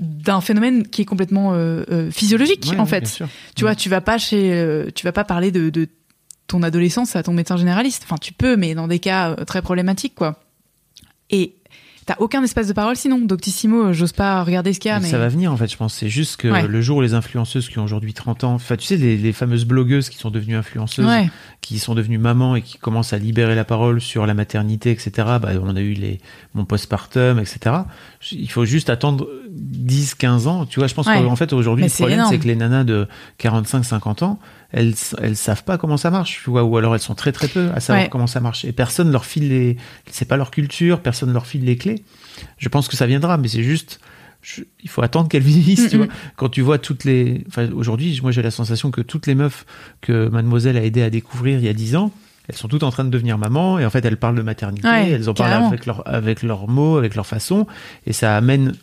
d'un 0.00 0.40
phénomène 0.40 0.86
qui 0.86 1.02
est 1.02 1.04
complètement 1.04 1.54
euh, 1.54 1.82
euh, 1.90 2.10
physiologique 2.10 2.64
Ouais, 2.70 2.78
en 2.78 2.86
fait. 2.86 3.20
Tu 3.56 3.62
vois, 3.64 3.74
tu 3.74 3.88
vas 3.88 4.00
pas 4.00 4.16
chez, 4.18 4.52
euh, 4.52 4.90
tu 4.94 5.04
vas 5.04 5.12
pas 5.12 5.24
parler 5.24 5.50
de, 5.50 5.70
de 5.70 5.88
ton 6.46 6.62
adolescence 6.62 7.16
à 7.16 7.22
ton 7.24 7.32
médecin 7.32 7.56
généraliste. 7.56 8.02
Enfin, 8.04 8.16
tu 8.20 8.32
peux, 8.32 8.56
mais 8.56 8.74
dans 8.76 8.86
des 8.86 9.00
cas 9.00 9.34
très 9.44 9.60
problématiques, 9.60 10.14
quoi. 10.14 10.40
Et 11.30 11.54
t'as 12.06 12.16
aucun 12.20 12.42
espace 12.42 12.66
de 12.68 12.72
parole 12.72 12.96
sinon. 12.96 13.18
Doctissimo, 13.18 13.88
euh, 13.88 13.92
j'ose 13.92 14.12
pas 14.12 14.42
regarder 14.42 14.72
ce 14.72 14.80
qu'il 14.80 14.88
y 14.88 14.92
a, 14.92 14.98
Mais 14.98 15.08
Ça 15.08 15.18
va 15.18 15.28
venir 15.28 15.52
en 15.52 15.56
fait, 15.58 15.70
je 15.70 15.76
pense. 15.76 15.92
C'est 15.94 16.08
juste 16.08 16.38
que 16.38 16.48
Ouais. 16.48 16.66
le 16.66 16.80
jour 16.80 16.96
où 16.98 17.00
les 17.02 17.12
influenceuses 17.12 17.68
qui 17.68 17.78
ont 17.78 17.84
aujourd'hui 17.84 18.14
30 18.14 18.44
ans, 18.44 18.54
enfin 18.54 18.76
tu 18.76 18.86
sais, 18.86 18.96
les, 18.96 19.16
les 19.18 19.32
fameuses 19.34 19.66
blogueuses 19.66 20.08
qui 20.08 20.16
sont 20.16 20.30
devenues 20.30 20.56
influenceuses, 20.56 21.04
ouais, 21.06 21.28
qui 21.60 21.78
sont 21.78 21.94
devenues 21.94 22.16
mamans 22.16 22.56
et 22.56 22.62
qui 22.62 22.78
commencent 22.78 23.12
à 23.12 23.18
libérer 23.18 23.54
la 23.54 23.64
parole 23.64 24.00
sur 24.00 24.24
la 24.24 24.32
maternité, 24.32 24.90
etc. 24.90 25.10
Bah, 25.42 25.50
on 25.62 25.76
a 25.76 25.80
eu 25.80 25.92
les, 25.92 26.18
mon 26.54 26.64
postpartum, 26.64 27.38
etc. 27.38 27.76
Il 28.32 28.50
faut 28.50 28.64
juste 28.64 28.88
attendre 28.88 29.28
10, 29.50 30.14
15 30.14 30.46
ans. 30.46 30.64
Tu 30.64 30.80
vois, 30.80 30.86
je 30.86 30.94
pense 30.94 31.06
Ouais. 31.06 31.22
qu'en 31.22 31.36
fait 31.36 31.52
aujourd'hui, 31.52 31.84
le 31.84 31.90
c'est 31.90 32.04
problème, 32.04 32.24
c'est 32.30 32.38
que 32.38 32.46
les 32.46 32.56
nanas 32.56 32.84
de 32.84 33.06
45, 33.36 33.84
50 33.84 34.22
ans, 34.22 34.38
elles, 34.72 34.94
elles 35.22 35.36
savent 35.36 35.64
pas 35.64 35.78
comment 35.78 35.96
ça 35.96 36.10
marche, 36.10 36.40
tu 36.44 36.50
vois, 36.50 36.62
ou 36.64 36.76
alors 36.76 36.94
elles 36.94 37.00
sont 37.00 37.14
très 37.14 37.32
très 37.32 37.48
peu 37.48 37.70
à 37.74 37.80
savoir 37.80 38.04
Ouais. 38.04 38.10
comment 38.10 38.26
ça 38.26 38.40
marche. 38.40 38.64
Et 38.64 38.72
personne 38.72 39.10
leur 39.10 39.24
file 39.24 39.48
les, 39.48 39.76
c'est 40.10 40.26
pas 40.28 40.36
leur 40.36 40.50
culture, 40.50 41.00
personne 41.00 41.32
leur 41.32 41.46
file 41.46 41.64
les 41.64 41.76
clés. 41.76 42.02
Je 42.58 42.68
pense 42.68 42.86
que 42.88 42.96
ça 42.96 43.06
viendra, 43.06 43.38
mais 43.38 43.48
c'est 43.48 43.62
juste, 43.62 43.98
je- 44.42 44.62
il 44.82 44.88
faut 44.90 45.02
attendre 45.02 45.28
qu'elles 45.28 45.42
vieillissent, 45.42 45.88
tu 45.88 45.96
Mm, 45.96 46.04
vois. 46.04 46.08
Quand 46.36 46.48
tu 46.50 46.60
vois 46.60 46.78
toutes 46.78 47.04
les, 47.04 47.44
enfin, 47.48 47.68
aujourd'hui, 47.72 48.18
moi 48.22 48.30
j'ai 48.30 48.42
la 48.42 48.50
sensation 48.50 48.90
que 48.90 49.00
toutes 49.00 49.26
les 49.26 49.34
meufs 49.34 49.64
que 50.02 50.28
Mademoiselle 50.28 50.76
a 50.76 50.84
aidé 50.84 51.02
à 51.02 51.10
découvrir 51.10 51.58
il 51.58 51.64
y 51.64 51.68
a 51.68 51.72
10 51.72 51.96
ans, 51.96 52.12
elles 52.48 52.56
sont 52.56 52.68
toutes 52.68 52.82
en 52.82 52.90
train 52.90 53.04
de 53.04 53.10
devenir 53.10 53.36
mamans 53.38 53.78
et 53.78 53.84
en 53.86 53.90
fait 53.90 54.04
elles 54.04 54.16
parlent 54.16 54.36
de 54.36 54.42
maternité, 54.42 54.86
Ouais, 54.88 55.10
elles 55.10 55.28
en 55.28 55.34
parlent 55.34 55.50
carrément. 55.50 55.68
avec 55.68 55.86
leur, 55.86 56.02
avec 56.06 56.42
leurs 56.42 56.68
mots, 56.68 56.96
avec 56.98 57.14
leur 57.14 57.26
façon, 57.26 57.66
et 58.06 58.12
ça 58.12 58.36
amène 58.36 58.74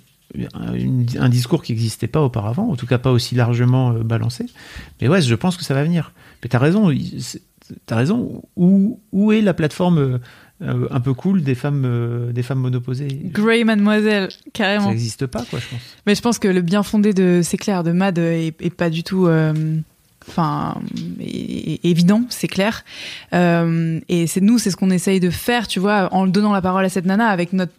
un, 0.54 1.30
discours 1.30 1.64
qui 1.64 1.74
n'existait 1.74 2.08
pas 2.08 2.22
auparavant, 2.22 2.70
en 2.70 2.76
tout 2.76 2.88
cas 2.88 2.98
pas 2.98 3.12
aussi 3.12 3.36
largement 3.36 3.92
euh, 3.92 4.04
balancé. 4.04 4.46
Mais 5.02 5.08
ouais, 5.08 5.22
je 5.22 5.36
pense 5.36 5.58
que 5.58 5.64
ça 5.64 5.74
va 5.74 5.84
venir. 5.84 6.14
Mais 6.44 6.50
t'as 6.50 6.60
raison, 6.60 6.92
t'as 7.86 7.96
raison. 7.96 8.44
Où, 8.56 9.00
où 9.12 9.32
est 9.32 9.42
la 9.42 9.54
plateforme 9.54 9.98
euh, 9.98 10.18
euh, 10.62 10.88
un 10.90 11.02
peu 11.02 11.14
cool 11.14 11.44
des 11.44 11.56
femmes, 11.56 11.84
euh, 11.86 12.32
des 12.32 12.44
femmes 12.44 12.60
monoposées? 12.60 13.08
Grey 13.26 13.64
Mademoiselle, 13.64 14.32
Ça 14.32 14.38
carrément. 14.54 14.90
n'existe 14.90 15.26
pas, 15.26 15.44
quoi, 15.50 15.60
je 15.60 15.68
pense. 15.68 15.82
Mais 16.08 16.16
je 16.16 16.22
pense 16.22 16.40
que 16.40 16.48
le 16.48 16.62
bien 16.62 16.84
fondé 16.84 17.14
de 17.14 17.42
C'est 17.44 17.58
clair 17.58 17.84
de 17.84 17.92
Mad 17.92 18.18
est, 18.18 18.56
est 18.60 18.74
pas 18.74 18.90
du 18.90 19.04
tout, 19.04 19.28
euh, 19.28 19.54
enfin, 20.30 20.76
évident, 21.20 22.24
c'est 22.30 22.48
clair. 22.48 22.86
Euh, 23.34 24.00
et 24.08 24.28
c'est 24.28 24.42
nous, 24.42 24.58
c'est 24.58 24.72
ce 24.72 24.78
qu'on 24.78 24.92
essaye 24.92 25.20
de 25.20 25.30
faire, 25.30 25.68
tu 25.68 25.80
vois, 25.80 26.14
en 26.14 26.26
donnant 26.26 26.54
la 26.54 26.62
parole 26.62 26.86
à 26.86 26.90
cette 26.90 27.06
nana 27.06 27.28
avec 27.28 27.52
notre 27.52 27.74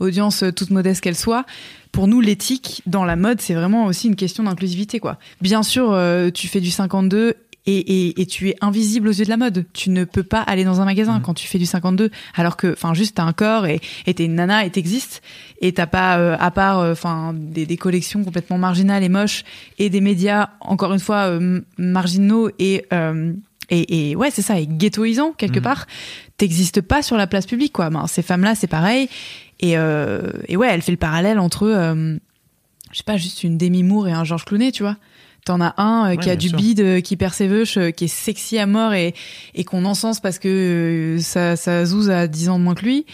audience 0.00 0.42
euh, 0.42 0.52
toute 0.52 0.70
modeste 0.70 1.00
qu'elle 1.02 1.16
soit. 1.16 1.44
Pour 1.92 2.08
nous, 2.08 2.20
l'éthique 2.20 2.82
dans 2.86 3.04
la 3.04 3.16
mode, 3.16 3.40
c'est 3.40 3.54
vraiment 3.54 3.84
aussi 3.86 4.08
une 4.08 4.16
question 4.16 4.44
d'inclusivité, 4.44 4.98
quoi. 5.00 5.18
Bien 5.40 5.62
sûr, 5.62 5.90
euh, 5.92 6.30
tu 6.30 6.48
fais 6.48 6.60
du 6.60 6.70
52 6.70 7.34
et, 7.64 7.76
et, 8.08 8.20
et 8.20 8.26
tu 8.26 8.48
es 8.48 8.56
invisible 8.60 9.06
aux 9.08 9.12
yeux 9.12 9.24
de 9.24 9.30
la 9.30 9.36
mode. 9.36 9.66
Tu 9.72 9.90
ne 9.90 10.02
peux 10.04 10.24
pas 10.24 10.40
aller 10.40 10.64
dans 10.64 10.80
un 10.80 10.84
magasin 10.84 11.16
Mhm. 11.18 11.22
quand 11.22 11.34
tu 11.34 11.46
fais 11.46 11.58
du 11.58 11.66
52, 11.66 12.10
alors 12.34 12.56
que, 12.56 12.72
enfin, 12.72 12.92
juste 12.94 13.16
t'as 13.16 13.22
un 13.24 13.32
corps 13.32 13.66
et 13.66 13.80
t'es 14.04 14.24
une 14.24 14.34
nana 14.34 14.64
et 14.64 14.70
t'existes 14.70 15.22
et 15.60 15.72
t'as 15.72 15.86
pas, 15.86 16.18
euh, 16.18 16.36
à 16.40 16.50
part, 16.50 16.80
euh, 16.80 16.90
enfin, 16.92 17.34
des, 17.36 17.66
des 17.66 17.76
collections 17.76 18.24
complètement 18.24 18.58
marginales 18.58 19.04
et 19.04 19.08
moches 19.08 19.44
et 19.78 19.90
des 19.90 20.00
médias 20.00 20.48
encore 20.60 20.92
une 20.92 20.98
fois 20.98 21.26
euh, 21.28 21.60
marginaux 21.78 22.50
et 22.58 22.84
euh, 22.92 23.32
et, 23.70 24.10
et 24.10 24.16
ouais, 24.16 24.30
c'est 24.30 24.42
ça, 24.42 24.58
et 24.58 24.66
ghettoisant 24.66 25.32
quelque 25.32 25.58
Mhm. 25.58 25.62
part. 25.62 25.86
T'existes 26.36 26.80
pas 26.82 27.00
sur 27.00 27.16
la 27.16 27.26
place 27.26 27.46
publique, 27.46 27.72
quoi. 27.72 27.88
Ben, 27.90 28.06
ces 28.06 28.20
femmes-là, 28.22 28.54
c'est 28.54 28.66
pareil. 28.66 29.08
Et, 29.62 29.78
euh, 29.78 30.20
et 30.48 30.56
ouais, 30.56 30.68
elle 30.70 30.82
fait 30.82 30.92
le 30.92 30.98
parallèle 30.98 31.38
entre, 31.38 31.66
euh, 31.66 32.16
je 32.90 32.96
sais 32.98 33.04
pas, 33.04 33.16
juste 33.16 33.42
une 33.44 33.56
Demi 33.56 33.82
Moore 33.82 34.08
et 34.08 34.12
un 34.12 34.24
Georges 34.24 34.44
Clooney, 34.44 34.72
tu 34.72 34.82
vois. 34.82 34.96
T'en 35.44 35.60
as 35.60 35.74
un 35.80 36.04
euh, 36.04 36.10
Ouais, 36.10 36.16
qui 36.18 36.30
a 36.30 36.36
du 36.36 36.48
sûr. 36.50 36.58
bide, 36.58 36.80
euh, 36.80 37.00
qui 37.00 37.16
perd 37.16 37.32
ses 37.34 37.48
veuches, 37.48 37.76
euh, 37.76 37.90
qui 37.90 38.04
est 38.04 38.08
sexy 38.08 38.58
à 38.58 38.66
mort 38.66 38.92
et, 38.92 39.14
et 39.54 39.64
qu'on 39.64 39.84
encense 39.84 40.20
parce 40.20 40.38
que 40.38 41.16
sa, 41.20 41.56
sa 41.56 41.84
zouze 41.84 42.10
a 42.10 42.26
10 42.28 42.48
ans 42.50 42.58
de 42.58 42.64
moins 42.64 42.74
que 42.74 42.84
lui. 42.84 43.06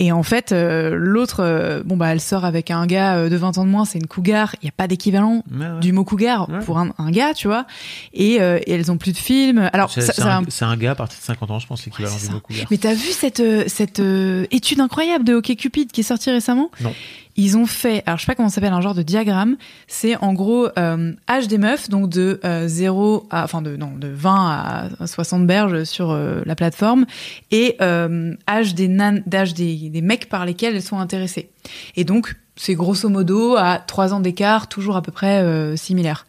Et 0.00 0.12
en 0.12 0.22
fait, 0.22 0.52
euh, 0.52 0.94
l'autre, 0.94 1.40
euh, 1.40 1.82
bon 1.84 1.96
bah, 1.96 2.08
elle 2.12 2.20
sort 2.20 2.44
avec 2.44 2.70
un 2.70 2.86
gars 2.86 3.16
euh, 3.16 3.28
de 3.28 3.36
20 3.36 3.58
ans 3.58 3.64
de 3.64 3.70
moins, 3.70 3.84
c'est 3.84 3.98
une 3.98 4.06
cougar. 4.06 4.54
Il 4.62 4.66
y 4.66 4.68
a 4.68 4.72
pas 4.76 4.86
d'équivalent 4.86 5.42
Ouais, 5.50 5.80
du 5.80 5.92
mot 5.92 6.04
cougar 6.04 6.48
Ouais. 6.48 6.60
pour 6.60 6.78
un, 6.78 6.90
un 6.98 7.10
gars, 7.10 7.34
tu 7.34 7.48
vois. 7.48 7.66
Et, 8.14 8.40
euh, 8.40 8.58
et 8.66 8.74
elles 8.74 8.92
ont 8.92 8.96
plus 8.96 9.12
de 9.12 9.16
films. 9.18 9.68
Alors, 9.72 9.90
C'est 9.90 10.00
ça- 10.02 10.12
c'est 10.12 10.22
ça- 10.22 10.36
un, 10.38 10.42
c'est 10.48 10.64
un 10.64 10.76
gars 10.76 10.92
à 10.92 10.94
partir 10.94 11.18
de 11.18 11.24
50 11.24 11.50
ans, 11.50 11.58
je 11.58 11.66
pense, 11.66 11.84
l'équivalent 11.84 12.14
Ouais, 12.14 12.20
du 12.20 12.26
ça. 12.26 12.32
mot 12.32 12.40
couvert. 12.40 12.66
mais 12.70 12.78
t'as 12.78 12.94
vu 12.94 13.10
cette 13.10 13.40
euh, 13.40 13.64
cette 13.66 13.98
euh, 14.00 14.46
étude 14.52 14.78
incroyable 14.80 15.24
de 15.24 15.34
Hockey 15.34 15.56
Cupid 15.56 15.90
qui 15.90 16.00
est 16.02 16.04
sortie 16.04 16.30
récemment? 16.30 16.70
Non. 16.80 16.92
Ils 17.40 17.56
ont 17.56 17.66
fait, 17.66 18.02
alors 18.04 18.18
je 18.18 18.24
sais 18.24 18.26
pas 18.26 18.34
comment 18.34 18.48
ça 18.48 18.56
s'appelle, 18.56 18.72
un 18.72 18.80
genre 18.80 18.96
de 18.96 19.02
diagramme. 19.02 19.56
C'est 19.86 20.16
en 20.16 20.34
gros 20.34 20.66
euh, 20.76 21.12
âge 21.30 21.46
des 21.46 21.56
meufs, 21.56 21.88
donc 21.88 22.10
de 22.10 22.40
euh, 22.44 22.66
0 22.66 23.28
à, 23.30 23.44
enfin 23.44 23.62
de 23.62 23.76
non, 23.76 23.92
de 23.96 24.08
20 24.08 24.88
à 25.00 25.06
60 25.06 25.46
berges 25.46 25.84
sur 25.84 26.10
euh, 26.10 26.42
la 26.44 26.56
plateforme, 26.56 27.06
et 27.52 27.76
euh, 27.80 28.34
âge 28.50 28.74
des 28.74 28.88
nan, 28.88 29.22
d'âge 29.26 29.54
des, 29.54 29.88
des 29.88 30.02
mecs 30.02 30.28
par 30.28 30.44
lesquels 30.44 30.74
elles 30.74 30.82
sont 30.82 30.98
intéressées. 30.98 31.48
Et 31.94 32.02
donc 32.02 32.34
c'est 32.56 32.74
grosso 32.74 33.08
modo 33.08 33.54
à 33.56 33.78
3 33.78 34.14
ans 34.14 34.20
d'écart, 34.20 34.66
toujours 34.68 34.96
à 34.96 35.02
peu 35.02 35.12
près 35.12 35.40
euh, 35.40 35.76
similaire. 35.76 36.26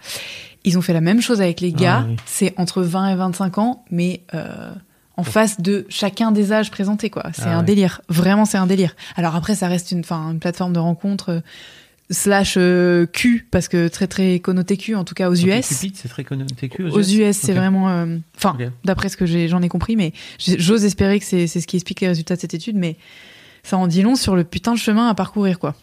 Ils 0.63 0.77
ont 0.77 0.81
fait 0.81 0.93
la 0.93 1.01
même 1.01 1.21
chose 1.21 1.41
avec 1.41 1.59
les 1.59 1.73
gars. 1.73 2.03
Ah 2.03 2.07
oui. 2.07 2.17
C'est 2.27 2.53
entre 2.57 2.83
20 2.83 3.09
et 3.09 3.15
25 3.15 3.57
ans, 3.57 3.83
mais 3.89 4.21
euh, 4.35 4.71
en 5.19 5.23
face 5.23 5.59
de 5.59 5.85
chacun 5.89 6.31
des 6.31 6.53
âges 6.53 6.71
présentés, 6.71 7.09
quoi. 7.09 7.23
C'est 7.33 7.43
Ah 7.43 7.57
un 7.57 7.59
ouais. 7.59 7.65
délire. 7.65 8.01
Vraiment, 8.07 8.45
c'est 8.45 8.57
un 8.57 8.67
délire. 8.67 8.95
Alors 9.17 9.35
après, 9.35 9.53
ça 9.53 9.67
reste 9.67 9.91
une, 9.91 9.99
enfin, 9.99 10.31
une 10.31 10.39
plateforme 10.39 10.71
de 10.71 10.79
rencontre 10.79 11.29
euh, 11.29 11.39
slash 12.09 12.55
euh, 12.57 13.05
Q, 13.05 13.47
parce 13.51 13.67
que 13.67 13.89
très 13.89 14.07
très 14.07 14.39
connoté 14.39 14.77
Q, 14.77 14.95
en 14.95 15.03
tout 15.03 15.15
cas 15.15 15.29
aux 15.29 15.35
US. 15.35 15.67
Cupid, 15.67 15.97
c'est 15.97 16.07
très 16.07 16.23
connoté 16.23 16.69
que 16.69 16.83
Aux 16.83 17.01
US, 17.01 17.35
c'est 17.35 17.51
vraiment, 17.51 17.89
euh, 17.89 18.17
enfin, 18.37 18.57
d'après 18.85 19.09
ce 19.09 19.17
que 19.17 19.25
j'en 19.25 19.61
ai, 19.61 19.67
compris, 19.67 19.97
mais 19.97 20.13
j'ose 20.39 20.85
espérer 20.85 21.19
que 21.19 21.25
c'est 21.25 21.47
c'est 21.47 21.59
ce 21.59 21.67
qui 21.67 21.75
explique 21.75 21.99
les 21.99 22.07
résultats 22.07 22.37
de 22.37 22.41
cette 22.41 22.53
étude, 22.53 22.77
mais 22.77 22.95
ça 23.63 23.77
en 23.77 23.87
dit 23.87 24.01
long 24.01 24.15
sur 24.15 24.37
le 24.37 24.45
putain 24.45 24.71
de 24.71 24.79
chemin 24.79 25.09
à 25.09 25.15
parcourir, 25.15 25.59
quoi. 25.59 25.75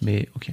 Mais 0.00 0.30
ok. 0.34 0.50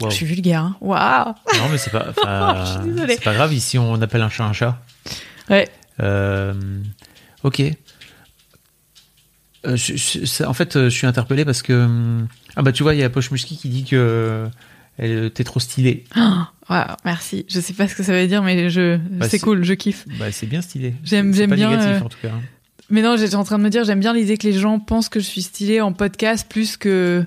Wow. 0.00 0.10
Je 0.10 0.16
suis 0.16 0.26
vulgaire, 0.26 0.62
hein. 0.62 0.76
Waouh! 0.80 1.34
Non, 1.58 1.68
mais 1.70 1.78
c'est 1.78 1.90
pas. 1.90 2.12
C'est 3.08 3.22
pas 3.22 3.34
grave. 3.34 3.54
Ici, 3.54 3.78
on 3.78 4.02
appelle 4.02 4.22
un 4.22 4.28
chat 4.28 4.44
un 4.44 4.52
chat. 4.52 4.82
Ouais. 5.48 5.68
Euh, 6.00 6.52
ok. 7.46 7.62
Euh, 9.66 9.74
je- 9.76 9.96
je- 9.96 10.24
ça- 10.26 10.48
en 10.48 10.52
fait, 10.54 10.76
euh, 10.76 10.84
je 10.84 10.94
suis 10.96 11.06
interpellé 11.06 11.44
parce 11.44 11.62
que 11.62 11.72
hum, 11.72 12.28
ah 12.54 12.62
bah 12.62 12.72
tu 12.72 12.82
vois, 12.82 12.94
il 12.94 13.00
y 13.00 13.02
a 13.02 13.10
Poche 13.10 13.30
Musky 13.30 13.56
qui 13.56 13.68
dit 13.68 13.84
que 13.84 14.46
euh, 15.00 15.28
t'es 15.30 15.44
trop 15.44 15.58
stylé. 15.60 16.04
Waouh, 16.68 16.84
merci. 17.04 17.46
Je 17.48 17.60
sais 17.60 17.72
pas 17.72 17.88
ce 17.88 17.94
que 17.94 18.02
ça 18.02 18.12
veut 18.12 18.26
dire, 18.26 18.42
mais 18.42 18.70
je, 18.70 18.96
Bah, 18.96 19.28
c'est 19.28 19.38
cool, 19.40 19.64
je 19.64 19.74
kiffe. 19.74 20.04
Bah 20.18 20.30
c'est 20.32 20.46
bien 20.46 20.62
stylé. 20.62 20.94
J'aime- 21.04 21.32
bien, 21.32 21.46
négatif 21.48 21.86
euh, 21.86 22.00
en 22.00 22.08
tout 22.08 22.18
cas. 22.22 22.32
Mais 22.90 23.02
non, 23.02 23.16
j'étais 23.16 23.34
en 23.34 23.42
train 23.44 23.58
de 23.58 23.64
me 23.64 23.70
dire, 23.70 23.84
j'aime 23.84 23.98
bien 24.00 24.12
l'idée 24.12 24.36
que 24.38 24.46
les 24.46 24.52
gens 24.52 24.78
pensent 24.78 25.08
que 25.08 25.18
je 25.20 25.24
suis 25.26 25.42
stylée 25.42 25.80
en 25.80 25.92
podcast 25.92 26.46
plus 26.48 26.76
que 26.76 27.24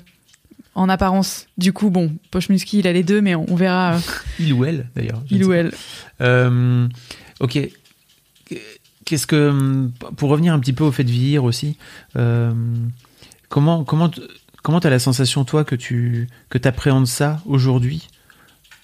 en 0.76 0.88
apparence. 0.88 1.48
Du 1.58 1.74
coup, 1.74 1.90
bon, 1.90 2.14
Poche 2.32 2.48
Musky, 2.48 2.80
il 2.80 2.88
a 2.88 2.94
les 2.94 3.04
deux, 3.04 3.20
mais 3.22 3.36
on, 3.36 3.56
verra 3.56 4.00
Il 4.40 4.54
ou 4.54 4.64
elle 4.64 4.88
d'ailleurs. 4.96 5.22
il 5.30 5.44
ou 5.44 5.52
elle. 5.52 5.72
Euh, 6.22 6.88
ok. 7.42 7.60
Qu'est-ce 9.10 9.26
que 9.26 9.50
hum, 9.50 9.92
pour 10.18 10.30
revenir 10.30 10.54
un 10.54 10.60
petit 10.60 10.72
peu 10.74 10.84
au 10.84 10.92
fait 10.92 11.04
de 11.04 11.10
vieillir 11.10 11.44
aussi, 11.44 11.78
euh, 12.16 12.52
comment 13.50 13.84
comment 13.84 14.12
comment 14.62 14.80
t'as 14.80 14.92
la 14.92 15.00
sensation 15.00 15.46
toi 15.46 15.64
que 15.64 15.74
tu 15.76 16.28
que 16.50 16.60
t'appréhendes 16.60 17.08
ça 17.08 17.42
aujourd'hui? 17.48 18.08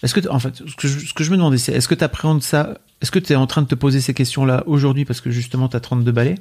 Est-ce 0.01 0.15
que 0.15 0.27
en 0.29 0.39
fait 0.39 0.55
ce 0.55 0.75
que 0.75 0.87
je, 0.87 0.97
ce 1.05 1.13
que 1.13 1.23
je 1.23 1.29
me 1.29 1.37
demandais 1.37 1.59
c'est 1.59 1.73
est-ce 1.73 1.87
que 1.87 1.93
t'appréhendes 1.93 2.41
ça? 2.41 2.79
Est-ce 3.01 3.11
que 3.11 3.19
tu 3.19 3.33
es 3.33 3.35
en 3.35 3.45
train 3.45 3.61
de 3.61 3.67
te 3.67 3.75
poser 3.75 4.01
ces 4.01 4.15
questions 4.15 4.45
là 4.45 4.63
aujourd'hui 4.65 5.05
parce 5.05 5.21
que 5.21 5.29
justement 5.29 5.67
t'as 5.67 5.79
32 5.79 6.11
balais? 6.11 6.35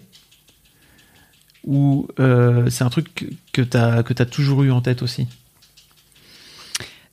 Ou 1.65 2.09
euh, 2.21 2.71
c'est 2.71 2.85
un 2.85 2.91
truc 2.91 3.15
que, 3.15 3.25
que 3.53 3.63
t'as 3.63 4.03
que 4.03 4.15
t'as 4.15 4.25
toujours 4.27 4.63
eu 4.63 4.71
en 4.71 4.81
tête 4.81 5.03
aussi? 5.03 5.27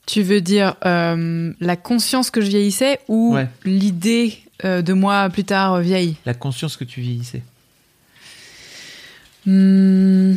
Tu 0.05 0.23
veux 0.23 0.41
dire 0.41 0.75
euh, 0.85 1.53
la 1.59 1.75
conscience 1.75 2.31
que 2.31 2.41
je 2.41 2.47
vieillissais 2.47 2.99
ou 3.07 3.33
Ouais. 3.35 3.49
l'idée 3.65 4.37
euh, 4.65 4.81
de 4.81 4.93
moi 4.93 5.29
plus 5.29 5.43
tard 5.43 5.73
euh, 5.75 5.81
vieille 5.81 6.15
La 6.25 6.33
conscience 6.33 6.77
que 6.77 6.83
tu 6.83 7.01
vieillissais. 7.01 7.43
Hmm, 9.45 10.35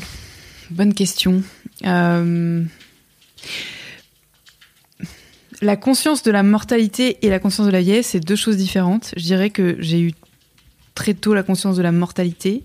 Bonne 0.71 0.95
question. 0.95 1.43
Euh, 1.85 2.65
La 5.61 5.77
conscience 5.77 6.23
de 6.23 6.31
la 6.31 6.43
mortalité 6.43 7.19
et 7.25 7.31
la 7.31 7.39
conscience 7.39 7.67
de 7.67 7.73
la 7.73 7.81
vieillesse, 7.81 8.09
c'est 8.09 8.21
deux 8.21 8.37
choses 8.37 8.57
différentes. 8.57 9.13
Je 9.17 9.23
dirais 9.23 9.51
que 9.51 9.77
j'ai 9.79 10.01
eu 10.01 10.13
très 10.95 11.15
tôt 11.15 11.33
la 11.35 11.43
conscience 11.43 11.77
de 11.77 11.83
la 11.83 11.93
mortalité. 11.93 12.65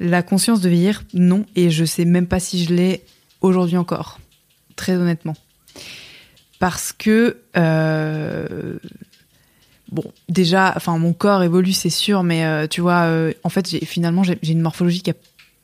La 0.00 0.22
conscience 0.22 0.60
de 0.60 0.68
vieillir, 0.68 1.04
non. 1.14 1.46
Et 1.56 1.70
je 1.70 1.84
sais 1.84 2.04
même 2.04 2.26
pas 2.26 2.40
si 2.40 2.62
je 2.64 2.74
l'ai 2.74 3.02
aujourd'hui 3.40 3.76
encore. 3.76 4.18
Très 4.76 4.94
honnêtement. 4.94 5.36
Parce 6.58 6.92
que, 6.92 7.38
euh, 7.56 8.78
bon, 9.94 10.04
déjà, 10.28 10.72
enfin, 10.76 10.98
mon 10.98 11.12
corps 11.14 11.42
évolue, 11.42 11.72
c'est 11.72 11.88
sûr, 11.90 12.22
mais 12.22 12.44
euh, 12.44 12.66
tu 12.66 12.80
vois, 12.82 13.02
euh, 13.04 13.32
en 13.44 13.48
fait, 13.48 13.68
j'ai- 13.70 13.84
finalement, 13.84 14.22
j'ai 14.22 14.38
j'ai 14.42 14.52
une 14.52 14.60
morphologie 14.60 15.00
qui 15.00 15.10
a 15.10 15.14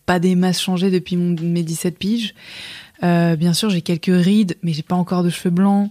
pas 0.06 0.18
des 0.18 0.34
masses 0.36 0.60
changé 0.62 0.90
depuis 0.90 1.16
mon, 1.16 1.36
mes 1.40 1.62
17 1.62 1.98
piges. 1.98 2.34
Euh, 3.02 3.36
bien 3.36 3.52
sûr, 3.52 3.68
j'ai 3.70 3.82
quelques 3.82 4.06
rides, 4.12 4.56
mais 4.62 4.72
j'ai 4.72 4.82
pas 4.82 4.94
encore 4.96 5.22
de 5.22 5.30
cheveux 5.30 5.50
blancs. 5.50 5.90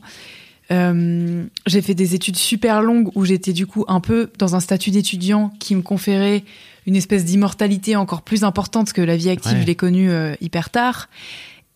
J'ai 0.71 1.81
fait 1.81 1.95
des 1.95 2.15
études 2.15 2.35
super 2.35 2.81
longues 2.81 3.09
où 3.15 3.25
j'étais 3.25 3.53
du 3.53 3.65
coup 3.65 3.85
un 3.87 3.99
peu 3.99 4.29
dans 4.37 4.55
un 4.55 4.59
statut 4.59 4.91
d'étudiant 4.91 5.49
qui 5.59 5.75
me 5.75 5.81
conférait 5.81 6.43
une 6.85 6.95
espèce 6.95 7.25
d'immortalité 7.25 7.95
encore 7.95 8.21
plus 8.21 8.43
importante 8.43 8.93
que 8.93 9.01
la 9.01 9.17
vie 9.17 9.29
active. 9.29 9.53
Ouais. 9.53 9.61
Je 9.61 9.65
l'ai 9.65 9.75
connue 9.75 10.11
hyper 10.41 10.69
tard. 10.69 11.09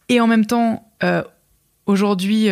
Et 0.10 0.19
en 0.19 0.28
même 0.28 0.45
temps, 0.45 0.88
aujourd'hui, 1.88 2.49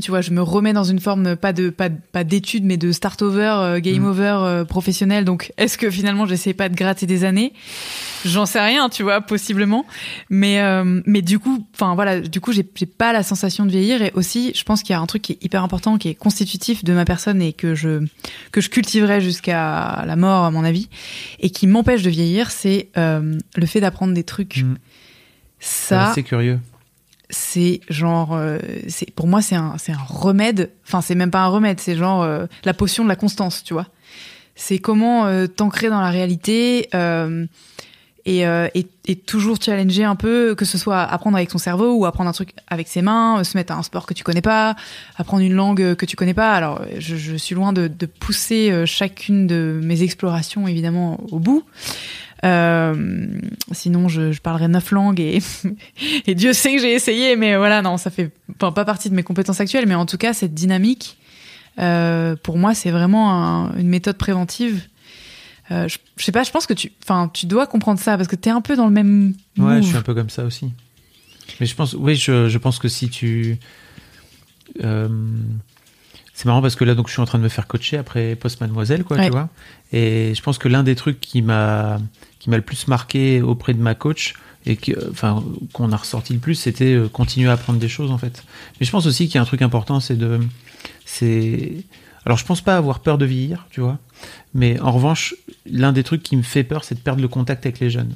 tu 0.00 0.10
vois, 0.10 0.20
je 0.20 0.30
me 0.30 0.42
remets 0.42 0.72
dans 0.72 0.84
une 0.84 1.00
forme 1.00 1.36
pas 1.36 1.52
de 1.52 1.70
pas, 1.70 1.88
pas 1.90 2.24
d'études, 2.24 2.64
mais 2.64 2.76
de 2.76 2.92
start 2.92 3.20
over, 3.22 3.54
euh, 3.58 3.80
game 3.80 4.02
Mm. 4.02 4.06
over 4.06 4.36
euh, 4.42 4.64
professionnel. 4.64 5.24
Donc, 5.24 5.52
est-ce 5.56 5.76
que 5.76 5.90
finalement, 5.90 6.26
j'essaie 6.26 6.54
pas 6.54 6.68
de 6.68 6.74
gratter 6.76 7.06
des 7.06 7.24
années? 7.24 7.52
J'en 8.24 8.46
sais 8.46 8.60
rien, 8.60 8.88
tu 8.88 9.02
vois, 9.02 9.20
possiblement. 9.20 9.84
Mais 10.30 10.60
euh, 10.60 11.00
mais 11.06 11.22
du 11.22 11.38
coup, 11.38 11.66
enfin 11.74 11.94
voilà, 11.94 12.20
du 12.20 12.40
coup, 12.40 12.52
j'ai 12.52 12.68
j'ai 12.74 12.86
pas 12.86 13.12
la 13.12 13.22
sensation 13.22 13.66
de 13.66 13.70
vieillir. 13.70 14.02
Et 14.02 14.12
aussi, 14.14 14.52
je 14.54 14.62
pense 14.64 14.82
qu'il 14.82 14.92
y 14.92 14.96
a 14.96 15.00
un 15.00 15.06
truc 15.06 15.22
qui 15.22 15.32
est 15.32 15.44
hyper 15.44 15.62
important, 15.64 15.98
qui 15.98 16.08
est 16.08 16.14
constitutif 16.14 16.84
de 16.84 16.92
ma 16.92 17.04
personne 17.04 17.42
et 17.42 17.52
que 17.52 17.74
je 17.74 18.04
que 18.52 18.60
je 18.60 18.70
cultiverai 18.70 19.20
jusqu'à 19.20 20.04
la 20.06 20.16
mort, 20.16 20.44
à 20.44 20.50
mon 20.50 20.64
avis, 20.64 20.88
et 21.40 21.50
qui 21.50 21.66
m'empêche 21.66 22.02
de 22.02 22.10
vieillir, 22.10 22.50
c'est 22.50 22.88
euh, 22.96 23.36
le 23.56 23.66
fait 23.66 23.80
d'apprendre 23.80 24.14
des 24.14 24.24
trucs. 24.24 24.58
Mm. 24.62 24.76
Ça, 25.60 26.12
c'est 26.14 26.22
curieux. 26.22 26.60
C'est 27.30 27.80
genre 27.88 28.30
euh, 28.32 28.58
c'est 28.88 29.10
pour 29.10 29.26
moi 29.26 29.42
c'est 29.42 29.54
un 29.54 29.76
c'est 29.78 29.92
un 29.92 30.04
remède. 30.06 30.70
Enfin 30.86 31.00
c'est 31.00 31.14
même 31.14 31.30
pas 31.30 31.40
un 31.40 31.48
remède 31.48 31.80
c'est 31.80 31.96
genre 31.96 32.22
euh, 32.22 32.46
la 32.64 32.74
potion 32.74 33.04
de 33.04 33.08
la 33.08 33.16
constance 33.16 33.62
tu 33.64 33.74
vois. 33.74 33.86
C'est 34.54 34.78
comment 34.78 35.26
euh, 35.26 35.46
t'ancrer 35.46 35.88
dans 35.88 36.00
la 36.00 36.10
réalité 36.10 36.88
euh, 36.94 37.46
et, 38.24 38.46
euh, 38.46 38.68
et, 38.74 38.86
et 39.06 39.16
toujours 39.16 39.56
challenger 39.60 40.04
un 40.04 40.16
peu 40.16 40.54
que 40.54 40.64
ce 40.64 40.76
soit 40.78 41.00
apprendre 41.02 41.36
avec 41.36 41.50
son 41.50 41.58
cerveau 41.58 41.94
ou 41.94 42.06
apprendre 42.06 42.28
un 42.28 42.32
truc 42.32 42.50
avec 42.66 42.88
ses 42.88 43.02
mains 43.02 43.38
euh, 43.38 43.44
se 43.44 43.56
mettre 43.56 43.72
à 43.72 43.76
un 43.76 43.82
sport 43.82 44.04
que 44.06 44.14
tu 44.14 44.24
connais 44.24 44.42
pas 44.42 44.74
apprendre 45.16 45.42
une 45.42 45.54
langue 45.54 45.94
que 45.94 46.06
tu 46.06 46.16
connais 46.16 46.34
pas. 46.34 46.54
Alors 46.54 46.82
je, 46.98 47.16
je 47.16 47.36
suis 47.36 47.54
loin 47.54 47.72
de, 47.72 47.88
de 47.88 48.06
pousser 48.06 48.84
chacune 48.86 49.46
de 49.46 49.80
mes 49.82 50.02
explorations 50.02 50.66
évidemment 50.66 51.20
au 51.30 51.38
bout 51.38 51.62
sinon 53.72 54.08
je, 54.08 54.32
je 54.32 54.40
parlerai 54.40 54.68
neuf 54.68 54.90
langues 54.92 55.20
et 55.20 55.40
et 56.26 56.34
Dieu 56.34 56.52
sait 56.52 56.74
que 56.76 56.80
j'ai 56.80 56.92
essayé, 56.94 57.36
mais 57.36 57.56
voilà, 57.56 57.82
non, 57.82 57.96
ça 57.96 58.10
fait 58.10 58.30
pas 58.58 58.70
partie 58.72 59.10
de 59.10 59.14
mes 59.14 59.22
compétences 59.22 59.60
actuelles, 59.60 59.86
mais 59.86 59.94
en 59.94 60.06
tout 60.06 60.18
cas, 60.18 60.32
cette 60.32 60.54
dynamique, 60.54 61.18
euh, 61.78 62.36
pour 62.42 62.58
moi, 62.58 62.74
c'est 62.74 62.90
vraiment 62.90 63.32
un- 63.32 63.76
une 63.76 63.88
méthode 63.88 64.16
préventive. 64.16 64.82
Euh, 65.70 65.86
je, 65.86 65.98
je 66.16 66.24
sais 66.24 66.32
pas, 66.32 66.44
je 66.44 66.50
pense 66.50 66.66
que 66.66 66.72
tu, 66.74 66.92
enfin, 67.04 67.30
tu 67.32 67.46
dois 67.46 67.66
comprendre 67.66 68.00
ça 68.00 68.16
parce 68.16 68.28
que 68.28 68.36
t'es 68.36 68.50
un 68.50 68.60
peu 68.62 68.74
dans 68.74 68.86
le 68.86 68.92
même. 68.92 69.34
Ouais, 69.58 69.74
move. 69.74 69.82
je 69.82 69.88
suis 69.88 69.96
un 69.96 70.02
peu 70.02 70.14
comme 70.14 70.30
ça 70.30 70.44
aussi. 70.44 70.70
Mais 71.60 71.66
je 71.66 71.74
pense, 71.74 71.94
oui, 71.94 72.14
je, 72.16 72.48
je 72.48 72.58
pense 72.58 72.78
que 72.78 72.88
si 72.88 73.08
tu, 73.10 73.58
euh, 74.82 75.08
c'est 76.34 76.46
marrant 76.46 76.62
parce 76.62 76.74
que 76.76 76.84
là, 76.84 76.94
donc, 76.94 77.08
je 77.08 77.12
suis 77.12 77.20
en 77.22 77.26
train 77.26 77.38
de 77.38 77.42
me 77.44 77.48
faire 77.48 77.66
coacher 77.66 77.96
après 77.98 78.34
Post 78.36 78.60
Mademoiselle, 78.60 79.04
quoi, 79.04 79.16
Ouais. 79.18 79.26
tu 79.26 79.30
vois. 79.32 79.48
Et 79.92 80.32
je 80.34 80.42
pense 80.42 80.56
que 80.58 80.68
l'un 80.68 80.82
des 80.82 80.94
trucs 80.94 81.20
qui 81.20 81.42
m'a, 81.42 81.98
qui 82.38 82.50
m'a 82.50 82.56
le 82.56 82.62
plus 82.62 82.88
marqué 82.88 83.42
auprès 83.42 83.74
de 83.74 83.80
ma 83.80 83.94
coach 83.94 84.34
et 84.66 84.78
qu'on 85.72 85.92
a 85.92 85.96
ressorti 85.96 86.32
le 86.34 86.40
plus, 86.40 86.54
c'était 86.54 86.94
euh, 86.94 87.08
continuer 87.08 87.48
à 87.48 87.52
apprendre 87.52 87.78
des 87.78 87.88
choses, 87.88 88.10
en 88.10 88.18
fait. 88.18 88.44
Mais 88.78 88.86
je 88.86 88.90
pense 88.90 89.06
aussi 89.06 89.26
qu'il 89.26 89.36
y 89.36 89.38
a 89.38 89.42
un 89.42 89.46
truc 89.46 89.62
important, 89.62 90.00
c'est 90.00 90.16
de, 90.16 90.40
c'est, 91.06 91.72
alors 92.26 92.36
je 92.36 92.44
pense 92.44 92.60
pas 92.60 92.76
avoir 92.76 93.00
peur 93.00 93.18
de 93.18 93.24
vieillir, 93.24 93.66
tu 93.70 93.80
vois. 93.80 93.98
Mais 94.54 94.78
en 94.80 94.92
revanche, 94.92 95.34
l'un 95.64 95.92
des 95.92 96.02
trucs 96.02 96.22
qui 96.22 96.36
me 96.36 96.42
fait 96.42 96.64
peur, 96.64 96.84
c'est 96.84 96.96
de 96.96 97.00
perdre 97.00 97.22
le 97.22 97.28
contact 97.28 97.64
avec 97.64 97.80
les 97.80 97.90
jeunes. 97.90 98.14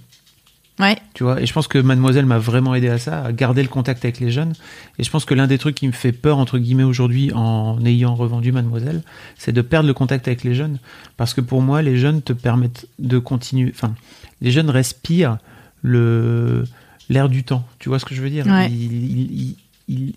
Ouais. 0.83 0.97
Tu 1.14 1.22
vois, 1.22 1.41
et 1.41 1.47
je 1.47 1.53
pense 1.53 1.68
que 1.68 1.78
Mademoiselle 1.78 2.26
m'a 2.26 2.39
vraiment 2.39 2.74
aidé 2.74 2.89
à 2.89 2.99
ça, 2.99 3.24
à 3.24 3.33
garder 3.33 3.62
le 3.62 3.68
contact 3.68 4.05
avec 4.05 4.20
les 4.20 4.30
jeunes. 4.30 4.53
Et 4.99 5.05
je 5.05 5.11
pense 5.11 5.24
que 5.24 5.33
l'un 5.35 5.47
des 5.47 5.57
trucs 5.59 5.76
qui 5.76 5.87
me 5.87 5.93
fait 5.93 6.12
peur, 6.12 6.39
entre 6.39 6.59
guillemets, 6.59 6.83
aujourd'hui, 6.83 7.33
en 7.33 7.78
ayant 7.85 8.14
revendu 8.14 8.53
Mademoiselle, 8.53 9.03
c'est 9.39 9.53
de 9.53 9.62
perdre 9.62 9.87
le 9.87 9.95
contact 9.95 10.26
avec 10.28 10.43
les 10.45 10.55
jeunes. 10.55 10.78
Parce 11.16 11.33
que 11.35 11.41
pour 11.41 11.62
moi, 11.62 11.80
les 11.83 11.97
jeunes 11.97 12.20
te 12.20 12.33
permettent 12.33 12.87
de 12.99 13.18
continuer. 13.18 13.70
Enfin, 13.74 13.95
les 14.41 14.51
jeunes 14.51 14.68
respirent 14.70 15.39
le 15.83 16.64
l'air 17.09 17.28
du 17.28 17.45
temps. 17.45 17.64
Tu 17.78 17.89
vois 17.89 17.99
ce 17.99 18.05
que 18.05 18.14
je 18.14 18.22
veux 18.22 18.30
dire? 18.30 18.47
Ouais. 18.47 18.70
ils, 18.70 19.41
ils- 19.41 19.57
ils- 19.89 20.14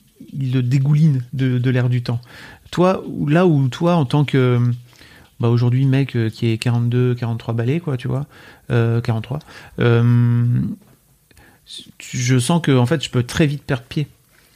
le 0.54 0.62
dégoulinent 0.62 1.24
de, 1.34 1.58
de 1.60 1.70
l'air 1.70 1.90
du 1.90 2.02
temps. 2.02 2.20
Toi, 2.72 3.04
là 3.28 3.46
où 3.46 3.68
toi, 3.68 3.96
en 3.96 4.06
tant 4.06 4.24
que 4.26 4.60
bah 5.40 5.50
aujourd'hui 5.50 5.86
mec 5.86 6.16
euh, 6.16 6.30
qui 6.30 6.48
est 6.48 6.58
42 6.58 7.16
43 7.16 7.54
balais 7.54 7.80
quoi 7.80 7.98
tu 7.98 8.08
vois. 8.08 8.26
Euh, 8.72 9.02
43 9.02 9.40
euh, 9.80 10.46
je 12.00 12.38
sens 12.40 12.62
que 12.62 12.72
en 12.76 12.86
fait 12.86 13.04
je 13.04 13.10
peux 13.10 13.24
très 13.24 13.48
vite 13.48 13.64
perdre 13.64 13.84
pied. 13.84 14.08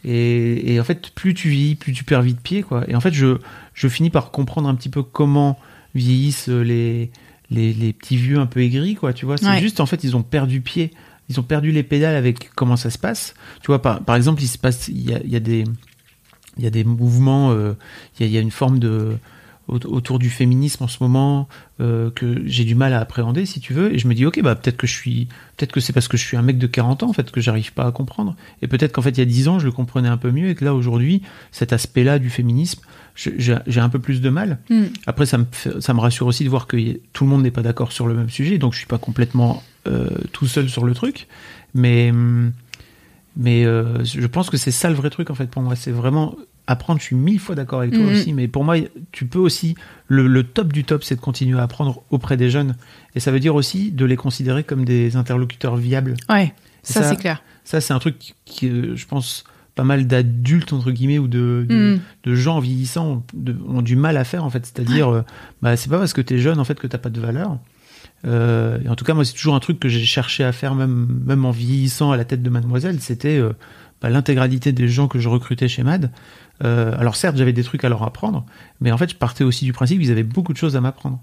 Et, 0.05 0.73
et 0.73 0.79
en 0.79 0.83
fait 0.83 1.09
plus 1.09 1.33
tu 1.33 1.49
vieillis 1.49 1.75
plus 1.75 1.91
tu 1.93 2.03
perds 2.03 2.21
vite 2.21 2.39
pied 2.41 2.63
quoi. 2.63 2.89
Et 2.89 2.95
en 2.95 3.01
fait 3.01 3.13
je 3.13 3.37
je 3.73 3.87
finis 3.87 4.09
par 4.09 4.31
comprendre 4.31 4.69
un 4.69 4.75
petit 4.75 4.89
peu 4.89 5.03
comment 5.03 5.59
vieillissent 5.95 6.47
les 6.47 7.11
les, 7.51 7.73
les 7.73 7.93
petits 7.93 8.15
vieux 8.17 8.37
un 8.39 8.45
peu 8.45 8.61
aigris 8.61 8.95
quoi 8.95 9.11
tu 9.13 9.25
vois. 9.25 9.37
C'est 9.37 9.47
Ouais. 9.47 9.59
juste 9.59 9.79
en 9.79 9.85
fait 9.85 10.03
ils 10.03 10.15
ont 10.15 10.23
perdu 10.23 10.61
pied. 10.61 10.91
Ils 11.29 11.39
ont 11.39 11.43
perdu 11.43 11.71
les 11.71 11.83
pédales 11.83 12.15
avec 12.15 12.49
comment 12.55 12.75
ça 12.75 12.89
se 12.89 12.97
passe. 12.97 13.33
Tu 13.61 13.67
vois 13.67 13.81
par, 13.81 14.01
par 14.03 14.15
exemple 14.15 14.41
il 14.41 14.47
se 14.47 14.57
passe 14.57 14.87
il 14.87 15.09
y 15.09 15.13
a, 15.13 15.19
il 15.23 15.29
y 15.29 15.35
a 15.35 15.39
des 15.39 15.63
il 16.57 16.63
y 16.63 16.67
a 16.67 16.71
des 16.71 16.83
mouvements 16.83 17.51
euh, 17.51 17.73
il 18.19 18.23
y 18.23 18.25
a- 18.25 18.27
il 18.27 18.33
y 18.33 18.37
a 18.37 18.41
une 18.41 18.51
forme 18.51 18.79
de 18.79 19.17
autour 19.69 20.19
du 20.19 20.29
féminisme 20.29 20.83
en 20.83 20.87
ce 20.87 20.97
moment 21.01 21.47
euh, 21.79 22.09
que 22.11 22.41
j'ai 22.45 22.63
du 22.65 22.75
mal 22.75 22.93
à 22.93 22.99
appréhender 22.99 23.45
si 23.45 23.59
tu 23.59 23.73
veux 23.73 23.93
et 23.93 23.97
je 23.99 24.07
me 24.07 24.13
dis 24.15 24.25
ok 24.25 24.41
bah 24.41 24.55
peut-être 24.55 24.77
que 24.77 24.87
je 24.87 24.93
suis 24.93 25.27
peut-être 25.57 25.71
que 25.71 25.79
c'est 25.79 25.93
parce 25.93 26.07
que 26.07 26.17
je 26.17 26.23
suis 26.25 26.35
un 26.37 26.41
mec 26.41 26.57
de 26.57 26.67
40 26.67 27.03
ans 27.03 27.09
en 27.09 27.13
fait 27.13 27.29
que 27.31 27.39
j'arrive 27.41 27.71
pas 27.73 27.85
à 27.85 27.91
comprendre 27.91 28.35
et 28.61 28.67
peut-être 28.67 28.91
qu'en 28.93 29.01
fait 29.01 29.11
il 29.11 29.19
y 29.19 29.21
a 29.21 29.25
10 29.25 29.47
ans 29.47 29.59
je 29.59 29.65
le 29.65 29.71
comprenais 29.71 30.09
un 30.09 30.17
peu 30.17 30.31
mieux 30.31 30.49
et 30.49 30.55
que 30.55 30.65
là 30.65 30.73
aujourd'hui 30.73 31.21
cet 31.51 31.71
aspect 31.73 32.03
là 32.03 32.19
du 32.19 32.29
féminisme 32.29 32.81
j'ai 33.15 33.79
un 33.81 33.89
peu 33.89 33.99
plus 33.99 34.21
de 34.21 34.29
mal 34.29 34.59
Hmm. 34.69 34.85
après 35.05 35.25
ça 35.25 35.37
me 35.37 35.45
fait- 35.51 35.79
ça 35.81 35.93
me 35.93 35.99
rassure 35.99 36.25
aussi 36.27 36.43
de 36.43 36.49
voir 36.49 36.65
que 36.67 36.77
tout 37.13 37.23
le 37.25 37.29
monde 37.29 37.43
n'est 37.43 37.51
pas 37.51 37.61
d'accord 37.63 37.91
sur 37.91 38.07
le 38.07 38.13
même 38.13 38.29
sujet 38.29 38.57
donc 38.57 38.73
je 38.73 38.77
suis 38.79 38.87
pas 38.87 38.97
complètement 38.97 39.61
euh, 39.87 40.07
tout 40.31 40.47
seul 40.47 40.69
sur 40.69 40.85
le 40.85 40.93
truc 40.93 41.27
mais 41.73 42.11
mais 43.37 43.63
euh, 43.65 44.03
je 44.03 44.25
pense 44.27 44.49
que 44.49 44.57
c'est 44.57 44.71
ça 44.71 44.89
le 44.89 44.95
vrai 44.95 45.09
truc 45.09 45.29
en 45.29 45.35
fait 45.35 45.49
pour 45.49 45.61
moi. 45.61 45.75
C'est 45.75 45.91
vraiment 45.91 46.35
apprendre. 46.71 46.99
Je 46.99 47.05
suis 47.05 47.15
mille 47.15 47.39
fois 47.39 47.55
d'accord 47.55 47.79
avec 47.79 47.93
toi 47.93 48.03
Mhm. 48.03 48.11
aussi, 48.11 48.33
mais 48.33 48.47
pour 48.47 48.63
moi, 48.63 48.75
tu 49.11 49.25
peux 49.25 49.39
aussi 49.39 49.75
le, 50.07 50.27
le 50.27 50.43
top 50.43 50.71
du 50.73 50.83
top, 50.83 51.03
c'est 51.03 51.15
de 51.15 51.21
continuer 51.21 51.59
à 51.59 51.63
apprendre 51.63 52.03
auprès 52.09 52.37
des 52.37 52.49
jeunes, 52.49 52.75
et 53.15 53.19
ça 53.19 53.31
veut 53.31 53.39
dire 53.39 53.55
aussi 53.55 53.91
de 53.91 54.05
les 54.05 54.15
considérer 54.15 54.63
comme 54.63 54.85
des 54.85 55.15
interlocuteurs 55.15 55.75
viables. 55.75 56.15
Ouais. 56.29 56.53
Ça, 56.83 57.03
c'est 57.03 57.17
clair. 57.17 57.41
Ça, 57.63 57.81
c'est 57.81 57.93
un 57.93 57.99
truc 57.99 58.35
qui, 58.45 58.67
euh, 58.69 58.95
je 58.95 59.05
pense, 59.05 59.43
pas 59.75 59.83
mal 59.83 60.07
d'adultes 60.07 60.73
entre 60.73 60.91
guillemets 60.91 61.19
ou 61.19 61.27
de, 61.27 61.65
de, 61.69 61.99
de 62.23 62.35
gens 62.35 62.59
vieillissants 62.59 63.07
ont, 63.07 63.23
de- 63.33 63.55
ont 63.67 63.81
du 63.81 63.95
mal 63.95 64.17
à 64.17 64.23
faire 64.23 64.43
en 64.43 64.49
fait. 64.49 64.65
C'est-à-dire, 64.65 65.07
euh, 65.09 65.21
bah, 65.61 65.77
c'est 65.77 65.89
pas 65.89 65.99
parce 65.99 66.13
que 66.13 66.21
t'es 66.21 66.39
jeune 66.39 66.59
en 66.59 66.63
fait 66.65 66.79
que 66.79 66.87
t'as 66.87 66.97
pas 66.97 67.09
de 67.09 67.19
valeur. 67.21 67.57
Euh, 68.25 68.79
et 68.83 68.89
en 68.89 68.95
tout 68.95 69.05
cas, 69.05 69.13
moi, 69.13 69.23
c'est 69.23 69.33
toujours 69.33 69.55
un 69.55 69.59
truc 69.59 69.79
que 69.79 69.87
j'ai 69.87 70.03
cherché 70.03 70.43
à 70.43 70.51
faire, 70.51 70.75
même, 70.75 71.21
même 71.25 71.45
en 71.45 71.51
vieillissant 71.51 72.11
à 72.11 72.17
la 72.17 72.25
tête 72.25 72.41
de 72.43 72.49
Mademoiselle. 72.49 72.99
C'était 72.99 73.37
euh, 73.37 73.53
bah, 74.01 74.09
l'intégralité 74.09 74.71
des 74.71 74.87
gens 74.87 75.07
que 75.07 75.19
je 75.19 75.29
recrutais 75.29 75.67
chez 75.67 75.83
Mad. 75.83 76.11
Euh, 76.63 76.93
alors 76.99 77.15
certes, 77.15 77.37
j'avais 77.37 77.53
des 77.53 77.63
trucs 77.63 77.83
à 77.83 77.89
leur 77.89 78.03
apprendre, 78.03 78.45
mais 78.81 78.91
en 78.91 78.97
fait, 78.97 79.09
je 79.11 79.15
partais 79.15 79.43
aussi 79.43 79.65
du 79.65 79.73
principe 79.73 79.99
qu'ils 80.01 80.11
avaient 80.11 80.23
beaucoup 80.23 80.53
de 80.53 80.57
choses 80.57 80.75
à 80.75 80.81
m'apprendre. 80.81 81.19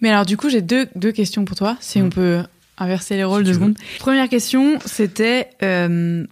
Mais 0.00 0.08
alors, 0.10 0.24
du 0.26 0.36
coup, 0.36 0.48
j'ai 0.48 0.62
deux, 0.62 0.86
deux 0.94 1.12
questions 1.12 1.44
pour 1.44 1.56
toi, 1.56 1.76
si 1.80 2.00
Mm. 2.00 2.04
on 2.04 2.10
peut 2.10 2.42
inverser 2.78 3.16
les 3.16 3.24
rôles 3.24 3.44
Si 3.44 3.52
deux 3.52 3.58
tu 3.58 3.64
veux. 3.64 3.74
Première 3.98 4.28
question, 4.28 4.78
c'était 4.86 5.50
euh, 5.62 6.24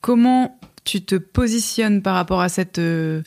comment 0.00 0.58
tu 0.84 1.02
te 1.02 1.16
positionnes 1.16 2.02
par 2.02 2.14
rapport 2.14 2.40
à 2.40 2.48
cette 2.48 2.78
euh, 2.78 3.22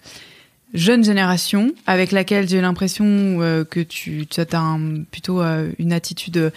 jeune 0.74 1.04
génération 1.04 1.72
avec 1.88 2.12
laquelle 2.12 2.48
j'ai 2.48 2.62
l'impression 2.62 3.04
que 3.70 3.82
tu 3.82 4.26
as 4.38 4.60
un, 4.60 5.04
plutôt 5.12 5.42
une 5.42 5.92
attitude 5.92 6.54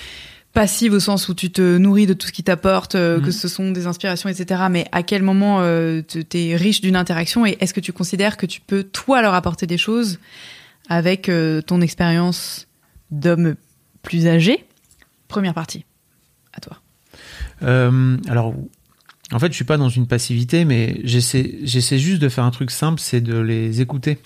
passive 0.53 0.93
au 0.93 1.01
sens 1.01 1.29
où 1.29 1.35
tu 1.35 1.51
te 1.51 1.79
nourris 1.79 2.07
de 2.07 2.13
tout 2.13 2.27
ce 2.27 2.33
qui 2.33 2.43
t'apporte, 2.43 2.95
euh, 2.95 3.21
que 3.21 3.31
ce 3.31 3.49
sont 3.49 3.71
des 3.71 3.87
inspirations, 3.87 4.29
etc. 4.29 4.65
Mais 4.71 4.87
à 4.93 5.03
quel 5.03 5.23
moment 5.23 5.61
euh, 5.61 6.03
tu 6.07 6.25
es 6.35 6.57
riche 6.57 6.81
d'une 6.81 6.97
interaction 6.97 7.47
et 7.47 7.57
est-ce 7.61 7.73
que 7.73 7.81
tu 7.81 7.93
considères 7.93 8.37
que 8.37 8.47
tu 8.47 8.61
peux, 8.61 8.85
toi, 8.85 9.23
leur 9.23 9.35
apporter 9.35 9.67
des 9.67 9.79
choses 9.79 10.19
avec 10.89 11.29
euh, 11.29 11.63
ton 11.63 11.81
expérience 11.81 12.67
d'homme 13.11 13.55
plus 14.03 14.27
âgé? 14.27 14.65
Première 15.29 15.55
partie. 15.55 15.85
À 16.53 16.61
toi. 16.61 16.79
Alors, 17.63 18.55
en 19.33 19.39
fait, 19.39 19.47
je 19.47 19.55
suis 19.55 19.65
pas 19.65 19.79
dans 19.79 19.89
une 19.89 20.07
passivité, 20.07 20.65
mais 20.67 21.01
j'essaie, 21.05 21.59
j'essaie 21.63 21.99
juste 21.99 22.21
de 22.21 22.29
faire 22.29 22.45
un 22.45 22.51
truc 22.51 22.71
simple, 22.71 23.01
c'est 23.01 23.21
de 23.21 23.39
les 23.39 23.81
écouter. 23.81 24.19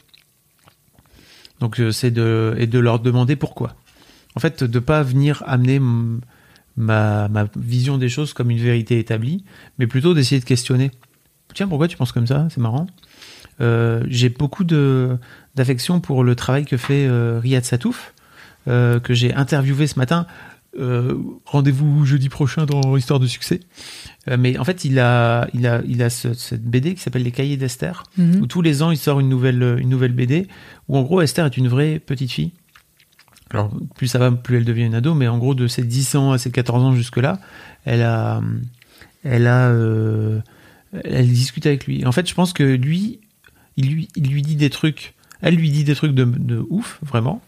Donc, 1.61 1.81
c'est 1.93 2.11
de 2.11 2.57
et 2.59 2.67
de 2.67 2.79
leur 2.79 2.99
demander 2.99 3.37
pourquoi. 3.37 3.77
En 4.37 4.41
fait, 4.41 4.63
de 4.63 4.79
pas 4.79 5.03
venir 5.03 5.43
amener 5.47 5.81
ma, 6.77 7.29
ma 7.29 7.47
vision 7.57 7.97
des 7.99 8.09
choses 8.11 8.33
comme 8.35 8.51
une 8.51 8.59
vérité 8.59 8.99
établie, 8.99 9.45
mais 9.79 9.87
plutôt 9.87 10.13
d'essayer 10.15 10.41
de 10.41 10.45
questionner. 10.45 10.91
Tiens, 11.55 11.67
pourquoi 11.69 11.89
tu 11.89 11.97
penses 11.97 12.13
comme 12.13 12.27
ça? 12.27 12.47
C'est 12.51 12.61
marrant. 12.61 12.87
Euh, 13.63 14.03
j'ai 14.09 14.29
beaucoup 14.29 14.65
d'affection 14.65 16.01
pour 16.01 16.23
le 16.23 16.35
travail 16.35 16.67
que 16.67 16.77
fait 16.77 17.07
euh, 17.07 17.41
Riyad 17.43 17.65
Satouf, 17.65 18.13
euh, 18.69 19.01
que 19.01 19.15
j'ai 19.15 19.33
interviewé 19.33 19.87
ce 19.87 19.99
matin. 19.99 20.27
Rendez-vous 21.47 22.05
jeudi 22.05 22.29
prochain 22.29 22.67
dans 22.67 22.97
Histoire 22.99 23.21
de 23.21 23.27
succès. 23.27 23.61
Mais 24.39 24.59
en 24.59 24.65
fait, 24.65 24.85
il 24.85 24.99
a, 24.99 25.49
il 25.55 25.67
a, 25.67 25.81
il 25.87 26.03
a 26.03 26.11
ce- 26.11 26.35
cette 26.35 26.65
BD 26.65 26.95
qui 26.95 27.01
s'appelle 27.01 27.23
Les 27.23 27.31
Cahiers 27.31 27.57
d'Esther, 27.57 28.03
Mhm. 28.19 28.43
où 28.43 28.47
tous 28.47 28.61
les 28.61 28.83
ans 28.83 28.91
il 28.91 28.99
sort 28.99 29.21
une 29.21 29.29
nouvelle, 29.29 29.79
une 29.81 29.89
nouvelle 29.89 30.13
BD, 30.13 30.49
où 30.89 30.99
en 30.99 31.03
gros 31.03 31.23
Esther 31.23 31.47
est 31.47 31.57
une 31.57 31.69
vraie 31.69 31.99
petite 31.99 32.31
fille. 32.33 32.53
Alors, 33.53 33.71
plus 33.97 34.09
ça 34.09 34.19
va, 34.19 34.31
plus 34.33 34.57
elle 34.57 34.65
devient 34.65 34.85
une 34.85 34.95
ado, 34.95 35.15
mais 35.15 35.29
en 35.29 35.39
gros, 35.39 35.55
de 35.55 35.69
ses 35.69 35.85
10 35.85 36.17
ans 36.17 36.33
à 36.33 36.39
ses 36.39 36.51
14 36.51 36.83
ans 36.85 36.95
jusque-là, 36.95 37.39
elle 37.85 38.03
a, 38.03 38.41
elle 39.25 39.47
a, 39.47 39.69
euh, 39.69 40.41
elle 41.05 41.29
discute 41.29 41.67
avec 41.67 41.87
lui. 41.87 42.05
En 42.07 42.13
fait, 42.13 42.29
je 42.29 42.35
pense 42.35 42.53
que 42.53 42.63
lui, 42.65 43.21
il 43.77 43.91
lui, 43.93 44.09
il 44.17 44.29
lui 44.31 44.43
dit 44.43 44.57
des 44.57 44.71
trucs, 44.71 45.15
elle 45.43 45.55
lui 45.55 45.71
dit 45.71 45.85
des 45.85 45.95
trucs 45.95 46.13
de, 46.15 46.25
de 46.25 46.65
ouf, 46.71 46.99
vraiment, 47.03 47.41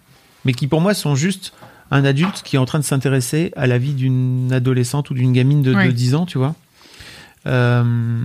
mais 0.45 0.53
qui 0.53 0.67
pour 0.69 0.81
moi 0.81 0.95
sont 0.95 1.17
juste 1.17 1.53
un 1.91 2.05
adulte 2.05 2.43
qui 2.45 2.57
est 2.57 2.59
en 2.59 2.65
train 2.67 2.79
de 2.79 2.85
s'intéresser 2.85 3.53
à 3.57 3.67
la 3.67 3.79
vie 3.79 3.95
d'une 3.95 4.53
adolescente 4.53 5.11
ou 5.11 5.15
d'une 5.15 5.33
gamine 5.33 5.63
de, 5.63 5.73
de 5.73 5.77
Ouais. 5.79 5.93
10 5.93 6.15
ans, 6.15 6.27
tu 6.27 6.39
vois. 6.39 6.55
Euh, 7.47 8.25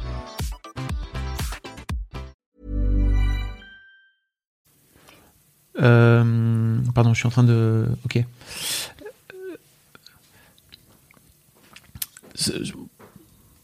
Euh, 5.79 6.77
pardon, 6.93 7.13
je 7.13 7.19
suis 7.19 7.27
en 7.27 7.31
train 7.31 7.43
de. 7.43 7.87
Ok. 8.05 8.23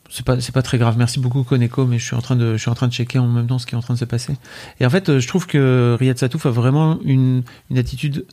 C'est 0.10 0.26
pas 0.26 0.38
pas 0.54 0.62
très 0.62 0.78
grave. 0.78 0.98
Merci 0.98 1.20
beaucoup 1.20 1.44
Koneko, 1.44 1.86
mais 1.86 2.00
je 2.00 2.06
suis 2.06 2.16
en 2.16 2.22
train 2.22 2.36
de 2.36 2.54
je 2.54 2.62
suis 2.62 2.70
en 2.70 2.76
train 2.76 2.88
de 2.88 2.94
checker 2.94 3.20
en 3.20 3.28
même 3.28 3.48
temps 3.48 3.60
ce 3.60 3.66
qui 3.66 3.76
est 3.76 3.78
en 3.78 3.82
train 3.82 3.94
de 3.94 4.00
se 4.00 4.06
passer. 4.06 4.34
Et 4.80 4.86
en 4.86 4.90
fait, 4.90 5.10
euh, 5.10 5.20
je 5.20 5.28
trouve 5.28 5.48
que 5.48 5.96
Riyad 6.00 6.18
Satouf 6.18 6.46
a 6.46 6.50
vraiment 6.50 7.00
une 7.04 7.44
une 7.70 7.78
attitude 7.78 8.26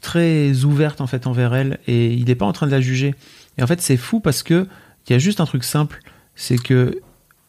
très 0.00 0.64
ouverte 0.64 1.00
en 1.00 1.06
fait 1.06 1.26
envers 1.26 1.54
elle 1.54 1.80
et 1.86 2.12
il 2.12 2.26
n'est 2.26 2.34
pas 2.34 2.46
en 2.46 2.52
train 2.52 2.66
de 2.66 2.70
la 2.70 2.80
juger. 2.80 3.14
Et 3.56 3.62
en 3.62 3.66
fait, 3.66 3.80
c'est 3.80 3.96
fou 3.96 4.20
parce 4.20 4.42
que 4.42 4.66
il 5.08 5.12
y 5.12 5.16
a 5.16 5.18
juste 5.18 5.40
un 5.40 5.46
truc 5.46 5.64
simple, 5.64 6.00
c'est 6.34 6.58
que 6.58 7.00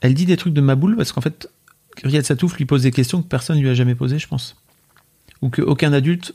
elle 0.01 0.13
dit 0.13 0.25
des 0.25 0.37
trucs 0.37 0.53
de 0.53 0.61
ma 0.61 0.75
boule 0.75 0.95
parce 0.95 1.11
qu'en 1.11 1.21
fait, 1.21 1.49
Riyad 2.03 2.23
Satouf 2.25 2.57
lui 2.57 2.65
pose 2.65 2.83
des 2.83 2.91
questions 2.91 3.21
que 3.21 3.27
personne 3.27 3.59
lui 3.59 3.69
a 3.69 3.73
jamais 3.73 3.95
posées, 3.95 4.19
je 4.19 4.27
pense, 4.27 4.55
ou 5.41 5.49
que 5.49 5.61
aucun 5.61 5.93
adulte 5.93 6.33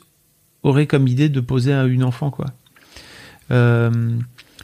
aurait 0.63 0.87
comme 0.87 1.07
idée 1.07 1.29
de 1.29 1.39
poser 1.39 1.73
à 1.73 1.83
une 1.85 2.03
enfant 2.03 2.31
quoi. 2.31 2.47
Euh, 3.51 4.17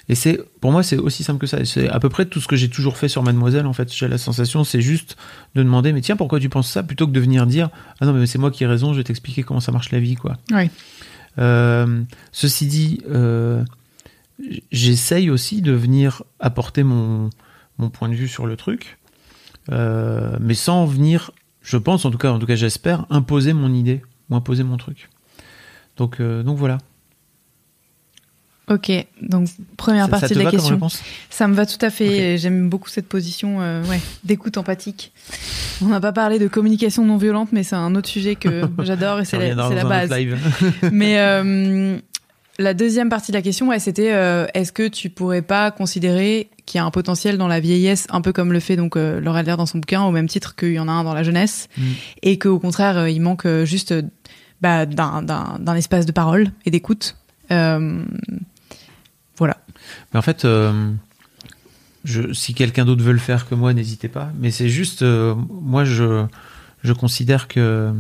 et 0.10 0.16
c'est, 0.16 0.39
pour 0.60 0.72
moi, 0.72 0.84
c'est 0.84 0.98
aussi 0.98 1.24
simple 1.24 1.39
que 1.39 1.48
ça. 1.48 1.64
C'est 1.64 1.88
à 1.89 2.00
peu 2.00 2.10
près 2.10 2.26
tout 2.26 2.42
ce 2.42 2.48
que 2.48 2.56
j'ai 2.56 2.70
toujours 2.70 2.98
fait 2.98 3.08
sur 3.08 3.24
Mademoiselle, 3.24 3.66
en 3.66 3.74
fait. 3.74 3.94
J'ai 3.94 4.08
la 4.08 4.18
sensation, 4.18 4.64
c'est 4.64 4.82
juste 4.82 5.16
de 5.56 5.64
demander, 5.64 5.94
mais 5.94 6.02
tiens, 6.02 6.18
pourquoi 6.18 6.39
tu 6.39 6.50
penses 6.50 6.70
ça, 6.70 6.84
plutôt 6.84 7.08
que 7.08 7.12
de 7.12 7.20
venir 7.20 7.46
dire, 7.46 7.70
ah 8.00 8.06
non, 8.06 8.14
mais 8.14 8.26
c'est 8.26 8.38
moi 8.38 8.52
qui 8.52 8.64
ai 8.64 8.68
raison, 8.68 8.94
je 8.94 8.98
vais 8.98 9.04
t'expliquer 9.04 9.44
comment 9.44 9.60
ça 9.60 9.72
marche 9.72 9.92
la 9.92 10.00
vie, 10.00 10.16
quoi. 10.16 10.38
Euh, 11.39 12.02
ceci 12.32 12.66
dit, 12.66 13.02
euh, 13.10 13.64
j'essaye 14.72 15.30
aussi 15.30 15.62
de 15.62 15.72
venir 15.72 16.24
apporter 16.39 16.84
mon, 16.84 17.30
mon 17.78 17.89
point 17.89 18.10
de 18.10 18.16
vue 18.16 18.28
sur 18.28 18.48
le 18.48 18.58
truc, 18.58 18.98
mais 19.70 20.56
sans 20.56 20.86
venir, 20.86 21.32
je 21.62 21.78
pense, 21.78 22.04
en 22.04 22.12
tout 22.12 22.18
cas, 22.18 22.32
en 22.32 22.39
tout 22.39 22.48
cas, 22.48 22.56
j'espère, 22.56 23.06
imposer 23.10 23.54
mon 23.54 23.74
idée 23.74 24.02
ou 24.32 24.36
imposer 24.36 24.63
mon 24.63 24.77
truc. 24.77 25.09
Donc, 25.97 26.19
euh, 26.19 26.41
donc 26.41 26.57
voilà. 26.57 26.79
Ok, 28.69 28.89
donc 29.21 29.49
première 29.75 30.05
Ça- 30.05 30.11
partie 30.11 30.34
de 30.34 30.39
la 30.39 30.45
va 30.45 30.51
question. 30.51 30.79
Ça 31.29 31.47
me 31.49 31.53
va 31.53 31.65
tout 31.65 31.84
à 31.84 31.89
fait. 31.89 32.38
J'aime 32.38 32.69
beaucoup 32.69 32.89
cette 32.89 33.07
position 33.07 33.59
euh, 33.61 33.84
ouais, 33.86 33.99
d'écoute 34.23 34.55
empathique. 34.57 35.11
On 35.82 35.88
n'a 35.88 35.99
pas 35.99 36.13
parlé 36.13 36.39
de 36.39 36.47
communication 36.47 37.03
non 37.03 37.17
violente, 37.17 37.49
mais 37.51 37.63
c'est 37.63 37.75
un 37.75 37.93
autre 37.95 38.07
sujet 38.07 38.36
que 38.36 38.61
j'adore 38.84 39.19
et 39.19 39.25
c'est 39.25 39.53
la, 39.53 39.84
base. 39.84 40.09
live. 40.11 40.38
Mais 40.93 41.19
euh, 41.19 41.97
la 42.59 42.73
deuxième 42.73 43.09
partie 43.09 43.32
de 43.34 43.38
la 43.38 43.41
question, 43.41 43.67
ouais, 43.69 43.79
c'était 43.79 44.13
euh, 44.13 44.45
est-ce 44.53 44.71
que 44.71 44.88
tu 44.88 45.09
pourrais 45.09 45.41
pas 45.41 45.71
considérer 45.71 46.49
qu'il 46.65 46.77
y 46.77 46.82
a 46.82 46.86
un 46.86 46.91
potentiel 46.91 47.38
dans 47.38 47.47
la 47.49 47.59
vieillesse, 47.59 48.07
un 48.11 48.21
peu 48.21 48.32
comme 48.32 48.53
le 48.53 48.59
fait 48.61 48.77
donc 48.77 48.95
Laura 48.95 49.39
Adler 49.39 49.55
dans 49.57 49.65
son 49.65 49.79
bouquin, 49.79 50.03
au 50.03 50.11
même 50.11 50.29
titre 50.29 50.55
qu'il 50.55 50.71
y 50.73 50.79
en 50.79 50.88
a 50.88 50.91
un 50.91 51.03
dans 51.03 51.15
la 51.15 51.23
jeunesse, 51.23 51.67
Mm. 51.77 51.82
et 52.21 52.39
qu'au 52.39 52.59
contraire, 52.59 53.07
il 53.09 53.19
manque 53.21 53.45
juste 53.65 53.93
bah, 54.62 54.86
d'un- 54.86 55.76
espace 55.76 56.05
de 56.05 56.12
parole 56.12 56.51
et 56.66 56.72
d'écoute. 56.72 57.18
Euh, 57.51 58.03
voilà. 59.38 59.57
Mais 60.14 60.20
en 60.20 60.22
fait, 60.22 60.45
euh, 60.45 60.91
si 62.34 62.53
quelqu'un 62.53 62.86
d'autre 62.86 63.03
veut 63.03 63.14
le 63.14 63.20
faire 63.20 63.47
que 63.47 63.55
moi, 63.55 63.74
n'hésitez 63.74 64.07
pas. 64.07 64.32
Mais 64.39 64.51
c'est 64.51 64.70
juste, 64.70 65.01
euh, 65.01 65.36
moi, 65.49 65.84
je, 65.84 66.26
je 66.84 66.93
considère 66.93 67.47
que, 67.47 67.91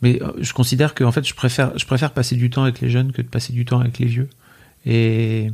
mais 0.00 0.20
je 0.38 0.52
considère 0.52 0.94
que 0.94 1.04
en 1.04 1.12
fait, 1.12 1.26
je 1.26 1.34
préfère, 1.34 1.76
je 1.78 1.86
préfère 1.86 2.12
passer 2.12 2.36
du 2.36 2.50
temps 2.50 2.62
avec 2.62 2.80
les 2.80 2.90
jeunes 2.90 3.12
que 3.12 3.22
de 3.22 3.28
passer 3.28 3.52
du 3.52 3.64
temps 3.64 3.80
avec 3.80 3.98
les 3.98 4.06
vieux. 4.06 4.28
Et 4.84 5.50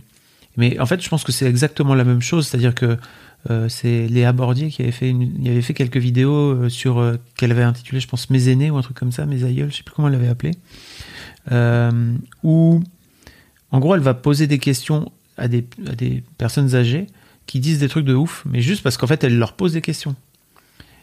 mais 0.57 0.78
en 0.80 0.86
fait, 0.86 1.01
je 1.03 1.09
pense 1.09 1.22
que 1.22 1.30
c'est 1.30 1.46
exactement 1.46 1.94
la 1.94 2.05
même 2.05 2.22
chose, 2.22 2.49
c'est-à-dire 2.49 2.74
que 2.74 2.99
euh, 3.51 3.68
c'est 3.68 4.07
Léa 4.09 4.32
Bordier 4.32 4.68
qui 4.70 4.82
avait 4.82 4.90
fait, 4.92 5.09
une, 5.09 5.22
il 5.42 5.51
avait 5.51 5.62
fait 5.62 5.74
quelques 5.74 5.96
vidéos 5.96 6.53
euh, 6.55 6.68
sur 6.68 6.99
euh, 6.99 7.16
qu'elle 7.36 7.51
avait 7.51 7.62
intitulé, 7.62 8.01
je 8.01 8.07
pense, 8.09 8.28
Mes 8.30 8.49
aînés 8.49 8.70
ou 8.70 8.76
un 8.76 8.82
truc 8.82 8.96
comme 8.99 9.12
ça, 9.12 9.24
Mes 9.26 9.44
aïeuls, 9.44 9.70
je 9.70 9.76
sais 9.78 9.82
plus 9.82 9.94
comment 9.94 10.09
elle 10.09 10.14
l'avait 10.14 10.28
appelé, 10.28 10.53
euh, 11.53 12.14
où 12.42 12.82
en 13.70 13.80
gros, 13.80 13.94
elle 13.94 14.01
va 14.01 14.14
poser 14.14 14.46
des 14.46 14.59
questions 14.59 15.11
à 15.36 15.49
des, 15.49 15.66
à 15.86 15.94
des 15.94 16.22
personnes 16.36 16.74
âgées 16.74 17.07
qui 17.46 17.61
disent 17.61 17.78
des 17.80 17.88
trucs 17.88 18.05
de 18.05 18.14
ouf, 18.14 18.44
mais 18.46 18.61
juste 18.61 18.82
parce 18.82 18.96
qu'en 18.96 19.07
fait, 19.07 19.24
elle 19.24 19.38
leur 19.38 19.55
pose 19.55 19.72
des 19.72 19.80
questions. 19.82 20.14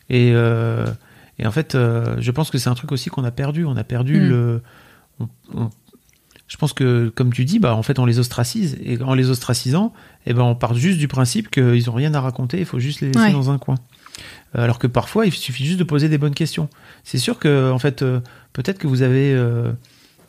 Et, 0.10 0.30
et 0.30 1.46
en 1.48 1.52
fait, 1.52 1.74
je 1.74 2.32
pense 2.32 2.52
que 2.52 2.58
c'est 2.60 2.70
un 2.70 2.76
truc 2.76 2.92
aussi 2.92 3.10
qu'on 3.10 3.24
a 3.24 3.32
perdu. 3.32 3.66
On 3.66 3.76
a 3.78 3.84
perdu 3.84 4.20
Mm. 4.20 4.30
le. 4.30 4.62
on- 5.20 5.30
on- 5.56 5.70
je 6.48 6.58
pense 6.58 6.74
que, 6.74 7.10
comme 7.16 7.34
tu 7.34 7.44
dis, 7.46 7.58
bah, 7.60 7.76
en 7.76 7.82
fait, 7.84 7.98
on 8.00 8.06
les 8.06 8.20
ostracise. 8.20 8.78
Et 8.84 9.02
en 9.02 9.14
les 9.16 9.30
ostracisant, 9.32 9.94
eh 10.28 10.34
ben, 10.34 10.44
on 10.44 10.56
part 10.56 10.76
juste 10.76 11.00
du 11.00 11.08
principe 11.08 11.50
qu'ils 11.50 11.90
ont 11.90 11.94
rien 11.94 12.14
à 12.14 12.22
raconter, 12.22 12.60
il 12.60 12.66
faut 12.66 12.80
juste 12.80 13.02
les 13.02 13.08
laisser 13.08 13.20
Ouais. 13.20 13.32
dans 13.32 13.50
un 13.50 13.58
coin. 13.58 13.76
Euh, 14.56 14.64
Alors 14.64 14.78
que 14.80 14.88
parfois, 14.88 15.26
il 15.26 15.32
suffit 15.34 15.66
juste 15.66 15.80
de 15.80 15.84
poser 15.84 16.08
des 16.08 16.18
bonnes 16.20 16.36
questions. 16.36 16.70
C'est 17.04 17.18
sûr 17.18 17.40
que, 17.40 17.72
en 17.72 17.80
fait, 17.80 18.02
euh, 18.04 18.20
peut-être 18.54 18.78
que 18.78 18.86
vous 18.88 19.02
avez 19.02 19.34
euh, 19.34 19.72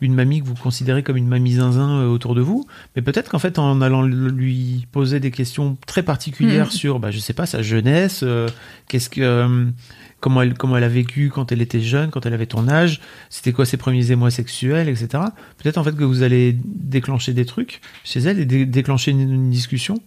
une 0.01 0.15
mamie 0.15 0.41
que 0.41 0.47
vous 0.47 0.55
considérez 0.55 1.03
comme 1.03 1.17
une 1.19 1.29
mamie 1.29 1.53
zinzin 1.55 2.01
euh, 2.01 2.07
autour 2.09 2.35
de 2.35 2.41
vous, 2.41 2.67
mais 2.97 3.03
peut-être 3.03 3.31
qu'en 3.31 3.39
fait, 3.39 3.59
en 3.59 3.81
allant 3.83 4.03
lui 4.03 4.87
poser 4.93 5.21
des 5.21 5.31
questions 5.31 5.77
très 5.87 6.03
particulières 6.03 6.67
Mhm. 6.67 6.71
sur, 6.73 6.99
bah, 6.99 7.11
je 7.11 7.19
sais 7.19 7.33
pas, 7.35 7.45
sa 7.47 7.61
jeunesse, 7.63 8.25
qu'est-ce 8.89 9.11
que, 9.11 9.67
comment 10.27 10.43
elle, 10.43 10.55
comment 10.55 10.77
elle 10.77 10.83
a 10.83 10.89
vécu 10.89 11.31
quand 11.33 11.53
elle 11.53 11.63
était 11.63 11.81
jeune, 11.81 12.11
quand 12.11 12.27
elle 12.27 12.35
avait 12.35 12.47
ton 12.47 12.67
âge, 12.67 13.01
c'était 13.31 13.53
quoi 13.53 13.65
ses 13.65 13.77
premiers 13.77 14.11
émois 14.11 14.33
sexuels, 14.33 14.89
etc. 14.89 15.23
Peut-être 15.57 15.79
en 15.79 15.85
fait 15.85 15.95
que 15.95 16.03
vous 16.03 16.25
allez 16.25 16.57
déclencher 16.65 17.33
des 17.33 17.45
trucs 17.45 17.81
chez 18.03 18.19
elle 18.19 18.41
et 18.41 18.45
dé- 18.45 18.67
déclencher 18.67 19.13
une, 19.13 19.21
une 19.21 19.51
discussion 19.51 20.03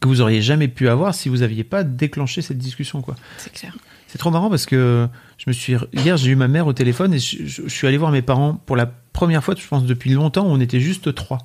que 0.00 0.08
vous 0.08 0.22
auriez 0.22 0.40
jamais 0.40 0.66
pu 0.68 0.88
avoir 0.88 1.14
si 1.14 1.28
vous 1.28 1.42
aviez 1.42 1.62
pas 1.62 1.84
déclenché 1.84 2.40
cette 2.40 2.56
discussion, 2.56 3.02
quoi. 3.02 3.16
C'est 3.36 3.52
clair. 3.52 3.76
C'est 4.06 4.16
trop 4.16 4.30
marrant 4.30 4.48
parce 4.48 4.64
que 4.64 5.06
je 5.36 5.44
me 5.46 5.52
suis 5.52 5.74
hier 5.92 6.16
j'ai 6.16 6.30
eu 6.30 6.34
ma 6.36 6.48
mère 6.48 6.66
au 6.66 6.72
téléphone 6.72 7.12
et 7.12 7.18
je, 7.18 7.44
je- 7.44 7.62
je 7.64 7.68
suis 7.68 7.86
allé 7.86 7.98
voir 7.98 8.10
mes 8.12 8.22
parents 8.22 8.54
pour 8.54 8.76
la 8.76 8.86
première 8.86 9.44
fois, 9.44 9.54
je 9.58 9.66
pense 9.68 9.84
depuis 9.84 10.12
longtemps, 10.14 10.46
où 10.46 10.50
on 10.50 10.60
était 10.60 10.80
juste 10.80 11.14
trois. 11.14 11.36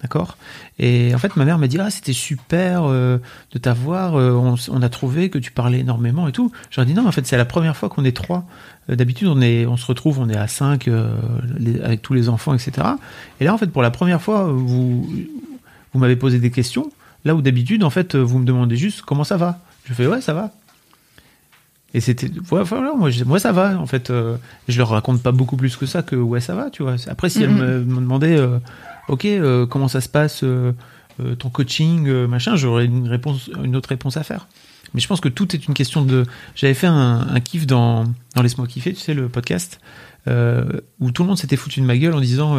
D'accord? 0.00 0.36
Et 0.78 1.12
en 1.12 1.18
fait, 1.18 1.34
ma 1.34 1.44
mère 1.44 1.58
m'a 1.58 1.66
dit 1.66 1.76
Ah, 1.80 1.90
c'était 1.90 2.12
super 2.12 2.84
euh, 2.84 3.18
de 3.52 3.58
t'avoir. 3.58 4.14
euh, 4.16 4.30
on, 4.70 4.82
a 4.82 4.88
trouvé 4.88 5.28
que 5.28 5.38
tu 5.38 5.50
parlais 5.50 5.80
énormément 5.80 6.28
et 6.28 6.32
tout. 6.32 6.52
J'aurais 6.70 6.86
dit 6.86 6.94
Non, 6.94 7.06
en 7.06 7.10
fait, 7.12 7.26
c'est 7.26 7.36
la 7.36 7.44
première 7.44 7.76
fois 7.76 7.88
qu'on 7.88 8.04
est 8.04 8.16
trois. 8.16 8.44
Euh, 8.90 8.94
D'habitude, 8.96 9.26
on, 9.26 9.40
est, 9.40 9.66
on 9.66 9.76
se 9.76 9.84
retrouve, 9.86 10.20
on 10.20 10.28
est 10.28 10.36
à 10.36 10.46
cinq 10.46 10.88
les- 11.58 11.80
avec 11.80 12.00
tous 12.02 12.14
les 12.14 12.28
enfants, 12.28 12.54
etc. 12.54 12.86
Et 13.40 13.44
là, 13.44 13.52
en 13.52 13.58
fait, 13.58 13.66
pour 13.66 13.82
la 13.82 13.90
première 13.90 14.22
fois, 14.22 14.44
vous, 14.44 15.08
vous 15.92 15.98
m'avez 15.98 16.14
posé 16.16 16.38
des 16.38 16.50
questions. 16.52 16.92
Là 17.24 17.34
où 17.34 17.42
d'habitude, 17.42 17.82
en 17.82 17.90
fait, 17.90 18.14
vous 18.14 18.38
me 18.38 18.44
demandez 18.44 18.76
juste 18.76 19.02
comment 19.02 19.24
ça 19.24 19.36
va? 19.36 19.58
Je 19.84 19.94
fais 19.94 20.06
Ouais, 20.06 20.20
ça 20.20 20.32
va. 20.32 20.52
Et 21.94 22.00
c'était, 22.00 22.28
ouais, 22.52 22.62
voilà, 22.62 22.92
moi, 22.94 23.10
je- 23.10 23.24
moi 23.24 23.38
ça 23.40 23.50
va, 23.50 23.78
en 23.80 23.86
fait. 23.86 24.12
je 24.68 24.78
leur 24.78 24.90
raconte 24.90 25.22
pas 25.22 25.32
beaucoup 25.32 25.56
plus 25.56 25.74
que 25.76 25.86
ça 25.86 26.02
que 26.02 26.14
ouais, 26.16 26.40
ça 26.40 26.54
va, 26.54 26.70
tu 26.70 26.82
vois. 26.82 26.96
Après, 27.08 27.30
si 27.30 27.38
Mhm. 27.40 27.44
elles 27.44 27.50
me, 27.50 27.80
me 27.84 28.00
demandaient, 28.00 28.36
euh, 28.36 28.58
ok, 29.08 29.24
euh, 29.24 29.66
comment 29.66 29.88
ça 29.88 30.00
se 30.00 30.08
passe, 30.08 30.42
euh, 30.44 30.72
euh, 31.20 31.34
ton 31.34 31.50
coaching, 31.50 32.08
machin, 32.26 32.56
j'aurais 32.56 32.84
une 32.84 33.08
réponse, 33.08 33.50
une 33.64 33.76
autre 33.76 33.88
réponse 33.88 34.16
à 34.16 34.22
faire. 34.22 34.46
Mais 34.94 35.00
je 35.00 35.08
pense 35.08 35.20
que 35.20 35.28
tout 35.28 35.54
est 35.54 35.66
une 35.66 35.74
question 35.74 36.02
de. 36.02 36.24
J'avais 36.54 36.74
fait 36.74 36.86
un, 36.86 37.40
kiff 37.40 37.66
dans, 37.66 38.04
dans 38.34 38.42
Laisse-moi 38.42 38.66
kiffer, 38.66 38.94
tu 38.94 39.00
sais, 39.00 39.14
le 39.14 39.28
podcast, 39.28 39.80
où 40.26 41.10
tout 41.10 41.22
le 41.22 41.28
monde 41.28 41.38
s'était 41.38 41.56
foutu 41.56 41.80
de 41.80 41.84
ma 41.84 41.98
gueule 41.98 42.14
en 42.14 42.20
disant 42.20 42.56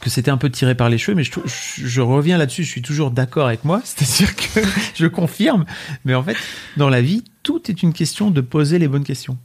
que 0.00 0.08
c'était 0.08 0.30
un 0.30 0.36
peu 0.36 0.48
tiré 0.48 0.76
par 0.76 0.88
les 0.88 0.96
cheveux, 0.96 1.16
mais 1.16 1.24
je, 1.24 1.32
je 1.44 2.00
reviens 2.00 2.38
là-dessus, 2.38 2.62
je 2.62 2.70
suis 2.70 2.82
toujours 2.82 3.10
d'accord 3.10 3.48
avec 3.48 3.64
moi, 3.64 3.82
c'est-à-dire 3.84 4.36
que 4.36 4.60
je 4.94 5.06
confirme, 5.08 5.64
mais 6.04 6.14
en 6.14 6.22
fait, 6.22 6.36
dans 6.76 6.88
la 6.88 7.02
vie, 7.02 7.24
tout 7.42 7.68
est 7.68 7.82
une 7.82 7.92
question 7.92 8.30
de 8.30 8.40
poser 8.40 8.78
les 8.78 8.86
bonnes 8.86 9.02
questions. 9.02 9.38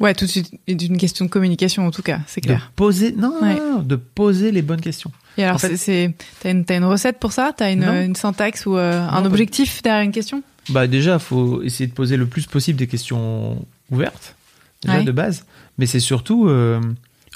Ouais, 0.00 0.14
tout 0.14 0.24
de 0.24 0.30
suite, 0.30 0.50
c'est 0.66 0.82
une 0.82 0.96
question 0.96 1.24
de 1.26 1.30
communication 1.30 1.86
en 1.86 1.90
tout 1.90 2.02
cas, 2.02 2.20
c'est 2.26 2.40
De 2.40 2.46
clair. 2.46 2.72
poser, 2.76 3.12
non, 3.12 3.34
Ouais. 3.42 3.54
non, 3.56 3.72
non, 3.74 3.82
de 3.82 3.96
poser 3.96 4.50
les 4.50 4.62
bonnes 4.62 4.80
questions. 4.80 5.12
Et 5.38 5.44
alors, 5.44 5.60
c'est- 5.60 6.14
t'as 6.40 6.50
une, 6.50 6.64
une 6.68 6.84
recette 6.84 7.18
pour 7.18 7.32
ça? 7.32 7.52
T'as 7.56 7.72
une, 7.72 7.84
une 7.84 8.16
syntaxe 8.16 8.66
ou 8.66 8.76
euh, 8.76 9.00
un 9.06 9.24
objectif 9.24 9.82
derrière 9.82 10.02
une 10.02 10.12
question? 10.12 10.42
Bah 10.70 10.86
déjà, 10.86 11.18
faut 11.18 11.62
essayer 11.62 11.86
de 11.86 11.92
poser 11.94 12.16
le 12.16 12.26
plus 12.26 12.46
possible 12.46 12.78
des 12.78 12.86
questions 12.86 13.64
ouvertes, 13.90 14.34
déjà 14.82 14.98
Ouais. 14.98 15.04
de 15.04 15.12
base. 15.12 15.44
Mais 15.78 15.86
c'est 15.86 16.00
surtout, 16.00 16.48
euh, 16.48 16.80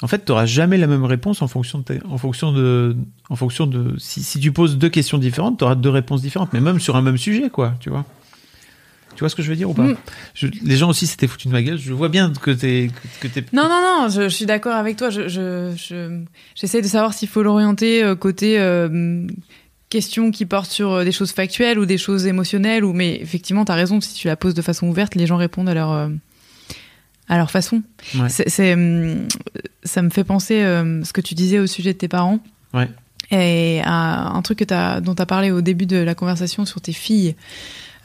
en 0.01 0.07
fait, 0.07 0.25
tu 0.25 0.31
n'auras 0.31 0.45
jamais 0.45 0.77
la 0.77 0.87
même 0.87 1.05
réponse 1.05 1.41
en 1.41 1.47
fonction 1.47 1.79
de, 1.85 1.99
en 2.09 2.17
fonction 2.17 2.51
de, 2.51 2.95
en 3.29 3.35
fonction 3.35 3.67
de, 3.67 3.95
si, 3.97 4.21
si 4.23 4.39
tu 4.39 4.51
poses 4.51 4.77
deux 4.77 4.89
questions 4.89 5.17
différentes, 5.17 5.57
tu 5.59 5.63
auras 5.63 5.75
deux 5.75 5.89
réponses 5.89 6.21
différentes, 6.21 6.53
mais 6.53 6.61
même 6.61 6.79
sur 6.79 6.95
un 6.95 7.01
même 7.01 7.17
sujet, 7.17 7.49
quoi, 7.49 7.73
tu 7.79 7.89
vois. 7.89 8.05
Tu 9.17 9.21
vois 9.23 9.29
ce 9.29 9.35
que 9.35 9.41
je 9.41 9.49
veux 9.49 9.55
dire 9.57 9.69
ou 9.69 9.73
pas 9.73 9.83
Mm. 9.83 9.97
Je- 10.35 10.47
Les 10.63 10.77
gens 10.77 10.89
aussi 10.89 11.05
s'étaient 11.07 11.27
foutus 11.27 11.47
de 11.47 11.51
ma 11.51 11.61
gueule. 11.61 11.77
Je 11.77 11.91
vois 11.91 12.07
bien 12.07 12.31
que 12.41 12.51
t'es, 12.51 12.89
que 13.19 13.27
t'es. 13.27 13.43
Non, 13.51 13.63
non, 13.63 13.81
non, 13.81 14.07
je, 14.09 14.21
je 14.23 14.27
suis 14.29 14.45
d'accord 14.45 14.75
avec 14.75 14.95
toi. 14.95 15.09
Je, 15.09 15.27
je, 15.27 15.73
je- 15.75 16.21
j'essaie 16.55 16.81
de 16.81 16.87
savoir 16.87 17.13
s'il 17.13 17.27
faut 17.27 17.43
l'orienter 17.43 18.03
euh, 18.03 18.15
côté 18.15 18.59
euh, 18.59 19.25
questions 19.89 20.31
qui 20.31 20.45
portent 20.45 20.69
sur 20.71 20.91
euh, 20.91 21.03
des 21.03 21.11
choses 21.11 21.31
factuelles 21.31 21.79
ou 21.79 21.85
des 21.85 21.97
choses 21.97 22.27
émotionnelles. 22.27 22.85
Ou 22.85 22.93
mais 22.93 23.19
effectivement, 23.19 23.65
t'as 23.65 23.75
raison. 23.75 23.99
Si 24.01 24.13
tu 24.13 24.27
la 24.27 24.35
poses 24.35 24.53
de 24.53 24.61
façon 24.61 24.87
ouverte, 24.87 25.15
les 25.15 25.25
gens 25.25 25.37
répondent 25.37 25.69
à 25.69 25.73
leur 25.73 25.91
euh, 25.91 26.09
à 27.27 27.37
leur 27.37 27.51
façon. 27.51 27.81
Ouais. 28.15 28.29
C'est, 28.29 28.47
c'est, 28.49 28.77
ça 29.83 30.01
me 30.01 30.09
fait 30.09 30.23
penser 30.23 30.61
euh, 30.61 31.03
ce 31.03 31.11
que 31.11 31.21
tu 31.21 31.33
disais 31.33 31.59
au 31.59 31.67
sujet 31.67 31.91
de 31.93 31.97
tes 31.97 32.07
parents. 32.07 32.39
Ouais. 32.73 32.87
Et 33.31 33.81
à 33.83 34.29
un 34.29 34.41
truc 34.43 34.59
que 34.59 34.63
t'as, 34.63 35.01
dont 35.01 35.13
tu 35.13 35.21
as 35.21 35.25
parlé 35.25 35.51
au 35.51 35.59
début 35.59 35.85
de 35.85 35.97
la 35.97 36.15
conversation 36.15 36.63
sur 36.65 36.79
tes 36.79 36.93
filles. 36.93 37.35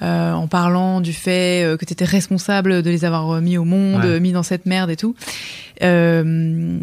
Euh, 0.02 0.32
en 0.32 0.48
parlant 0.48 1.00
du 1.00 1.12
fait 1.12 1.64
euh, 1.64 1.76
que 1.76 1.84
tu 1.84 1.92
étais 1.92 2.04
responsable 2.04 2.82
de 2.82 2.90
les 2.90 3.04
avoir 3.04 3.40
mis 3.40 3.56
au 3.56 3.64
monde, 3.64 4.04
Ouais. 4.04 4.20
mis 4.20 4.32
dans 4.32 4.42
cette 4.42 4.66
merde 4.66 4.90
et 4.90 4.96
tout. 4.96 5.14
Euh, 5.82 6.78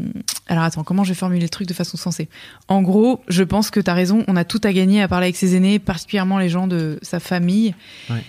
alors 0.48 0.64
attends, 0.64 0.84
comment 0.84 1.04
je 1.04 1.10
vais 1.10 1.16
formuler 1.16 1.42
le 1.42 1.50
truc 1.50 1.68
de 1.68 1.74
façon 1.74 1.98
sensée? 1.98 2.28
En 2.68 2.82
gros, 2.82 3.22
je 3.28 3.44
pense 3.44 3.70
que 3.72 3.80
tu 3.80 3.90
as 3.90 3.94
raison, 3.94 4.24
on 4.28 4.36
a 4.36 4.44
tout 4.44 4.62
à 4.64 4.74
gagner 4.74 5.02
à 5.02 5.08
parler 5.08 5.26
avec 5.26 5.36
ses 5.38 5.56
aînés, 5.56 5.80
particulièrement 5.80 6.38
les 6.40 6.50
gens 6.50 6.68
de 6.68 7.00
sa 7.02 7.20
famille. 7.20 7.76
Ouais. 8.10 8.24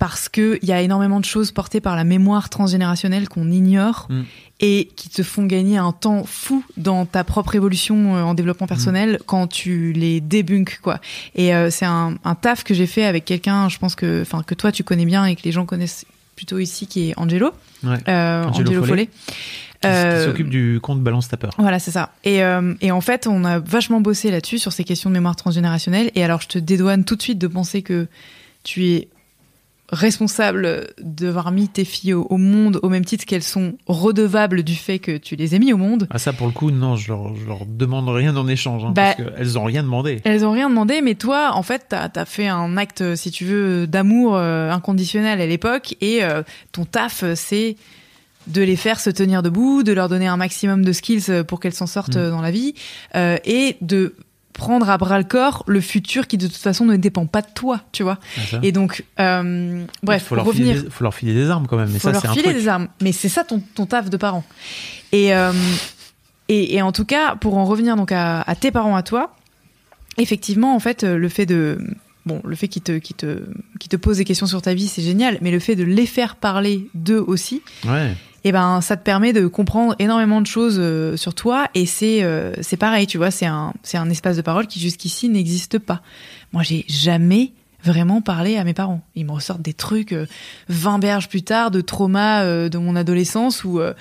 Parce 0.00 0.28
que 0.28 0.58
il 0.62 0.68
y 0.68 0.72
a 0.72 0.80
énormément 0.82 1.20
de 1.20 1.24
choses 1.24 1.52
portées 1.52 1.80
par 1.80 1.94
la 1.94 2.02
mémoire 2.02 2.48
transgénérationnelle 2.48 3.28
qu'on 3.28 3.48
ignore 3.50 4.06
Mm. 4.10 4.22
et 4.60 4.88
qui 4.96 5.08
te 5.10 5.22
font 5.22 5.44
gagner 5.44 5.76
un 5.78 5.92
temps 5.92 6.24
fou 6.24 6.64
dans 6.76 7.06
ta 7.06 7.22
propre 7.22 7.54
évolution 7.54 8.16
euh, 8.16 8.22
en 8.22 8.34
développement 8.34 8.66
personnel 8.66 9.20
quand 9.26 9.46
tu 9.46 9.92
les 9.92 10.20
débunkes 10.20 10.80
quoi. 10.82 11.00
Et 11.36 11.54
euh, 11.54 11.70
c'est 11.70 11.84
un, 11.86 12.14
un 12.24 12.34
taf 12.34 12.64
que 12.64 12.74
j'ai 12.74 12.86
fait 12.86 13.04
avec 13.04 13.24
quelqu'un, 13.24 13.68
je 13.68 13.78
pense 13.78 13.94
que, 13.94 14.22
enfin 14.22 14.42
que 14.42 14.54
toi 14.54 14.72
tu 14.72 14.82
connais 14.82 15.04
bien 15.06 15.24
et 15.26 15.36
que 15.36 15.42
les 15.44 15.52
gens 15.52 15.66
connaissent 15.66 16.04
plutôt 16.34 16.58
ici, 16.58 16.86
qui 16.86 17.10
est 17.10 17.14
Angelo, 17.18 17.50
Ouais. 17.84 17.96
euh, 18.08 18.44
Angelo 18.44 18.70
Angelo, 18.70 18.84
Follet. 18.84 19.08
Follet. 19.82 20.18
Qui, 20.18 20.24
s'occupe 20.24 20.48
du 20.50 20.78
compte 20.82 21.02
Balance 21.02 21.28
ta 21.28 21.36
peur. 21.38 21.52
voilà, 21.58 21.78
c'est 21.78 21.90
ça. 21.90 22.12
Et, 22.24 22.42
euh, 22.42 22.74
et 22.82 22.90
en 22.90 23.00
fait, 23.00 23.26
on 23.26 23.44
a 23.44 23.58
vachement 23.58 24.00
bossé 24.02 24.30
là-dessus, 24.30 24.58
sur 24.58 24.72
ces 24.72 24.84
questions 24.84 25.08
de 25.10 25.14
mémoire 25.14 25.36
transgénérationnelle. 25.36 26.10
Et 26.14 26.22
alors, 26.24 26.40
je 26.42 26.48
te 26.48 26.58
dédouane 26.58 27.04
tout 27.04 27.16
de 27.16 27.22
suite 27.22 27.38
de 27.38 27.46
penser 27.46 27.80
que 27.82 28.06
tu 28.62 28.84
es 28.86 29.08
responsable 29.92 30.88
d'avoir 31.00 31.52
mis 31.52 31.68
tes 31.68 31.84
filles 31.84 32.14
au, 32.14 32.22
au 32.30 32.36
monde 32.36 32.78
au 32.82 32.88
même 32.88 33.04
titre 33.04 33.24
qu'elles 33.24 33.42
sont 33.42 33.74
redevables 33.86 34.62
du 34.62 34.74
fait 34.74 34.98
que 34.98 35.16
tu 35.16 35.36
les 35.36 35.54
aies 35.54 35.58
mis 35.58 35.72
au 35.72 35.76
monde. 35.76 36.06
Ah 36.10 36.18
ça 36.18 36.32
pour 36.32 36.46
le 36.46 36.52
coup 36.52 36.70
non, 36.70 36.96
je 36.96 37.08
leur, 37.08 37.34
je 37.36 37.46
leur 37.46 37.66
demande 37.66 38.08
rien 38.08 38.36
en 38.36 38.46
échange 38.48 38.84
hein, 38.84 38.92
Bah- 38.94 39.14
parce 39.16 39.16
qu'elles 39.36 39.58
ont 39.58 39.64
rien 39.64 39.82
demandé. 39.82 40.20
Elles 40.24 40.44
ont 40.44 40.52
rien 40.52 40.68
demandé, 40.68 41.00
mais 41.02 41.14
toi, 41.14 41.50
en 41.54 41.62
fait, 41.62 41.86
t'as 41.88 42.08
as 42.14 42.24
fait 42.24 42.48
un 42.48 42.76
acte, 42.76 43.14
si 43.16 43.30
tu 43.30 43.44
veux, 43.44 43.86
d'amour 43.86 44.36
euh, 44.36 44.70
inconditionnel 44.70 45.40
à 45.40 45.46
l'époque, 45.46 45.94
et 46.00 46.22
euh, 46.24 46.42
ton 46.72 46.84
taf, 46.84 47.22
euh, 47.22 47.34
c'est 47.36 47.76
de 48.46 48.62
les 48.62 48.76
faire 48.76 48.98
se 49.00 49.10
tenir 49.10 49.42
debout, 49.42 49.82
de 49.82 49.92
leur 49.92 50.08
donner 50.08 50.26
un 50.26 50.36
maximum 50.36 50.84
de 50.84 50.92
skills 50.92 51.44
pour 51.46 51.60
qu'elles 51.60 51.74
s'en 51.74 51.86
sortent 51.86 52.16
Mm. 52.16 52.30
dans 52.30 52.40
la 52.40 52.50
vie, 52.50 52.74
euh, 53.16 53.36
et 53.44 53.76
de 53.80 54.14
prendre 54.52 54.90
à 54.90 54.98
bras 54.98 55.18
le 55.18 55.24
corps 55.24 55.64
le 55.66 55.80
futur 55.80 56.26
qui 56.26 56.36
de 56.36 56.46
toute 56.46 56.56
façon 56.56 56.84
ne 56.84 56.96
dépend 56.96 57.26
pas 57.26 57.40
de 57.42 57.48
toi, 57.54 57.80
tu 57.92 58.02
vois. 58.02 58.18
Et 58.62 58.72
donc, 58.72 59.04
euh, 59.18 59.84
bref, 60.02 60.24
faut 60.24 60.34
leur, 60.34 60.50
filer 60.52 60.68
revenir, 60.70 60.84
des, 60.84 60.90
faut 60.90 61.04
leur 61.04 61.14
filer 61.14 61.34
des 61.34 61.48
armes 61.50 61.66
quand 61.66 61.76
même. 61.76 61.90
Mais 61.90 61.98
faut 61.98 62.08
ça 62.08 62.12
leur 62.12 62.26
un 62.26 62.32
filer 62.34 62.44
truc. 62.44 62.56
des 62.56 62.68
armes. 62.68 62.88
Mais 63.00 63.12
c'est 63.12 63.28
ça 63.28 63.44
ton, 63.44 63.62
ton 63.74 63.86
taf 63.86 64.10
de 64.10 64.16
parent. 64.16 64.44
Et, 65.12 65.34
euh, 65.34 65.52
et, 66.48 66.74
et 66.74 66.82
en 66.82 66.92
tout 66.92 67.04
cas, 67.04 67.36
pour 67.36 67.56
en 67.56 67.64
revenir 67.64 67.96
donc 67.96 68.12
à, 68.12 68.42
à 68.42 68.54
tes 68.54 68.70
parents 68.70 68.96
à 68.96 69.02
toi, 69.02 69.34
effectivement, 70.18 70.74
en 70.74 70.80
fait, 70.80 71.04
le 71.04 71.28
fait 71.28 71.46
de 71.46 71.78
bon, 72.26 72.40
le 72.44 72.56
fait 72.56 72.68
qu'ils 72.68 72.82
te, 72.82 72.98
qu'ils 72.98 73.16
te, 73.16 73.44
qu'ils 73.78 73.88
te 73.88 73.96
posent 73.96 74.18
des 74.18 74.24
questions 74.24 74.46
sur 74.46 74.62
ta 74.62 74.74
vie, 74.74 74.88
c'est 74.88 75.02
génial. 75.02 75.38
Mais 75.40 75.50
le 75.50 75.58
fait 75.60 75.76
de 75.76 75.84
les 75.84 76.06
faire 76.06 76.36
parler 76.36 76.88
d'eux 76.94 77.22
aussi, 77.26 77.62
Ouais. 77.86 78.14
Et 78.44 78.52
ben, 78.52 78.80
ça 78.80 78.96
te 78.96 79.02
permet 79.02 79.32
de 79.32 79.46
comprendre 79.46 79.94
énormément 79.98 80.40
de 80.40 80.46
choses 80.46 80.76
euh, 80.78 81.16
sur 81.16 81.34
toi. 81.34 81.68
Et 81.74 81.86
c'est, 81.86 82.22
euh, 82.22 82.52
c'est 82.62 82.76
pareil, 82.76 83.06
tu 83.06 83.18
vois, 83.18 83.30
c'est 83.30 83.46
un, 83.46 83.74
c'est 83.82 83.98
un 83.98 84.08
espace 84.08 84.36
de 84.36 84.42
parole 84.42 84.66
qui 84.66 84.80
jusqu'ici 84.80 85.28
n'existe 85.28 85.78
pas. 85.78 86.00
Moi, 86.52 86.62
j'ai 86.62 86.84
jamais 86.88 87.52
vraiment 87.84 88.20
parlé 88.20 88.56
à 88.56 88.64
mes 88.64 88.74
parents. 88.74 89.02
Ils 89.14 89.26
me 89.26 89.32
ressortent 89.32 89.62
des 89.62 89.72
trucs 89.72 90.12
euh, 90.12 90.26
20 90.68 90.98
berges 90.98 91.28
plus 91.28 91.42
tard 91.42 91.70
de 91.70 91.80
trauma 91.80 92.42
euh, 92.42 92.68
de 92.68 92.78
mon 92.78 92.96
adolescence 92.96 93.64
ou 93.64 93.80
euh, 93.80 93.94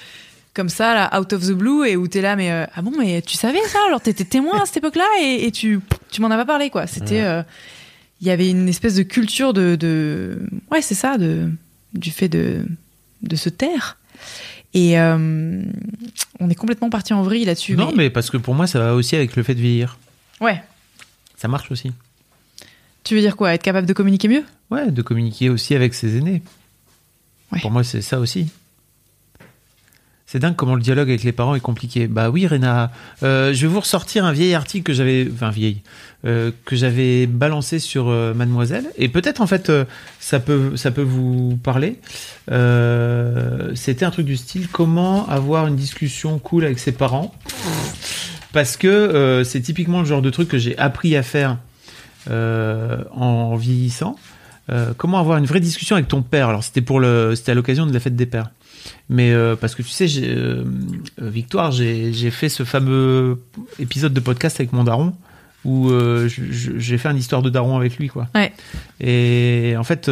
comme 0.53 0.69
ça, 0.69 0.93
là, 0.93 1.19
out 1.19 1.31
of 1.31 1.47
the 1.47 1.51
blue, 1.51 1.87
et 1.87 1.95
où 1.95 2.07
t'es 2.07 2.21
là, 2.21 2.35
mais 2.35 2.51
ah 2.51 2.81
bon, 2.81 2.91
mais 2.97 3.21
tu 3.21 3.37
savais 3.37 3.61
ça? 3.67 3.79
Alors 3.87 4.01
t'étais 4.01 4.25
témoin 4.25 4.61
à 4.61 4.65
cette 4.65 4.77
époque-là 4.77 5.05
et, 5.21 5.45
et 5.45 5.51
tu, 5.51 5.79
tu 6.09 6.21
m'en 6.21 6.29
as 6.31 6.35
pas 6.35 6.45
parlé, 6.45 6.69
quoi. 6.69 6.85
C'était, 6.87 7.23
il 8.19 8.27
y 8.27 8.31
avait 8.31 8.49
une 8.49 8.67
espèce 8.67 8.95
de 8.95 9.03
culture 9.03 9.53
de, 9.53 9.75
de 9.75 10.41
ouais, 10.71 10.81
c'est 10.81 10.95
ça, 10.95 11.17
de 11.17 11.49
du 11.93 12.11
fait 12.11 12.27
de 12.27 12.65
de 13.21 13.35
se 13.35 13.47
taire. 13.47 13.98
Et 14.73 14.99
euh, 14.99 15.63
on 16.39 16.49
est 16.49 16.55
complètement 16.55 16.89
parti 16.89 17.13
en 17.13 17.23
vrille 17.23 17.45
là-dessus. 17.45 17.75
Non 17.75 17.91
mais 17.95 18.09
parce 18.09 18.29
que 18.29 18.37
pour 18.37 18.53
moi 18.53 18.67
ça 18.67 18.79
va 18.79 18.93
aussi 18.93 19.15
avec 19.15 19.35
le 19.35 19.43
fait 19.43 19.55
de 19.55 19.61
vieillir. 19.61 19.97
ouais. 20.41 20.61
Ça 21.37 21.47
marche 21.47 21.71
aussi. 21.71 21.93
Tu 23.05 23.15
veux 23.15 23.21
dire 23.21 23.37
quoi 23.37 23.53
Être 23.53 23.63
capable 23.63 23.87
de 23.87 23.93
communiquer 23.93 24.27
mieux? 24.27 24.43
Ouais, 24.69 24.91
de 24.91 25.01
communiquer 25.01 25.49
aussi 25.49 25.73
avec 25.73 25.93
ses 25.93 26.17
aînés. 26.17 26.41
Ouais. 27.53 27.61
Pour 27.61 27.71
moi, 27.71 27.83
c'est 27.85 28.01
ça 28.01 28.19
aussi. 28.19 28.47
C'est 30.31 30.37
dingue 30.37 30.55
comment 30.55 30.75
le 30.75 30.81
dialogue 30.81 31.09
avec 31.09 31.23
les 31.23 31.31
parents 31.31 31.55
est 31.55 31.59
compliqué. 31.59 32.05
Bah 32.05 32.29
oui, 32.29 32.45
Réna, 32.45 32.91
euh, 33.23 33.51
je 33.51 33.61
vais 33.61 33.67
vous 33.73 33.79
ressortir 33.79 34.25
un 34.25 34.31
vieil 34.31 34.53
article 34.53 34.83
que 34.83 34.93
j'avais, 34.93 35.27
enfin 35.33 35.49
vieil, 35.49 35.81
euh, 36.23 36.51
que 36.65 36.75
j'avais 36.75 37.25
balancé 37.25 37.79
sur 37.79 38.09
euh, 38.09 38.35
Mademoiselle. 38.35 38.85
Et 38.99 39.09
peut-être 39.09 39.41
en 39.41 39.47
fait, 39.47 39.71
ça 40.19 40.39
peut, 40.39 40.75
vous 40.97 41.57
parler. 41.63 41.99
C'était 43.73 44.05
un 44.05 44.11
truc 44.11 44.27
du 44.27 44.37
style 44.37 44.67
comment 44.67 45.27
avoir 45.27 45.65
une 45.65 45.75
discussion 45.75 46.37
cool 46.37 46.63
avec 46.63 46.77
ses 46.77 46.91
parents? 46.91 47.33
Parce 48.53 48.77
que 48.77 49.41
c'est 49.43 49.61
typiquement 49.61 50.01
le 50.01 50.05
genre 50.05 50.21
de 50.21 50.29
truc 50.29 50.47
que 50.47 50.59
j'ai 50.59 50.77
appris 50.77 51.15
à 51.15 51.23
faire 51.23 51.57
en 52.29 53.55
vieillissant. 53.55 54.15
Comment 54.97 55.17
avoir 55.17 55.39
une 55.39 55.47
vraie 55.47 55.59
discussion 55.59 55.95
avec 55.95 56.07
ton 56.07 56.21
père? 56.21 56.49
Alors 56.49 56.63
c'était 56.63 56.81
pour 56.81 56.99
le, 56.99 57.33
c'était 57.35 57.53
à 57.53 57.55
l'occasion 57.55 57.87
de 57.87 57.93
la 57.93 57.99
fête 57.99 58.15
des 58.15 58.27
pères. 58.27 58.51
Mais 59.09 59.31
euh, 59.31 59.55
parce 59.55 59.75
que 59.75 59.81
tu 59.81 59.89
sais, 59.89 60.07
euh, 60.21 60.63
euh, 61.21 61.29
Victoire, 61.29 61.71
j'ai 61.71 62.31
fait 62.31 62.49
ce 62.49 62.63
fameux 62.63 63.41
épisode 63.79 64.13
de 64.13 64.19
podcast 64.19 64.59
avec 64.59 64.73
mon 64.73 64.83
daron 64.83 65.13
où 65.65 65.89
euh, 65.89 66.29
j'ai 66.29 66.97
fait 66.97 67.09
une 67.09 67.17
histoire 67.17 67.41
de 67.41 67.49
daron 67.49 67.75
avec 67.77 67.97
lui, 67.97 68.07
quoi. 68.07 68.27
Ouais. 68.35 68.53
Et 69.01 69.75
en 69.77 69.83
fait, 69.83 70.09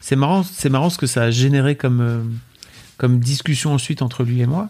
c'est 0.00 0.16
marrant, 0.16 0.42
c'est 0.42 0.70
marrant 0.70 0.88
ce 0.90 0.98
que 0.98 1.06
ça 1.06 1.24
a 1.24 1.30
généré 1.30 1.76
comme 1.76 2.38
comme 2.96 3.18
discussion 3.18 3.72
ensuite 3.74 4.02
entre 4.02 4.24
lui 4.24 4.40
et 4.40 4.46
moi. 4.46 4.68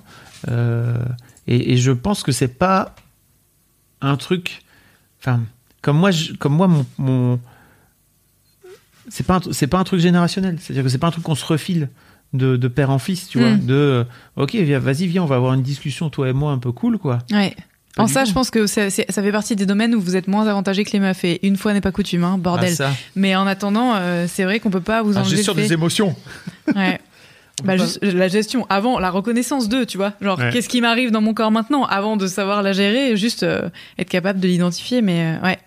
Et, 1.46 1.72
et 1.72 1.76
je 1.76 1.90
pense 1.92 2.22
que 2.22 2.32
c'est 2.32 2.58
pas 2.58 2.94
un 4.00 4.16
truc. 4.16 4.62
Enfin, 5.20 5.40
comme 5.82 5.98
moi, 5.98 6.10
je- 6.10 6.32
comme 6.34 6.54
moi, 6.54 6.66
mon, 6.68 6.86
mon 6.98 7.40
c'est 9.08 9.26
pas 9.26 9.40
c'est 9.52 9.66
pas 9.66 9.78
un 9.78 9.84
truc 9.84 10.00
générationnel. 10.00 10.58
C'est-à-dire 10.60 10.82
que 10.84 10.88
c'est 10.88 10.98
pas 10.98 11.08
un 11.08 11.10
truc 11.10 11.24
qu'on 11.24 11.34
se 11.34 11.44
refile 11.44 11.88
de, 12.32 12.56
de 12.56 12.68
père 12.68 12.90
en 12.90 12.98
fils, 12.98 13.28
tu 13.28 13.38
vois. 13.38 13.50
Mm. 13.50 13.66
De 13.66 13.74
euh, 13.74 14.04
ok, 14.36 14.54
viens, 14.54 14.78
vas-y, 14.78 15.06
viens, 15.06 15.22
on 15.22 15.26
va 15.26 15.36
avoir 15.36 15.54
une 15.54 15.62
discussion 15.62 16.10
toi 16.10 16.28
et 16.28 16.32
moi 16.32 16.52
un 16.52 16.58
peu 16.58 16.72
cool, 16.72 16.98
quoi. 16.98 17.18
Ouais. 17.32 17.54
Pas 17.96 18.04
En 18.04 18.06
ça, 18.06 18.24
je 18.24 18.32
pense 18.32 18.50
que 18.50 18.68
ça, 18.68 18.88
fait 18.90 19.32
partie 19.32 19.56
des 19.56 19.66
domaines 19.66 19.94
où 19.96 20.00
vous 20.00 20.14
êtes 20.14 20.28
moins 20.28 20.46
avantagés 20.46 20.84
que 20.84 20.92
les 20.92 21.00
meufs. 21.00 21.24
Et 21.24 21.44
une 21.44 21.56
fois 21.56 21.72
n'est 21.72 21.80
pas 21.80 21.90
coutume, 21.90 22.22
hein, 22.22 22.38
bordel. 22.38 22.70
Ah, 22.72 22.76
ça. 22.76 22.90
Mais 23.16 23.34
en 23.34 23.48
attendant, 23.48 23.94
euh, 23.96 24.26
c'est 24.28 24.44
vrai 24.44 24.60
qu'on 24.60 24.70
peut 24.70 24.80
pas 24.80 25.02
vous 25.02 25.16
Ah, 25.16 25.22
enlever 25.22 25.36
gestion 25.36 25.54
le 25.54 25.62
fait. 25.62 25.66
des 25.68 25.72
émotions. 25.74 26.14
Ouais. 26.76 27.00
On 27.62 27.66
Bah, 27.66 27.72
peut 27.74 27.78
pas- 27.80 27.84
juste 27.84 28.02
la 28.04 28.28
gestion 28.28 28.64
avant 28.70 29.00
la 29.00 29.10
reconnaissance 29.10 29.68
d'eux, 29.68 29.84
tu 29.84 29.98
vois. 29.98 30.12
Genre, 30.22 30.38
Ouais. 30.38 30.50
qu'est-ce 30.52 30.68
qui 30.68 30.80
m'arrive 30.80 31.10
dans 31.10 31.20
mon 31.20 31.34
corps 31.34 31.50
maintenant 31.50 31.84
avant 31.84 32.16
de 32.16 32.26
savoir 32.28 32.62
la 32.62 32.72
gérer, 32.72 33.16
juste 33.16 33.42
euh, 33.42 33.68
être 33.98 34.08
capable 34.08 34.38
de 34.40 34.46
l'identifier. 34.48 35.02
Mais 35.02 35.36
euh, 35.36 35.44
ouais. 35.46 35.58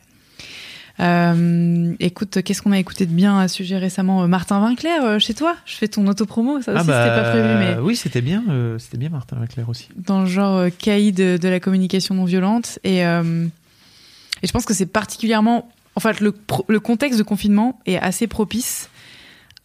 Euh, 1.00 1.94
écoute, 2.00 2.42
qu'est-ce 2.44 2.62
qu'on 2.62 2.72
a 2.72 2.78
écouté 2.78 3.06
de 3.06 3.12
bien 3.12 3.40
à 3.40 3.48
ce 3.48 3.56
sujet 3.56 3.78
récemment 3.78 4.24
Euh, 4.24 4.28
Martin 4.28 4.60
Vinclair, 4.60 5.04
euh, 5.04 5.20
chez 5.20 5.34
toi? 5.34 5.56
Je 5.66 5.76
fais 5.76 5.88
ton 5.88 6.06
autopromo, 6.08 6.62
ça 6.62 6.72
aussi 6.72 6.82
Ah 6.82 6.84
bah, 6.84 7.04
c'était 7.06 7.24
pas 7.24 7.30
prévu, 7.32 7.56
mais 7.58 7.82
Oui, 7.82 7.96
c'était 7.96 8.22
bien, 8.22 8.44
euh, 8.50 8.78
c'était 8.78 8.98
bien 8.98 9.10
Martin 9.10 9.38
Leclerc 9.42 9.70
aussi. 9.70 9.90
dans 9.96 10.22
le 10.22 10.28
genre 10.28 10.56
euh, 10.58 10.70
caïd 10.70 11.16
de, 11.16 11.38
de 11.38 11.48
la 11.50 11.60
communication 11.60 12.14
non 12.14 12.26
violente. 12.26 12.78
Et, 12.84 13.00
et 13.00 14.48
je 14.48 14.52
pense 14.52 14.66
que 14.66 14.74
c'est 14.74 14.86
particulièrement. 14.86 15.70
En 15.96 16.00
fait, 16.00 16.20
le, 16.22 16.32
contexte 16.80 17.18
de 17.20 17.24
confinement 17.24 17.80
est 17.86 17.98
assez 17.98 18.28
propice 18.28 18.90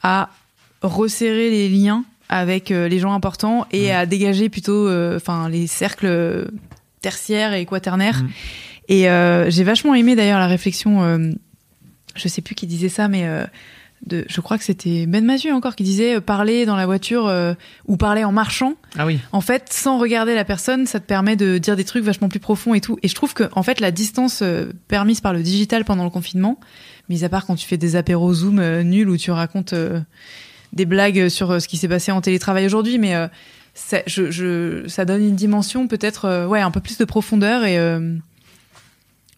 à 0.03 0.31
resserrer 0.83 1.51
les 1.51 1.68
liens 1.68 2.05
avec 2.29 2.68
les 2.70 2.99
gens 2.99 3.12
importants 3.14 3.66
et 3.72 3.89
Mm. 3.91 3.97
à 3.97 4.07
dégager 4.07 4.49
plutôt 4.49 4.89
enfin 5.16 5.49
les 5.49 5.66
cercles 5.66 6.51
tertiaires 7.01 7.55
et 7.55 7.64
quaternaires. 7.66 8.22
Mm. 8.22 8.29
Et 8.89 9.09
euh, 9.11 9.51
j'ai 9.51 9.64
vachement 9.64 9.95
aimé 9.95 10.16
d'ailleurs 10.16 10.39
la 10.39 10.47
réflexion, 10.47 11.03
euh, 11.03 11.30
je 12.14 12.28
sais 12.28 12.41
plus 12.43 12.55
qui 12.55 12.66
disait 12.66 12.89
ça, 12.89 13.07
mais 13.09 13.26
euh, 13.26 13.45
de, 14.07 14.24
je 14.28 14.41
crois 14.41 14.57
que 14.59 14.64
c'était 14.64 15.07
Ben 15.07 15.24
Mazu 15.24 15.51
encore 15.53 15.74
qui 15.76 15.82
disait 15.82 16.16
euh, 16.16 16.20
parler 16.20 16.64
dans 16.64 16.76
la 16.76 16.86
voiture 16.86 17.26
euh, 17.26 17.53
ou 17.86 17.97
parler 17.97 18.24
en 18.24 18.32
marchant 18.32 18.74
Ah 18.97 19.05
oui. 19.07 19.18
en 19.32 19.41
fait, 19.41 19.72
sans 19.72 19.99
regarder 19.99 20.34
la 20.34 20.45
personne, 20.45 20.86
ça 20.86 21.01
te 21.01 21.05
permet 21.07 21.36
de 21.36 21.59
dire 21.59 21.76
des 21.76 21.84
trucs 21.84 22.05
vachement 22.05 22.28
plus 22.28 22.41
profonds 22.41 22.74
et 22.74 22.80
tout. 22.80 22.97
Et 23.03 23.09
je 23.09 23.14
trouve 23.14 23.34
que, 23.34 23.45
en 23.53 23.62
fait, 23.62 23.80
la 23.80 23.91
distance 23.91 24.41
euh, 24.43 24.72
permise 24.89 25.20
par 25.20 25.32
le 25.34 25.43
digital 25.43 25.84
pendant 25.84 26.05
le 26.05 26.11
confinement, 26.11 26.59
mis 27.09 27.24
à 27.24 27.28
part 27.28 27.45
quand 27.45 27.57
tu 27.57 27.66
fais 27.66 27.76
des 27.76 27.95
apéros 27.97 28.32
Zoom 28.32 28.62
nuls 28.82 29.09
où 29.11 29.16
tu 29.16 29.30
racontes 29.32 29.72
euh, 29.74 30.01
des 30.72 30.86
blagues 30.86 31.28
sur 31.28 31.61
ce 31.61 31.66
qui 31.68 31.76
s'est 31.76 31.89
passé 31.89 32.11
en 32.12 32.20
télétravail 32.20 32.64
aujourd'hui, 32.66 32.99
mais 32.99 33.14
euh, 33.14 33.26
ça, 33.74 33.99
je, 34.07 34.30
je- 34.30 34.86
ça 34.89 35.05
donne 35.05 35.22
une 35.22 35.36
dimension 35.36 35.89
peut-être, 35.89 36.24
euh, 36.26 36.47
ouais, 36.47 36.61
un 36.61 36.70
peu 36.70 36.80
plus 36.80 36.99
de 36.99 37.05
profondeur 37.05 37.64
et, 37.64 37.78
euh, 37.78 38.14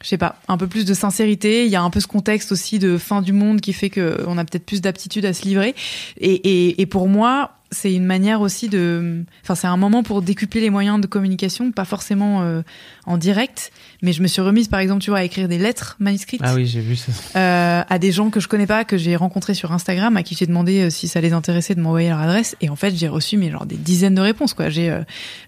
je 0.03 0.09
sais 0.09 0.19
pas, 0.19 0.37
un 0.49 0.57
peu 0.57 0.67
plus 0.67 0.85
de 0.85 0.95
sincérité. 0.95 1.67
Il 1.67 1.71
y 1.71 1.77
a 1.77 1.83
un 1.83 1.91
peu 1.91 2.01
ce 2.01 2.07
contexte 2.07 2.53
aussi 2.53 2.79
de 2.79 2.97
fin 2.97 3.23
du 3.23 3.33
monde 3.33 3.61
qui 3.61 3.73
fait 3.73 3.91
que 3.91 4.25
on 4.27 4.39
a 4.39 4.45
peut-être 4.45 4.65
plus 4.65 4.81
d'aptitude 4.81 5.25
à 5.27 5.35
se 5.35 5.45
livrer. 5.45 5.75
Et, 6.19 6.33
et, 6.33 6.81
et 6.81 6.87
pour 6.87 7.09
moi, 7.09 7.60
c'est 7.73 7.93
une 7.95 8.05
manière 8.05 8.41
aussi 8.41 8.69
de, 8.69 9.25
enfin 9.45 9.55
c'est 9.55 9.67
un 9.69 9.77
moment 9.77 10.03
pour 10.03 10.23
décupler 10.23 10.61
les 10.61 10.71
moyens 10.71 11.01
de 11.01 11.07
communication, 11.07 11.71
pas 11.73 11.85
forcément 11.85 12.43
euh, 12.43 12.63
en 13.07 13.17
direct, 13.17 13.71
mais 14.03 14.13
je 14.13 14.23
me 14.23 14.27
suis 14.27 14.43
remise 14.43 14.67
par 14.69 14.81
exemple, 14.81 15.03
tu 15.03 15.11
vois, 15.11 15.21
à 15.21 15.25
écrire 15.25 15.47
des 15.49 15.59
lettres 15.59 15.97
manuscrites 16.01 16.41
Ah 16.45 16.55
oui, 16.55 16.67
j'ai 16.67 16.81
vu 16.81 16.97
ça. 16.97 17.13
euh, 17.39 17.83
à 17.89 17.99
des 17.99 18.11
gens 18.13 18.31
que 18.31 18.41
je 18.41 18.49
connais 18.49 18.67
pas, 18.67 18.85
que 18.85 18.97
j'ai 18.97 19.15
rencontrés 19.17 19.55
sur 19.55 19.73
Instagram, 19.73 20.17
à 20.17 20.23
qui 20.23 20.35
j'ai 20.35 20.47
demandé 20.47 20.81
euh, 20.83 20.91
si 20.91 21.07
ça 21.09 21.21
les 21.21 21.33
intéressait 21.33 21.75
de 21.75 21.81
m'envoyer 21.81 22.09
leur 22.09 22.19
adresse, 22.19 22.57
et 22.61 22.69
en 22.71 22.77
fait 22.77 22.95
j'ai 22.97 23.09
reçu 23.09 23.37
mais 23.37 23.51
genre 23.51 23.67
des 23.67 23.77
dizaines 23.77 24.15
de 24.17 24.21
réponses 24.21 24.53
quoi. 24.55 24.69
J'ai 24.69 24.89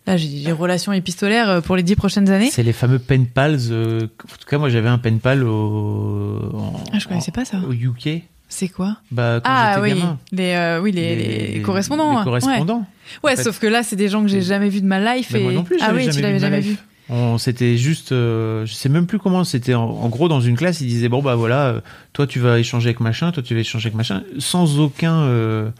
là 0.06 0.16
j'ai 0.16 0.28
des 0.44 0.52
relations 0.52 0.92
épistolaires 0.92 1.60
pour 1.62 1.76
les 1.76 1.82
dix 1.82 1.96
prochaines 1.96 2.30
années. 2.30 2.50
C'est 2.52 2.62
les 2.62 2.72
fameux 2.72 2.98
pen 3.00 3.26
pals. 3.26 3.54
en 3.56 4.06
tout 4.06 4.46
cas, 4.48 4.58
moi, 4.58 4.68
j'avais 4.68 4.88
un 4.88 4.98
pen 4.98 5.18
pal 5.18 5.42
au. 5.44 6.50
en- 6.54 6.80
Ah 6.92 6.98
je 6.98 7.08
connaissais 7.08 7.32
pas 7.32 7.44
ça. 7.44 7.58
Au 7.68 7.72
UK. 7.72 8.22
C'est 8.54 8.68
quoi 8.68 8.96
Bah, 9.10 9.40
quand 9.42 9.50
Ah 9.50 9.72
j'étais 9.76 9.94
oui, 9.94 10.00
gamin. 10.00 10.18
les 10.30 10.52
euh, 10.52 10.80
oui 10.82 10.92
les, 10.92 11.54
les, 11.54 11.62
correspondants. 11.62 12.12
Les 12.12 12.18
hein. 12.18 12.24
correspondants. 12.24 12.78
Ouais, 13.24 13.30
Ouais, 13.30 13.32
En 13.32 13.36
fait. 13.36 13.42
sauf 13.44 13.58
que 13.58 13.66
là 13.66 13.82
c'est 13.82 13.96
des 13.96 14.08
gens 14.10 14.20
que 14.22 14.28
j'ai 14.28 14.42
jamais 14.42 14.68
vus 14.68 14.82
de 14.82 14.86
ma 14.86 15.14
life. 15.16 15.34
Et... 15.34 15.42
moi 15.42 15.52
non 15.52 15.64
plus, 15.64 15.78
ah 15.80 15.92
oui, 15.94 16.02
jamais 16.02 16.12
tu 16.14 16.20
l'avais 16.20 16.38
jamais 16.38 16.60
vu. 16.60 16.76
On 17.08 17.38
c'était 17.38 17.76
juste, 17.78 18.12
euh, 18.12 18.64
je 18.66 18.74
sais 18.74 18.88
même 18.90 19.06
plus 19.06 19.18
comment. 19.18 19.42
C'était 19.44 19.72
en, 19.74 19.84
en 19.84 20.08
gros 20.10 20.28
dans 20.28 20.40
une 20.42 20.56
classe, 20.56 20.80
ils 20.82 20.86
disaient 20.86 21.08
bon 21.08 21.22
bah 21.22 21.34
voilà, 21.34 21.66
euh, 21.68 21.80
toi 22.12 22.26
tu 22.26 22.40
vas 22.40 22.58
échanger 22.58 22.88
avec 22.90 23.00
machin, 23.00 23.32
toi 23.32 23.42
tu 23.42 23.54
vas 23.54 23.60
échanger 23.60 23.86
avec 23.88 23.96
machin, 23.96 24.22
sans 24.38 24.78
aucun, 24.78 25.14
euh, 25.22 25.70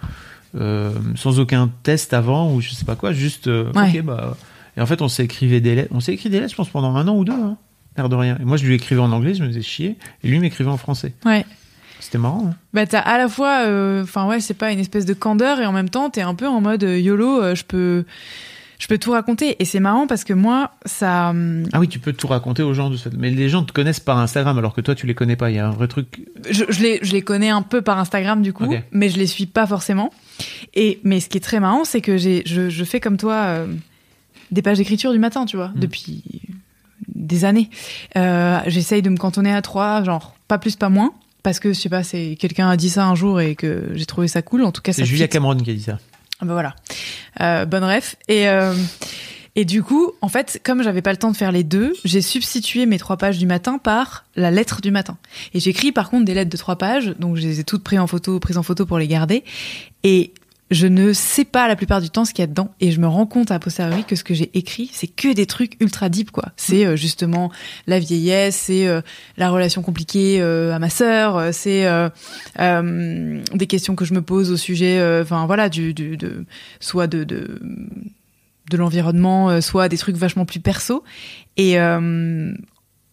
euh, 0.59 0.93
sans 1.15 1.41
aucun 1.41 1.71
test 1.83 2.13
avant 2.15 2.53
ou 2.53 2.61
je 2.63 2.71
sais 2.71 2.85
pas 2.85 2.97
quoi, 2.97 3.13
juste 3.13 3.49
euh, 3.49 3.71
Ouais. 3.75 3.91
ok 3.99 4.03
bah. 4.03 4.37
Et 4.77 4.81
en 4.81 4.87
fait 4.87 5.01
on 5.03 5.09
s'est 5.09 5.25
écrivé 5.25 5.61
des 5.61 5.75
lettres, 5.75 5.91
on 5.95 6.01
s'est 6.01 6.13
écrit 6.15 6.29
des 6.31 6.41
lettres, 6.41 6.53
je 6.53 6.57
pense 6.57 6.71
pendant 6.71 6.97
un 6.97 7.07
an 7.07 7.17
ou 7.17 7.25
deux, 7.25 7.33
hein, 7.33 7.57
de 8.09 8.15
rien. 8.15 8.37
Et 8.41 8.45
moi 8.45 8.57
je 8.57 8.65
lui 8.67 8.75
écrivais 8.75 9.01
en 9.01 9.13
anglais, 9.13 9.35
je 9.35 9.43
me 9.43 9.49
faisais 9.49 9.63
chier, 9.63 9.97
et 10.25 10.29
lui 10.29 10.39
m'écrivait 10.39 10.71
en 10.71 10.77
français. 10.79 11.13
Ouais. 11.25 11.45
C'était 12.13 12.21
marrant. 12.23 12.49
hein. 12.51 12.55
Bah 12.75 12.87
t'as 12.87 13.01
à 13.01 13.17
la 13.17 13.27
fois, 13.29 13.65
euh, 13.67 14.03
enfin 14.03 14.27
ouais, 14.29 14.41
c'est 14.41 14.53
pas 14.53 14.71
une 14.71 14.79
espèce 14.79 15.07
de 15.07 15.15
candeur 15.15 15.61
et 15.61 15.67
en 15.67 15.73
même 15.73 15.89
temps 15.89 16.11
t'es 16.11 16.21
un 16.21 16.35
peu 16.35 16.47
en 16.47 16.61
mode 16.61 16.85
euh, 16.85 16.99
YOLO, 17.01 17.41
euh, 17.41 17.55
je 17.55 17.65
peux, 17.65 18.05
je 18.79 18.87
peux 18.87 18.99
tout 18.99 19.13
raconter 19.13 19.57
et 19.61 19.65
c'est 19.65 19.81
marrant 19.81 20.07
parce 20.07 20.25
que 20.25 20.35
moi 20.35 20.73
ça, 20.85 21.31
hum, 21.31 21.65
Ah 21.73 21.81
oui, 21.81 21.89
tu 21.89 21.99
peux 22.01 22.13
tout 22.13 22.27
raconter 22.27 22.63
aux 22.63 22.75
gens 22.75 22.91
de. 22.91 22.99
Mais 23.17 23.31
les 23.31 23.49
gens 23.49 23.63
te 23.65 23.73
connaissent 23.73 23.99
par 24.01 24.19
Instagram 24.19 24.59
alors 24.59 24.75
que 24.75 24.83
toi 24.83 24.95
tu 24.95 25.07
les 25.07 25.15
connais 25.15 25.37
pas. 25.37 25.51
Il 25.51 25.57
y 25.57 25.59
a 25.59 25.67
un 25.67 25.71
vrai 25.71 25.89
truc. 25.89 26.21
je, 26.51 26.65
je 26.69 26.83
les, 26.83 26.99
je 27.01 27.13
les 27.13 27.23
connais 27.23 27.49
un 27.49 27.63
peu 27.63 27.81
par 27.81 27.99
Instagram 27.99 28.43
du 28.43 28.53
coup, 28.53 28.67
mais 28.91 29.09
je 29.09 29.17
les 29.17 29.27
suis 29.27 29.47
pas 29.47 29.67
forcément. 29.67 30.11
Et 30.75 31.01
mais 31.05 31.19
ce 31.21 31.31
qui 31.31 31.39
est 31.39 31.41
très 31.43 31.61
marrant, 31.61 31.85
c'est 31.85 32.03
que 32.03 32.19
j'ai, 32.19 32.43
je, 32.45 32.69
je 32.69 32.85
fais 32.85 33.01
comme 33.01 33.17
toi 33.17 33.35
euh, 33.37 33.67
des 34.51 34.61
pages 34.61 34.77
d'écriture 34.77 35.13
du 35.13 35.19
matin, 35.19 35.47
tu 35.47 35.57
vois, 35.57 35.69
Mm. 35.69 35.81
depuis 35.81 36.23
des 37.15 37.45
années. 37.47 37.71
Euh, 38.17 38.59
J'essaye 38.67 39.01
de 39.01 39.09
me 39.09 39.17
cantonner 39.17 39.55
à 39.55 39.63
trois, 39.63 40.05
genre 40.05 40.35
pas 40.49 40.59
plus 40.59 40.77
pas 40.77 40.91
moins. 40.91 41.13
Parce 41.43 41.59
que 41.59 41.73
je 41.73 41.79
sais 41.81 41.89
pas, 41.89 42.03
c'est 42.03 42.37
quelqu'un 42.39 42.69
a 42.69 42.77
dit 42.77 42.91
ça 42.91 43.07
un 43.07 43.15
jour 43.15 43.41
et 43.41 43.55
que 43.55 43.91
j'ai 43.95 44.07
trouvé 44.07 44.29
ça 44.29 44.43
cool. 44.43 44.63
En 44.65 44.73
tout 44.73 44.83
cas, 44.83 44.93
C'est 44.93 45.05
Julia 45.05 45.27
fit. 45.27 45.31
Cameron 45.31 45.57
qui 45.57 45.71
a 45.71 45.75
dit 45.75 45.83
ça. 45.83 45.99
Ah 46.41 46.45
bah 46.45 46.53
voilà. 46.53 46.75
Euh, 47.41 47.65
bonne 47.67 47.85
ref. 47.85 48.17
Et, 48.29 48.49
euh, 48.49 48.75
et 49.55 49.65
du 49.65 49.83
coup, 49.83 50.13
en 50.23 50.29
fait, 50.29 50.61
comme 50.65 50.83
j'avais 50.83 51.03
pas 51.03 51.11
le 51.11 51.19
temps 51.19 51.31
de 51.31 51.37
faire 51.37 51.53
les 51.53 51.65
deux, 51.65 51.93
j'ai 52.05 52.23
substitué 52.23 52.87
mes 52.87 52.99
trois 52.99 53.17
pages 53.17 53.39
du 53.39 53.47
matin 53.47 53.79
par 53.79 54.25
la 54.35 54.51
lettre 54.51 54.81
du 54.81 54.91
matin. 54.91 55.19
Et 55.53 55.61
j'écris 55.61 55.93
par 55.93 56.11
contre 56.11 56.25
des 56.25 56.35
lettres 56.35 56.51
de 56.51 56.57
trois 56.57 56.77
pages, 56.77 57.15
donc 57.19 57.37
je 57.37 57.43
les 57.43 57.61
ai 57.61 57.65
toutes 57.65 57.85
prises 57.85 57.99
en 57.99 58.07
photo, 58.07 58.39
prises 58.41 58.57
en 58.59 58.63
photo 58.63 58.87
pour 58.87 58.99
les 58.99 59.09
garder. 59.09 59.45
Et 60.05 60.33
je 60.73 60.87
ne 60.87 61.13
sais 61.13 61.45
pas 61.45 61.69
la 61.69 61.77
plupart 61.77 62.01
du 62.01 62.11
temps 62.11 62.25
ce 62.25 62.33
qu'il 62.33 62.43
y 62.43 62.45
a 62.45 62.47
dedans. 62.47 62.75
Et 62.81 62.91
je 62.91 63.01
me 63.01 63.07
rends 63.07 63.27
compte 63.27 63.51
à 63.51 63.59
posteriori 63.59 64.05
que 64.05 64.17
ce 64.17 64.25
que 64.25 64.35
j'ai 64.35 64.51
écrit, 64.55 64.91
c'est 64.93 65.07
que 65.07 65.33
des 65.33 65.47
trucs 65.47 65.77
ultra 65.81 66.09
deep, 66.09 66.31
quoi. 66.31 66.47
C'est 66.57 66.87
euh, 66.87 66.97
justement 66.97 67.53
la 67.87 67.99
vieillesse, 67.99 68.57
c'est 68.57 68.87
euh, 68.87 69.03
la 69.37 69.51
relation 69.51 69.83
compliquée 69.83 70.39
euh, 70.41 70.75
à 70.75 70.79
ma 70.79 70.91
sœur, 70.91 71.53
c'est 71.53 71.87
des 72.59 73.67
questions 73.67 73.95
que 73.95 74.05
je 74.05 74.15
me 74.15 74.23
pose 74.23 74.51
au 74.51 74.57
sujet, 74.57 75.01
enfin 75.21 75.47
voilà, 75.47 75.69
du, 75.69 75.95
de 75.95 76.47
soit 76.81 77.07
de 77.07 77.25
de, 77.25 77.61
de 78.71 78.77
l'environnement, 78.77 79.61
soit 79.61 79.89
des 79.89 79.99
trucs 79.99 80.17
vachement 80.17 80.45
plus 80.45 80.61
perso. 80.61 81.05
Et 81.57 81.77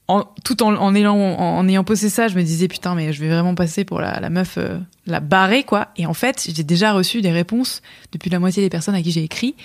en, 0.10 0.26
tout 0.43 0.64
en, 0.64 0.76
en, 0.76 0.95
ayant, 0.95 1.16
en, 1.16 1.68
ayant 1.68 1.84
posé 1.84 2.10
ça, 2.10 2.28
je 2.28 2.36
me 2.36 2.41
disais 2.41 2.68
putain, 2.68 2.95
mais 2.95 3.14
je 3.14 3.22
vais 3.22 3.30
vraiment 3.30 3.55
passer 3.55 3.86
pour 3.86 4.01
la, 4.01 4.20
la 4.20 4.30
meuf, 4.30 4.57
euh, 4.57 4.78
la 5.05 5.20
barrée 5.20 5.64
quoi. 5.64 5.89
Et 5.97 6.05
en 6.05 6.16
fait, 6.16 6.49
j'ai 6.53 6.64
déjà 6.64 6.93
reçu 6.93 7.22
des 7.22 7.32
réponses 7.32 7.82
depuis 8.12 8.30
la 8.30 8.39
moitié 8.39 8.64
des 8.64 8.70
personnes 8.70 8.95
à 8.95 9.01
qui 9.01 9.12
j'ai 9.12 9.24
écrit 9.24 9.55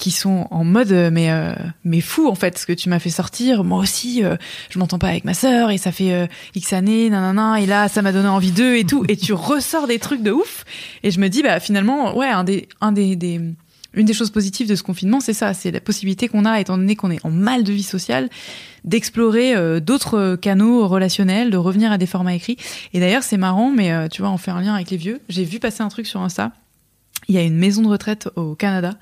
qui 0.00 0.10
sont 0.10 0.46
en 0.50 0.64
mode 0.64 0.92
euh, 0.92 1.10
mais 1.12 1.30
euh, 1.30 1.52
mais 1.84 2.00
fou 2.00 2.26
en 2.28 2.34
fait 2.34 2.56
ce 2.56 2.64
que 2.64 2.72
tu 2.72 2.88
m'as 2.88 2.98
fait 2.98 3.10
sortir. 3.10 3.64
Moi 3.64 3.78
aussi 3.78 4.24
euh, 4.24 4.36
je 4.70 4.78
m'entends 4.78 4.98
pas 4.98 5.08
avec 5.08 5.24
ma 5.24 5.34
sœur 5.34 5.70
et 5.70 5.76
ça 5.76 5.92
fait 5.92 6.14
euh, 6.14 6.26
x 6.54 6.72
années 6.72 7.10
nanana 7.10 7.60
et 7.60 7.66
là 7.66 7.86
ça 7.88 8.00
m'a 8.00 8.10
donné 8.10 8.28
envie 8.28 8.50
d'eux 8.50 8.76
et 8.76 8.84
tout. 8.84 9.04
Et 9.08 9.16
tu 9.16 9.34
ressors 9.34 9.86
des 9.86 9.98
trucs 9.98 10.22
de 10.22 10.30
ouf. 10.30 10.64
Et 11.02 11.10
je 11.10 11.20
me 11.20 11.28
dis 11.28 11.42
bah 11.42 11.60
finalement 11.60 12.16
ouais 12.16 12.28
un 12.28 12.44
des 12.44 12.66
un 12.80 12.92
des, 12.92 13.14
des 13.14 13.42
une 13.94 14.06
des 14.06 14.12
choses 14.12 14.30
positives 14.30 14.68
de 14.68 14.74
ce 14.74 14.82
confinement 14.82 15.20
c'est 15.20 15.32
ça 15.32 15.54
c'est 15.54 15.70
la 15.70 15.80
possibilité 15.80 16.28
qu'on 16.28 16.44
a 16.44 16.60
étant 16.60 16.76
donné 16.76 16.96
qu'on 16.96 17.10
est 17.10 17.24
en 17.24 17.30
mal 17.30 17.64
de 17.64 17.72
vie 17.72 17.82
sociale 17.82 18.28
d'explorer 18.84 19.54
euh, 19.54 19.80
d'autres 19.80 20.36
canaux 20.36 20.86
relationnels 20.86 21.50
de 21.50 21.56
revenir 21.56 21.92
à 21.92 21.98
des 21.98 22.06
formats 22.06 22.34
écrits 22.34 22.56
et 22.92 23.00
d'ailleurs 23.00 23.22
c'est 23.22 23.36
marrant 23.36 23.70
mais 23.70 23.92
euh, 23.92 24.08
tu 24.08 24.22
vois 24.22 24.30
on 24.30 24.38
fait 24.38 24.50
un 24.50 24.60
lien 24.60 24.74
avec 24.74 24.90
les 24.90 24.96
vieux 24.96 25.20
j'ai 25.28 25.44
vu 25.44 25.58
passer 25.58 25.82
un 25.82 25.88
truc 25.88 26.06
sur 26.06 26.20
Insta 26.20 26.52
il 27.28 27.34
y 27.34 27.38
a 27.38 27.42
une 27.42 27.56
maison 27.56 27.82
de 27.82 27.88
retraite 27.88 28.28
au 28.36 28.54
Canada 28.54 28.94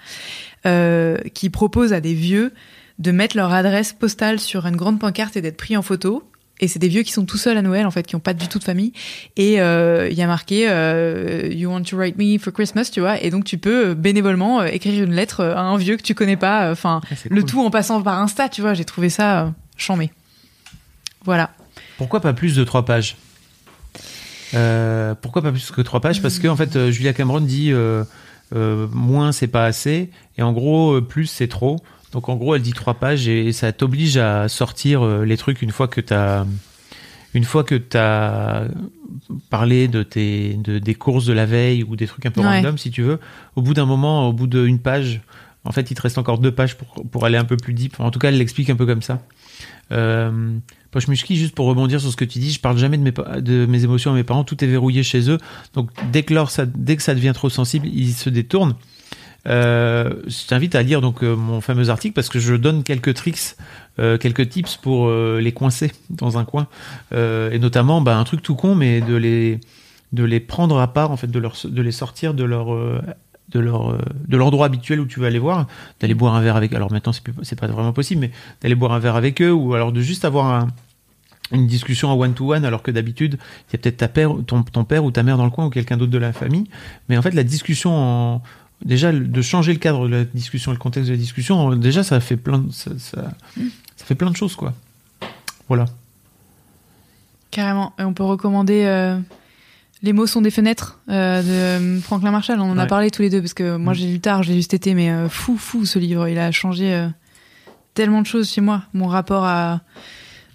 euh, 0.66 1.16
qui 1.34 1.51
propose 1.51 1.93
à 1.93 2.01
des 2.01 2.14
vieux 2.14 2.53
de 2.99 3.11
mettre 3.12 3.36
leur 3.36 3.53
adresse 3.53 3.93
postale 3.93 4.41
sur 4.41 4.66
une 4.66 4.76
grande 4.76 4.99
pancarte 4.99 5.36
et 5.36 5.41
d'être 5.41 5.57
pris 5.57 5.76
en 5.76 5.82
photo. 5.82 6.28
Et 6.61 6.67
c'est 6.69 6.79
des 6.79 6.89
vieux 6.89 7.03
qui 7.03 7.13
sont 7.13 7.25
tout 7.25 7.37
seuls 7.37 7.57
à 7.57 7.63
Noël, 7.63 7.87
en 7.87 7.91
fait, 7.91 8.05
qui 8.05 8.17
n'ont 8.17 8.21
pas 8.21 8.35
du 8.35 8.49
tout 8.49 8.59
de 8.59 8.65
famille. 8.65 8.93
Et 9.37 9.61
euh, 9.61 10.09
il 10.11 10.17
y 10.19 10.23
a 10.23 10.27
marqué 10.27 10.67
euh, 10.69 11.49
You 11.53 11.71
want 11.71 11.83
to 11.85 11.97
write 11.97 12.19
me 12.19 12.37
for 12.39 12.53
Christmas, 12.53 12.91
tu 12.93 13.01
vois. 13.01 13.23
Et 13.23 13.31
donc 13.31 13.45
tu 13.45 13.59
peux 13.59 13.91
euh, 13.91 13.95
bénévolement 13.95 14.65
écrire 14.65 15.05
une 15.05 15.15
lettre 15.15 15.45
à 15.45 15.61
un 15.61 15.77
vieux 15.77 15.97
que 15.97 16.03
tu 16.03 16.15
connais 16.15 16.37
pas. 16.37 16.71
Enfin, 16.73 17.01
Ah, 17.11 17.15
le 17.31 17.43
cool. 17.43 17.51
tout 17.51 17.61
en 17.61 17.71
passant 17.71 18.03
par 18.03 18.21
Insta, 18.21 18.49
tu 18.49 18.61
vois. 18.61 18.75
J'ai 18.75 18.85
trouvé 18.85 19.09
ça 19.09 19.43
euh, 19.45 19.51
chambé. 19.77 20.11
Voilà. 21.25 21.51
Pourquoi 21.97 22.21
pas 22.21 22.33
plus 22.33 22.57
de 22.57 22.65
trois 22.65 22.85
pages? 22.85 23.17
Pourquoi 25.21 25.43
pas 25.43 25.53
plus 25.53 25.71
que 25.71 25.83
trois 25.83 26.01
pages? 26.01 26.23
Parce 26.23 26.39
que 26.39 26.49
en 26.49 26.57
fait, 26.57 26.91
Julia 26.91 27.13
Cameron 27.13 27.41
dit 27.41 27.73
moins 28.53 29.33
c'est 29.33 29.47
pas 29.49 29.67
assez, 29.67 30.11
et 30.39 30.43
en 30.43 30.53
gros 30.53 31.01
plus 31.03 31.27
c'est 31.27 31.49
trop. 31.49 31.77
Donc 32.13 32.29
en 32.29 32.37
gros, 32.37 32.55
elle 32.55 32.63
dit 32.63 32.73
trois 32.73 32.95
pages 32.95 33.29
et, 33.29 33.53
ça 33.53 33.73
t'oblige 33.73 34.17
à 34.17 34.49
sortir 34.49 35.05
euh, 35.05 35.25
les 35.25 35.37
trucs 35.37 35.63
une 35.63 35.71
fois 35.71 35.89
que 35.89 36.01
t'as 36.01 36.47
une 37.35 37.45
fois 37.45 37.65
que 37.65 37.75
t'as 37.75 38.69
parlé 39.51 39.89
de 39.89 40.03
tes 40.03 40.55
de, 40.55 40.79
des 40.79 40.95
courses 40.95 41.27
de 41.27 41.33
la 41.33 41.47
veille 41.47 41.83
ou 41.85 41.97
des 41.97 42.07
trucs 42.07 42.25
un 42.27 42.31
peu 42.31 42.41
Ouais. 42.41 42.47
random 42.47 42.79
si 42.79 42.91
tu 42.91 43.03
veux. 43.03 43.21
Au 43.57 43.63
bout 43.63 43.75
d'un 43.75 43.85
moment, 43.87 44.29
au 44.29 44.33
bout 44.33 44.47
d'une 44.47 44.79
page, 44.79 45.21
en 45.65 45.73
fait, 45.73 45.91
il 45.91 45.95
te 45.95 46.01
reste 46.01 46.17
encore 46.17 46.39
deux 46.39 46.53
pages 46.53 46.77
pour 46.77 47.05
pour 47.11 47.27
aller 47.27 47.37
un 47.37 47.45
peu 47.45 47.57
plus 47.57 47.75
deep. 47.75 48.01
En 48.01 48.11
tout 48.11 48.19
cas, 48.19 48.29
elle 48.29 48.39
l'explique 48.39 48.71
un 48.71 48.77
peu 48.77 48.87
comme 48.87 49.03
ça. 49.03 49.23
Euh, 49.93 50.57
Pochmushki, 50.91 51.37
juste 51.37 51.55
pour 51.55 51.67
rebondir 51.67 52.01
sur 52.01 52.11
ce 52.11 52.17
que 52.17 52.25
tu 52.25 52.39
dis, 52.39 52.51
je 52.51 52.61
parle 52.61 52.79
jamais 52.79 52.97
de 52.97 53.03
mes, 53.03 53.43
de 53.43 53.67
mes 53.67 53.85
émotions 53.85 54.13
à 54.13 54.15
mes 54.15 54.25
parents, 54.25 54.45
tout 54.45 54.63
est 54.65 54.67
verrouillé 54.67 55.03
chez 55.03 55.31
eux. 55.31 55.39
Donc 55.75 55.91
dès 56.11 56.23
que, 56.23 56.33
leur, 56.33 56.51
ça, 56.51 56.65
dès 56.65 56.97
que 56.97 57.03
ça 57.03 57.15
devient 57.15 57.33
trop 57.35 57.51
sensible, 57.51 57.87
ils 57.87 58.15
se 58.15 58.31
détournent. 58.31 58.75
Euh, 59.49 60.14
je 60.26 60.46
t'invite 60.46 60.74
à 60.74 60.82
lire 60.82 61.01
donc 61.01 61.22
euh, 61.22 61.34
mon 61.34 61.61
fameux 61.61 61.88
article 61.88 62.14
parce 62.14 62.28
que 62.28 62.38
je 62.38 62.55
donne 62.55 62.82
quelques 62.82 63.14
tricks, 63.14 63.57
euh, 63.99 64.18
quelques 64.18 64.49
tips 64.51 64.76
pour 64.76 65.11
les 65.11 65.53
coincer 65.53 65.92
dans 66.11 66.38
un 66.38 66.44
coin, 66.44 66.66
et 67.14 67.59
notamment 67.59 68.01
bah, 68.01 68.16
un 68.16 68.24
truc 68.24 68.42
tout 68.42 68.55
con, 68.55 68.74
mais 68.74 69.01
de 69.01 69.14
les 69.16 69.61
de 70.12 70.24
les 70.24 70.40
prendre 70.40 70.78
à 70.78 70.92
part 70.92 71.11
en 71.11 71.16
fait, 71.16 71.30
de 71.30 71.82
les 71.82 71.92
sortir 71.92 72.34
de 72.34 72.44
leur 72.44 72.68
de 73.51 73.61
leur 73.61 73.99
de 74.26 74.36
l'endroit 74.36 74.66
habituel 74.66 75.01
où 75.01 75.07
tu 75.07 75.20
vas 75.20 75.26
aller 75.28 75.38
voir, 75.38 75.66
d'aller 76.01 76.14
boire 76.14 76.34
un 76.34 76.40
verre 76.42 76.57
avec. 76.57 76.72
Alors 76.74 76.92
maintenant 76.92 77.12
c'est 77.12 77.22
c'est 77.42 77.59
pas 77.59 77.66
vraiment 77.66 77.92
possible, 77.92 78.20
mais 78.20 78.30
d'aller 78.62 78.74
boire 78.74 78.92
un 78.92 78.99
verre 78.99 79.16
avec 79.16 79.40
eux 79.40 79.53
ou 79.53 79.74
alors 79.74 79.92
de 79.92 80.01
juste 80.01 80.24
avoir 80.24 80.46
un- 80.46 80.68
une 81.51 81.66
discussion 81.66 82.11
en 82.11 82.18
one-to-one 82.18 82.66
alors 82.66 82.82
que 82.82 82.90
d'habitude 82.90 83.38
il 83.68 83.72
y 83.72 83.76
a 83.76 83.78
peut-être 83.78 83.96
ta 83.96 84.09
père, 84.09 84.32
ton, 84.46 84.62
ton 84.62 84.84
père 84.84 85.03
ou 85.05 85.11
ta 85.11 85.22
mère 85.22 85.38
dans 85.38 85.46
le 85.46 85.51
coin 85.51 85.64
ou 85.64 85.70
quelqu'un 85.70 85.96
d'autre 85.96 86.12
de 86.12 86.18
la 86.18 86.34
famille 86.34 86.64
mais 87.09 87.16
en 87.16 87.22
fait 87.22 87.30
la 87.32 87.42
discussion 87.42 87.90
en 87.96 88.42
déjà 88.85 89.12
de 89.12 89.43
changer 89.43 89.72
le 89.72 89.79
cadre 89.79 90.09
de 90.09 90.14
la 90.14 90.24
discussion 90.24 90.70
le 90.72 90.79
contexte 90.79 91.09
de 91.09 91.14
la 91.14 91.20
discussion 91.20 91.74
déjà 91.76 92.03
ça 92.03 92.20
fait 92.20 92.37
plein 92.37 92.59
de, 92.59 92.70
ça, 92.72 92.91
ça, 92.99 93.22
ça 93.97 94.05
fait 94.05 94.14
plein 94.14 94.31
de 94.31 94.37
choses 94.37 94.55
quoi 94.57 94.74
voilà 95.68 95.87
Carrément. 97.51 97.93
Et 97.99 98.03
on 98.03 98.12
peut 98.12 98.24
recommander 98.24 98.85
euh, 98.85 99.18
Les 100.03 100.12
mots 100.12 100.26
sont 100.26 100.43
des 100.43 100.51
fenêtres 100.51 100.99
euh, 101.09 101.43
de 101.43 101.49
euh, 101.97 102.01
Franklin 102.01 102.31
Marshall. 102.31 102.61
On 102.61 102.70
en 102.70 102.79
a 102.79 102.87
parlé 102.87 103.11
tous 103.11 103.22
les 103.22 103.31
deux 103.31 103.41
parce 103.41 103.55
que 103.55 103.76
moi 103.76 103.93
Mm. 103.93 103.97
j'ai 103.97 104.07
lu 104.12 104.20
tard, 104.20 104.43
j'ai 104.43 104.55
lu 104.55 104.62
cet 104.62 104.74
été, 104.74 104.95
mais 104.95 105.11
euh, 105.11 105.29
fou, 105.29 105.57
fou 105.57 105.87
ce 105.87 105.99
livre. 105.99 106.29
Il 106.29 106.39
a 106.39 106.53
changé 106.53 106.95
euh, 106.95 107.09
tellement 107.95 108.20
de 108.20 108.26
choses 108.26 108.51
chez 108.51 108.61
moi. 108.61 108.83
Mon 108.93 109.07
rapport 109.07 109.45
à 109.45 109.81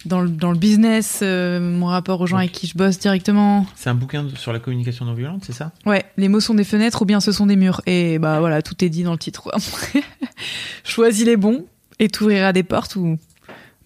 dans 0.06 0.22
le, 0.22 0.30
dans 0.30 0.52
le 0.52 0.58
business, 0.58 1.20
euh, 1.22 1.60
mon 1.60 1.88
rapport 1.88 2.20
aux 2.22 2.28
gens 2.28 2.38
avec 2.38 2.52
qui 2.52 2.68
je 2.68 2.78
bosse 2.78 3.00
directement. 3.00 3.66
c'est 3.76 3.90
un 3.90 3.96
bouquin 3.96 4.28
sur 4.36 4.54
la 4.54 4.60
communication 4.60 5.06
non 5.06 5.14
violente 5.14 5.44
c'est 5.46 5.54
ça? 5.54 5.72
Ouais, 5.86 6.06
les 6.18 6.30
mots 6.30 6.40
sont 6.40 6.54
des 6.54 6.64
fenêtres 6.64 7.02
ou 7.02 7.06
bien 7.06 7.20
ce 7.20 7.32
sont 7.32 7.46
des 7.46 7.56
murs. 7.56 7.82
Et 7.86 8.20
bah 8.20 8.40
voilà, 8.40 8.62
tout 8.62 8.84
est 8.84 8.90
dit 8.90 9.04
dans 9.04 9.14
le 9.14 9.18
titre. 9.18 9.50
Choisis 10.84 11.26
les 11.26 11.38
bons 11.38 11.66
et 12.00 12.10
t'ouvriras 12.10 12.54
des 12.54 12.64
portes 12.64 12.96
ou 12.96 13.18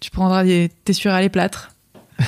tu 0.00 0.10
prendras 0.10 0.44
des, 0.44 0.70
t'essuieras 0.84 1.20
les 1.20 1.28
plâtres. 1.28 1.72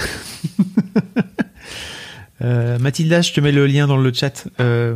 Euh, 2.43 2.78
Mathilda 2.78 3.20
je 3.20 3.34
te 3.34 3.41
mets 3.43 3.53
le 3.53 3.66
lien 3.66 3.86
dans 3.86 3.99
le 3.99 4.11
chat 4.14 4.49
Euh, 4.61 4.95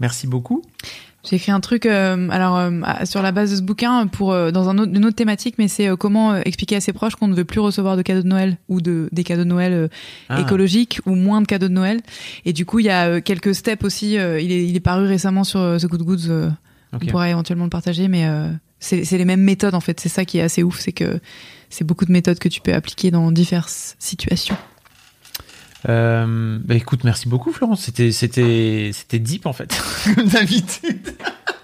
merci 0.00 0.26
beaucoup 0.26 0.62
J'ai 1.28 1.36
écrit 1.36 1.50
un 1.50 1.60
truc 1.60 1.86
euh, 1.86 2.28
alors 2.30 2.56
euh, 2.56 2.70
sur 3.04 3.20
la 3.20 3.32
base 3.32 3.50
de 3.50 3.56
ce 3.56 3.62
bouquin 3.62 4.06
pour 4.06 4.32
euh, 4.32 4.52
dans 4.52 4.68
un 4.68 4.78
autre, 4.78 4.92
une 4.94 5.04
autre 5.04 5.16
thématique, 5.16 5.56
mais 5.58 5.66
c'est 5.66 5.88
comment 5.98 6.36
expliquer 6.36 6.76
à 6.76 6.80
ses 6.80 6.92
proches 6.92 7.16
qu'on 7.16 7.26
ne 7.26 7.34
veut 7.34 7.44
plus 7.44 7.60
recevoir 7.60 7.96
de 7.96 8.02
cadeaux 8.02 8.22
de 8.22 8.28
Noël 8.28 8.58
ou 8.68 8.80
de 8.80 9.08
des 9.10 9.24
cadeaux 9.24 9.42
de 9.44 9.48
Noël 9.48 9.90
Ah. 10.28 10.40
écologiques 10.40 11.00
ou 11.04 11.14
moins 11.14 11.40
de 11.40 11.46
cadeaux 11.46 11.68
de 11.68 11.72
Noël. 11.72 12.00
Et 12.44 12.52
du 12.52 12.64
coup, 12.64 12.78
il 12.78 12.86
y 12.86 12.90
a 12.90 13.20
quelques 13.20 13.54
steps 13.54 13.84
aussi. 13.84 14.12
il 14.14 14.18
est 14.52 14.66
il 14.66 14.76
est 14.76 14.80
paru 14.80 15.06
récemment 15.06 15.44
sur 15.44 15.60
The 15.80 15.86
Good 15.86 16.02
Goods. 16.02 16.30
Ok. 16.92 17.02
On 17.02 17.06
pourrait 17.06 17.30
éventuellement 17.30 17.64
le 17.64 17.70
partager, 17.70 18.06
mais 18.08 18.28
c'est 18.78 19.04
c'est 19.04 19.18
les 19.18 19.24
mêmes 19.24 19.42
méthodes 19.42 19.74
en 19.74 19.80
fait. 19.80 19.98
C'est 19.98 20.08
ça 20.08 20.24
qui 20.24 20.38
est 20.38 20.42
assez 20.42 20.62
ouf, 20.62 20.78
c'est 20.78 20.92
que 20.92 21.18
c'est 21.70 21.84
beaucoup 21.84 22.04
de 22.04 22.12
méthodes 22.12 22.38
que 22.38 22.48
tu 22.48 22.60
peux 22.60 22.72
appliquer 22.72 23.10
dans 23.10 23.32
diverses 23.32 23.96
situations. 23.98 24.56
Euh, 25.88 26.58
bah 26.64 26.74
écoute, 26.74 27.04
merci 27.04 27.28
beaucoup 27.28 27.52
Florence. 27.52 27.82
C'était 27.82 28.12
c'était 28.12 28.90
c'était 28.92 29.18
deep 29.18 29.46
en 29.46 29.52
fait, 29.52 29.78
comme 30.14 30.26
d'habitude. 30.28 31.14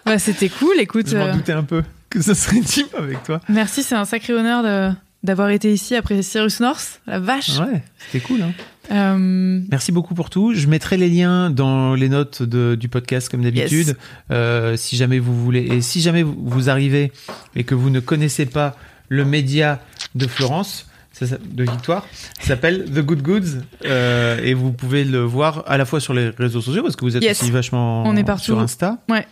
Ouais, 0.07 0.19
c'était 0.19 0.49
cool. 0.49 0.75
Écoute, 0.79 1.09
Je 1.09 1.17
m'en 1.17 1.27
euh, 1.27 1.33
doutais 1.33 1.53
un 1.53 1.65
peu 1.65 1.83
que 2.11 2.21
ce 2.23 2.35
serait 2.35 2.61
deep 2.61 2.95
avec 2.99 3.23
toi. 3.23 3.41
merci, 3.49 3.83
c'est 3.83 3.95
un 3.95 4.05
sacré 4.05 4.33
honneur 4.33 4.63
de 4.63 4.95
d'avoir 5.23 5.51
été 5.51 5.73
ici 5.73 5.95
après 5.95 6.21
Cyrus 6.23 6.59
North, 6.59 7.01
la 7.07 7.21
vache. 7.21 7.57
Ouais, 7.61 7.83
c'était 8.11 8.25
cool. 8.27 8.43
Hein. 8.43 8.53
Euh, 8.91 9.61
Merci 9.71 9.93
beaucoup 9.93 10.15
pour 10.17 10.29
tout. 10.31 10.53
Je 10.53 10.67
mettrai 10.67 10.97
les 10.97 11.09
liens 11.09 11.49
dans 11.49 11.95
les 11.95 12.09
notes 12.09 12.43
de- 12.43 12.75
du 12.75 12.89
podcast 12.89 13.29
comme 13.29 13.43
d'habitude. 13.43 13.87
Yes. 13.87 13.97
Euh, 14.33 14.77
si 14.77 14.97
jamais 14.97 15.21
vous 15.21 15.41
voulez 15.41 15.61
et 15.61 15.81
si 15.81 16.01
jamais 16.01 16.25
vous, 16.25 16.69
arrivez 16.69 17.13
et 17.55 17.63
que 17.63 17.77
vous 17.77 17.89
ne 17.91 18.01
connaissez 18.01 18.47
pas 18.47 18.77
le 19.09 19.25
média 19.25 19.81
de 20.17 20.27
Florence, 20.27 20.89
de 21.23 21.63
Victoire, 21.65 22.07
s'appelle 22.41 22.85
The 22.85 23.01
Good 23.01 23.23
Goods 23.23 23.61
euh, 23.85 24.39
et 24.43 24.55
vous 24.55 24.73
pouvez 24.73 25.05
le 25.05 25.21
voir 25.23 25.65
à 25.67 25.77
la 25.79 25.85
fois 25.85 26.01
sur 26.01 26.15
les 26.15 26.31
réseaux 26.31 26.61
sociaux 26.61 26.83
parce 26.83 26.97
que 26.97 27.05
vous 27.05 27.17
êtes 27.17 27.23
Yes. 27.23 27.41
aussi 27.43 27.51
vachement 27.51 28.05
On 28.05 28.17
est 28.17 28.25
partout. 28.25 28.45
sur 28.45 28.59
Insta. 28.59 28.99
Ouais. 29.09 29.27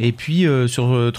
Et 0.00 0.12
puis 0.12 0.46
euh, 0.46 0.68
sur 0.68 0.92
euh, 0.94 1.10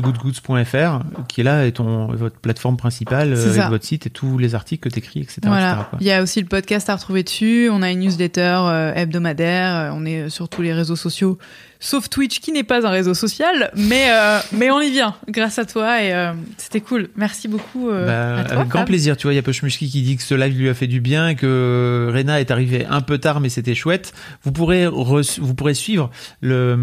www.thegoodgoods.fr 0.00 1.00
qui 1.28 1.40
est 1.40 1.44
là 1.44 1.66
est 1.66 1.72
ton 1.72 2.06
votre 2.14 2.36
plateforme 2.38 2.76
principale 2.76 3.32
euh, 3.32 3.50
avec 3.50 3.68
votre 3.68 3.84
site 3.84 4.06
et 4.06 4.10
tous 4.10 4.38
les 4.38 4.54
articles 4.54 4.88
que 4.88 4.92
tu 4.94 5.00
écris 5.00 5.20
etc. 5.20 5.40
Voilà. 5.44 5.90
Il 6.00 6.06
y 6.06 6.12
a 6.12 6.22
aussi 6.22 6.40
le 6.40 6.46
podcast 6.46 6.88
à 6.88 6.94
retrouver 6.94 7.24
dessus. 7.24 7.68
On 7.72 7.82
a 7.82 7.90
une 7.90 8.00
newsletter 8.00 8.92
hebdomadaire. 8.94 9.92
On 9.94 10.04
est 10.06 10.28
sur 10.30 10.48
tous 10.48 10.62
les 10.62 10.72
réseaux 10.72 10.94
sociaux, 10.94 11.38
sauf 11.80 12.08
Twitch 12.08 12.40
qui 12.40 12.52
n'est 12.52 12.62
pas 12.64 12.86
un 12.86 12.90
réseau 12.90 13.14
social, 13.14 13.70
mais 13.76 14.06
euh, 14.10 14.38
mais 14.52 14.70
on 14.70 14.80
y 14.80 14.90
vient 14.90 15.14
grâce 15.28 15.58
à 15.58 15.64
toi 15.64 16.02
et 16.02 16.12
euh, 16.12 16.32
c'était 16.56 16.80
cool. 16.80 17.08
Merci 17.16 17.48
beaucoup. 17.48 17.90
euh, 17.90 18.06
Bah, 18.06 18.40
à 18.40 18.44
toi, 18.44 18.56
avec 18.58 18.68
grand 18.68 18.84
plaisir, 18.84 19.16
tu 19.16 19.26
vois, 19.26 19.32
il 19.32 19.36
y 19.36 19.38
a 19.38 19.42
Pushmushki 19.42 19.88
qui 19.88 20.02
dit 20.02 20.16
que 20.16 20.22
ce 20.22 20.34
live 20.34 20.56
lui 20.58 20.68
a 20.68 20.74
fait 20.74 20.86
du 20.86 21.00
bien 21.00 21.34
que 21.34 22.10
Rena 22.14 22.40
est 22.40 22.50
arrivée 22.50 22.86
un 22.88 23.00
peu 23.00 23.18
tard 23.18 23.40
mais 23.40 23.48
c'était 23.48 23.74
chouette. 23.74 24.12
Vous 24.42 24.52
pourrez 24.52 24.86
re- 24.86 25.40
vous 25.40 25.54
pourrez 25.54 25.74
suivre 25.74 26.10
le, 26.40 26.76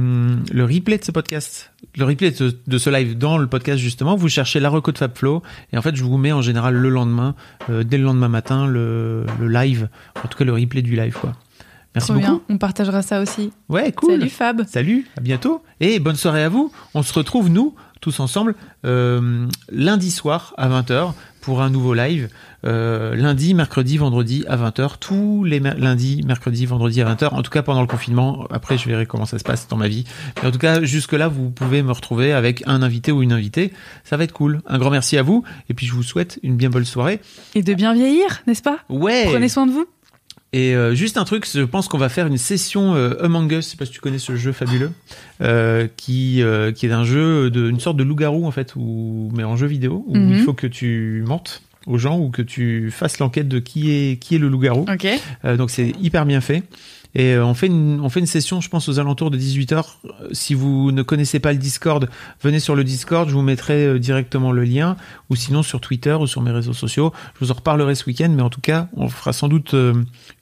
le 0.51 0.63
replay 0.65 0.97
de 0.97 1.03
ce 1.03 1.11
podcast, 1.11 1.71
le 1.97 2.05
replay 2.05 2.31
de 2.31 2.35
ce, 2.35 2.55
de 2.67 2.77
ce 2.77 2.89
live 2.89 3.17
dans 3.17 3.37
le 3.37 3.47
podcast 3.47 3.79
justement. 3.79 4.15
Vous 4.15 4.29
cherchez 4.29 4.59
la 4.59 4.69
reco 4.69 4.91
de 4.91 4.97
Fabflow 4.97 5.41
et 5.71 5.77
en 5.77 5.81
fait 5.81 5.95
je 5.95 6.03
vous 6.03 6.17
mets 6.17 6.31
en 6.31 6.41
général 6.41 6.75
le 6.75 6.89
lendemain, 6.89 7.35
dès 7.69 7.97
le 7.97 8.03
lendemain 8.03 8.29
matin, 8.29 8.67
le, 8.67 9.25
le 9.39 9.47
live, 9.47 9.87
en 10.23 10.27
tout 10.27 10.37
cas 10.37 10.45
le 10.45 10.53
replay 10.53 10.81
du 10.81 10.95
live 10.95 11.15
quoi. 11.19 11.33
Merci 11.95 12.07
Trop 12.07 12.19
beaucoup. 12.19 12.25
bien. 12.25 12.41
On 12.49 12.57
partagera 12.57 13.01
ça 13.01 13.21
aussi. 13.21 13.51
Ouais, 13.69 13.91
cool. 13.91 14.11
Salut 14.19 14.29
Fab. 14.29 14.65
Salut, 14.67 15.07
à 15.17 15.21
bientôt 15.21 15.63
et 15.79 15.99
bonne 15.99 16.15
soirée 16.15 16.43
à 16.43 16.49
vous. 16.49 16.71
On 16.93 17.03
se 17.03 17.13
retrouve 17.13 17.49
nous 17.49 17.75
tous 18.01 18.19
ensemble 18.19 18.55
euh, 18.85 19.47
lundi 19.71 20.11
soir 20.11 20.53
à 20.57 20.67
20h 20.67 21.13
pour 21.39 21.61
un 21.61 21.69
nouveau 21.69 21.93
live. 21.93 22.27
Euh, 22.65 23.15
lundi, 23.15 23.53
mercredi, 23.53 23.97
vendredi 23.97 24.43
à 24.47 24.57
20h, 24.57 24.97
tous 24.99 25.45
les 25.45 25.59
lundis, 25.59 26.21
mercredi, 26.25 26.65
vendredi 26.65 27.01
à 27.01 27.13
20h. 27.13 27.29
En 27.29 27.41
tout 27.43 27.51
cas 27.51 27.61
pendant 27.61 27.79
le 27.81 27.87
confinement. 27.87 28.45
Après, 28.51 28.77
je 28.77 28.89
verrai 28.89 29.05
comment 29.05 29.25
ça 29.25 29.39
se 29.39 29.43
passe 29.45 29.69
dans 29.69 29.77
ma 29.77 29.87
vie. 29.87 30.03
Mais 30.41 30.49
en 30.49 30.51
tout 30.51 30.59
cas, 30.59 30.83
jusque 30.83 31.13
là, 31.13 31.29
vous 31.29 31.49
pouvez 31.49 31.81
me 31.81 31.91
retrouver 31.91 32.33
avec 32.33 32.63
un 32.65 32.81
invité 32.81 33.13
ou 33.13 33.23
une 33.23 33.31
invitée. 33.31 33.71
Ça 34.03 34.17
va 34.17 34.25
être 34.25 34.33
cool. 34.33 34.61
Un 34.67 34.79
grand 34.79 34.89
merci 34.89 35.17
à 35.17 35.23
vous 35.23 35.43
et 35.69 35.73
puis 35.73 35.85
je 35.85 35.93
vous 35.93 36.03
souhaite 36.03 36.39
une 36.43 36.57
bien 36.57 36.69
bonne 36.69 36.85
soirée. 36.85 37.21
Et 37.55 37.63
de 37.63 37.73
bien 37.73 37.93
vieillir, 37.93 38.41
n'est-ce 38.47 38.61
pas? 38.63 38.79
Ouais. 38.89 39.27
Prenez 39.29 39.47
soin 39.47 39.65
de 39.65 39.71
vous. 39.71 39.85
Et 40.53 40.75
euh, 40.75 40.93
juste 40.93 41.17
un 41.17 41.23
truc, 41.25 41.47
je 41.51 41.61
pense 41.63 41.87
qu'on 41.87 41.97
va 41.97 42.09
faire 42.09 42.27
une 42.27 42.37
session 42.37 42.93
euh, 42.95 43.15
Among 43.25 43.51
Us, 43.51 43.65
je 43.65 43.71
sais 43.71 43.77
pas 43.77 43.85
si 43.85 43.91
tu 43.91 43.99
connais 43.99 44.19
ce 44.19 44.35
jeu 44.35 44.51
fabuleux, 44.51 44.91
euh, 45.41 45.87
qui, 45.97 46.43
euh, 46.43 46.71
qui 46.71 46.85
est 46.85 46.91
un 46.91 47.03
jeu, 47.03 47.49
de, 47.49 47.69
une 47.71 47.79
sorte 47.79 47.97
de 47.97 48.03
loup-garou 48.03 48.45
en 48.45 48.51
fait, 48.51 48.75
ou, 48.75 49.31
mais 49.33 49.43
en 49.43 49.55
jeu 49.57 49.65
vidéo, 49.67 50.05
où 50.07 50.15
Mhm. 50.15 50.31
il 50.33 50.39
faut 50.43 50.53
que 50.53 50.67
tu 50.67 51.23
mentes 51.27 51.63
aux 51.87 51.97
gens 51.97 52.19
ou 52.19 52.29
que 52.29 52.41
tu 52.43 52.91
fasses 52.91 53.17
l'enquête 53.19 53.47
de 53.47 53.59
qui 53.59 53.91
est, 53.91 54.17
qui 54.21 54.35
est 54.35 54.37
le 54.37 54.47
loup-garou. 54.47 54.85
Ok. 54.93 55.07
Euh, 55.43 55.57
donc 55.57 55.71
c'est 55.71 55.91
hyper 56.01 56.25
bien 56.27 56.39
fait. 56.39 56.61
Et 57.15 57.33
euh, 57.33 57.45
on 57.45 57.53
fait 57.53 57.67
une 57.67 57.99
on 58.01 58.09
fait 58.09 58.19
une 58.19 58.25
session, 58.25 58.59
je 58.61 58.69
pense 58.69 58.89
aux 58.89 58.99
alentours 58.99 59.29
de 59.31 59.37
18h. 59.37 59.83
Si 60.31 60.53
vous 60.53 60.91
ne 60.91 61.03
connaissez 61.03 61.39
pas 61.39 61.51
le 61.53 61.59
Discord, 61.59 62.09
venez 62.41 62.59
sur 62.59 62.75
le 62.75 62.83
Discord, 62.83 63.29
je 63.29 63.33
vous 63.33 63.41
mettrai 63.41 63.85
euh, 63.85 63.99
directement 63.99 64.51
le 64.51 64.63
lien, 64.63 64.97
ou 65.29 65.35
sinon 65.35 65.63
sur 65.63 65.79
Twitter 65.79 66.13
ou 66.13 66.27
sur 66.27 66.41
mes 66.41 66.51
réseaux 66.51 66.73
sociaux. 66.73 67.13
Je 67.35 67.45
vous 67.45 67.51
en 67.51 67.55
reparlerai 67.55 67.95
ce 67.95 68.05
week-end, 68.05 68.29
mais 68.35 68.41
en 68.41 68.49
tout 68.49 68.61
cas, 68.61 68.87
on 68.95 69.09
fera 69.09 69.31
sans 69.33 69.47
doute 69.47 69.73
euh, 69.73 69.93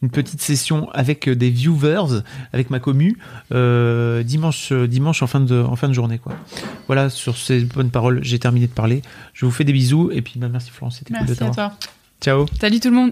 une 0.02 0.10
petite 0.10 0.42
session 0.42 0.90
avec 0.92 1.28
euh, 1.28 1.36
des 1.36 1.50
viewers, 1.50 2.22
avec 2.54 2.70
ma 2.70 2.80
commu, 2.80 3.18
euh, 3.54 4.24
dimanche 4.24 4.72
euh, 4.72 4.88
dimanche 4.88 5.22
en 5.24 5.28
fin 5.28 5.42
de 5.42 5.62
en 5.62 5.76
fin 5.76 5.88
de 5.90 5.94
journée 5.94 6.20
quoi. 6.20 6.34
Voilà 6.88 7.10
sur 7.10 7.38
ces 7.38 7.62
bonnes 7.62 7.92
paroles, 7.92 8.20
j'ai 8.24 8.40
terminé 8.40 8.68
de 8.68 8.72
parler. 8.74 9.02
Je 9.34 9.46
vous 9.46 9.52
fais 9.52 9.64
des 9.64 9.74
bisous 9.74 10.10
et 10.12 10.22
puis 10.22 10.40
bah, 10.40 10.48
merci 10.50 10.72
Florence, 10.72 11.00
c'était 11.00 11.14
cool 11.14 11.26
de 11.26 11.32
Merci 11.32 11.44
à 11.44 11.48
t'avoir. 11.50 11.78
toi. 11.78 11.90
Ciao. 12.22 12.46
Salut 12.60 12.80
tout 12.80 12.90
le 12.90 12.96
monde. 12.96 13.12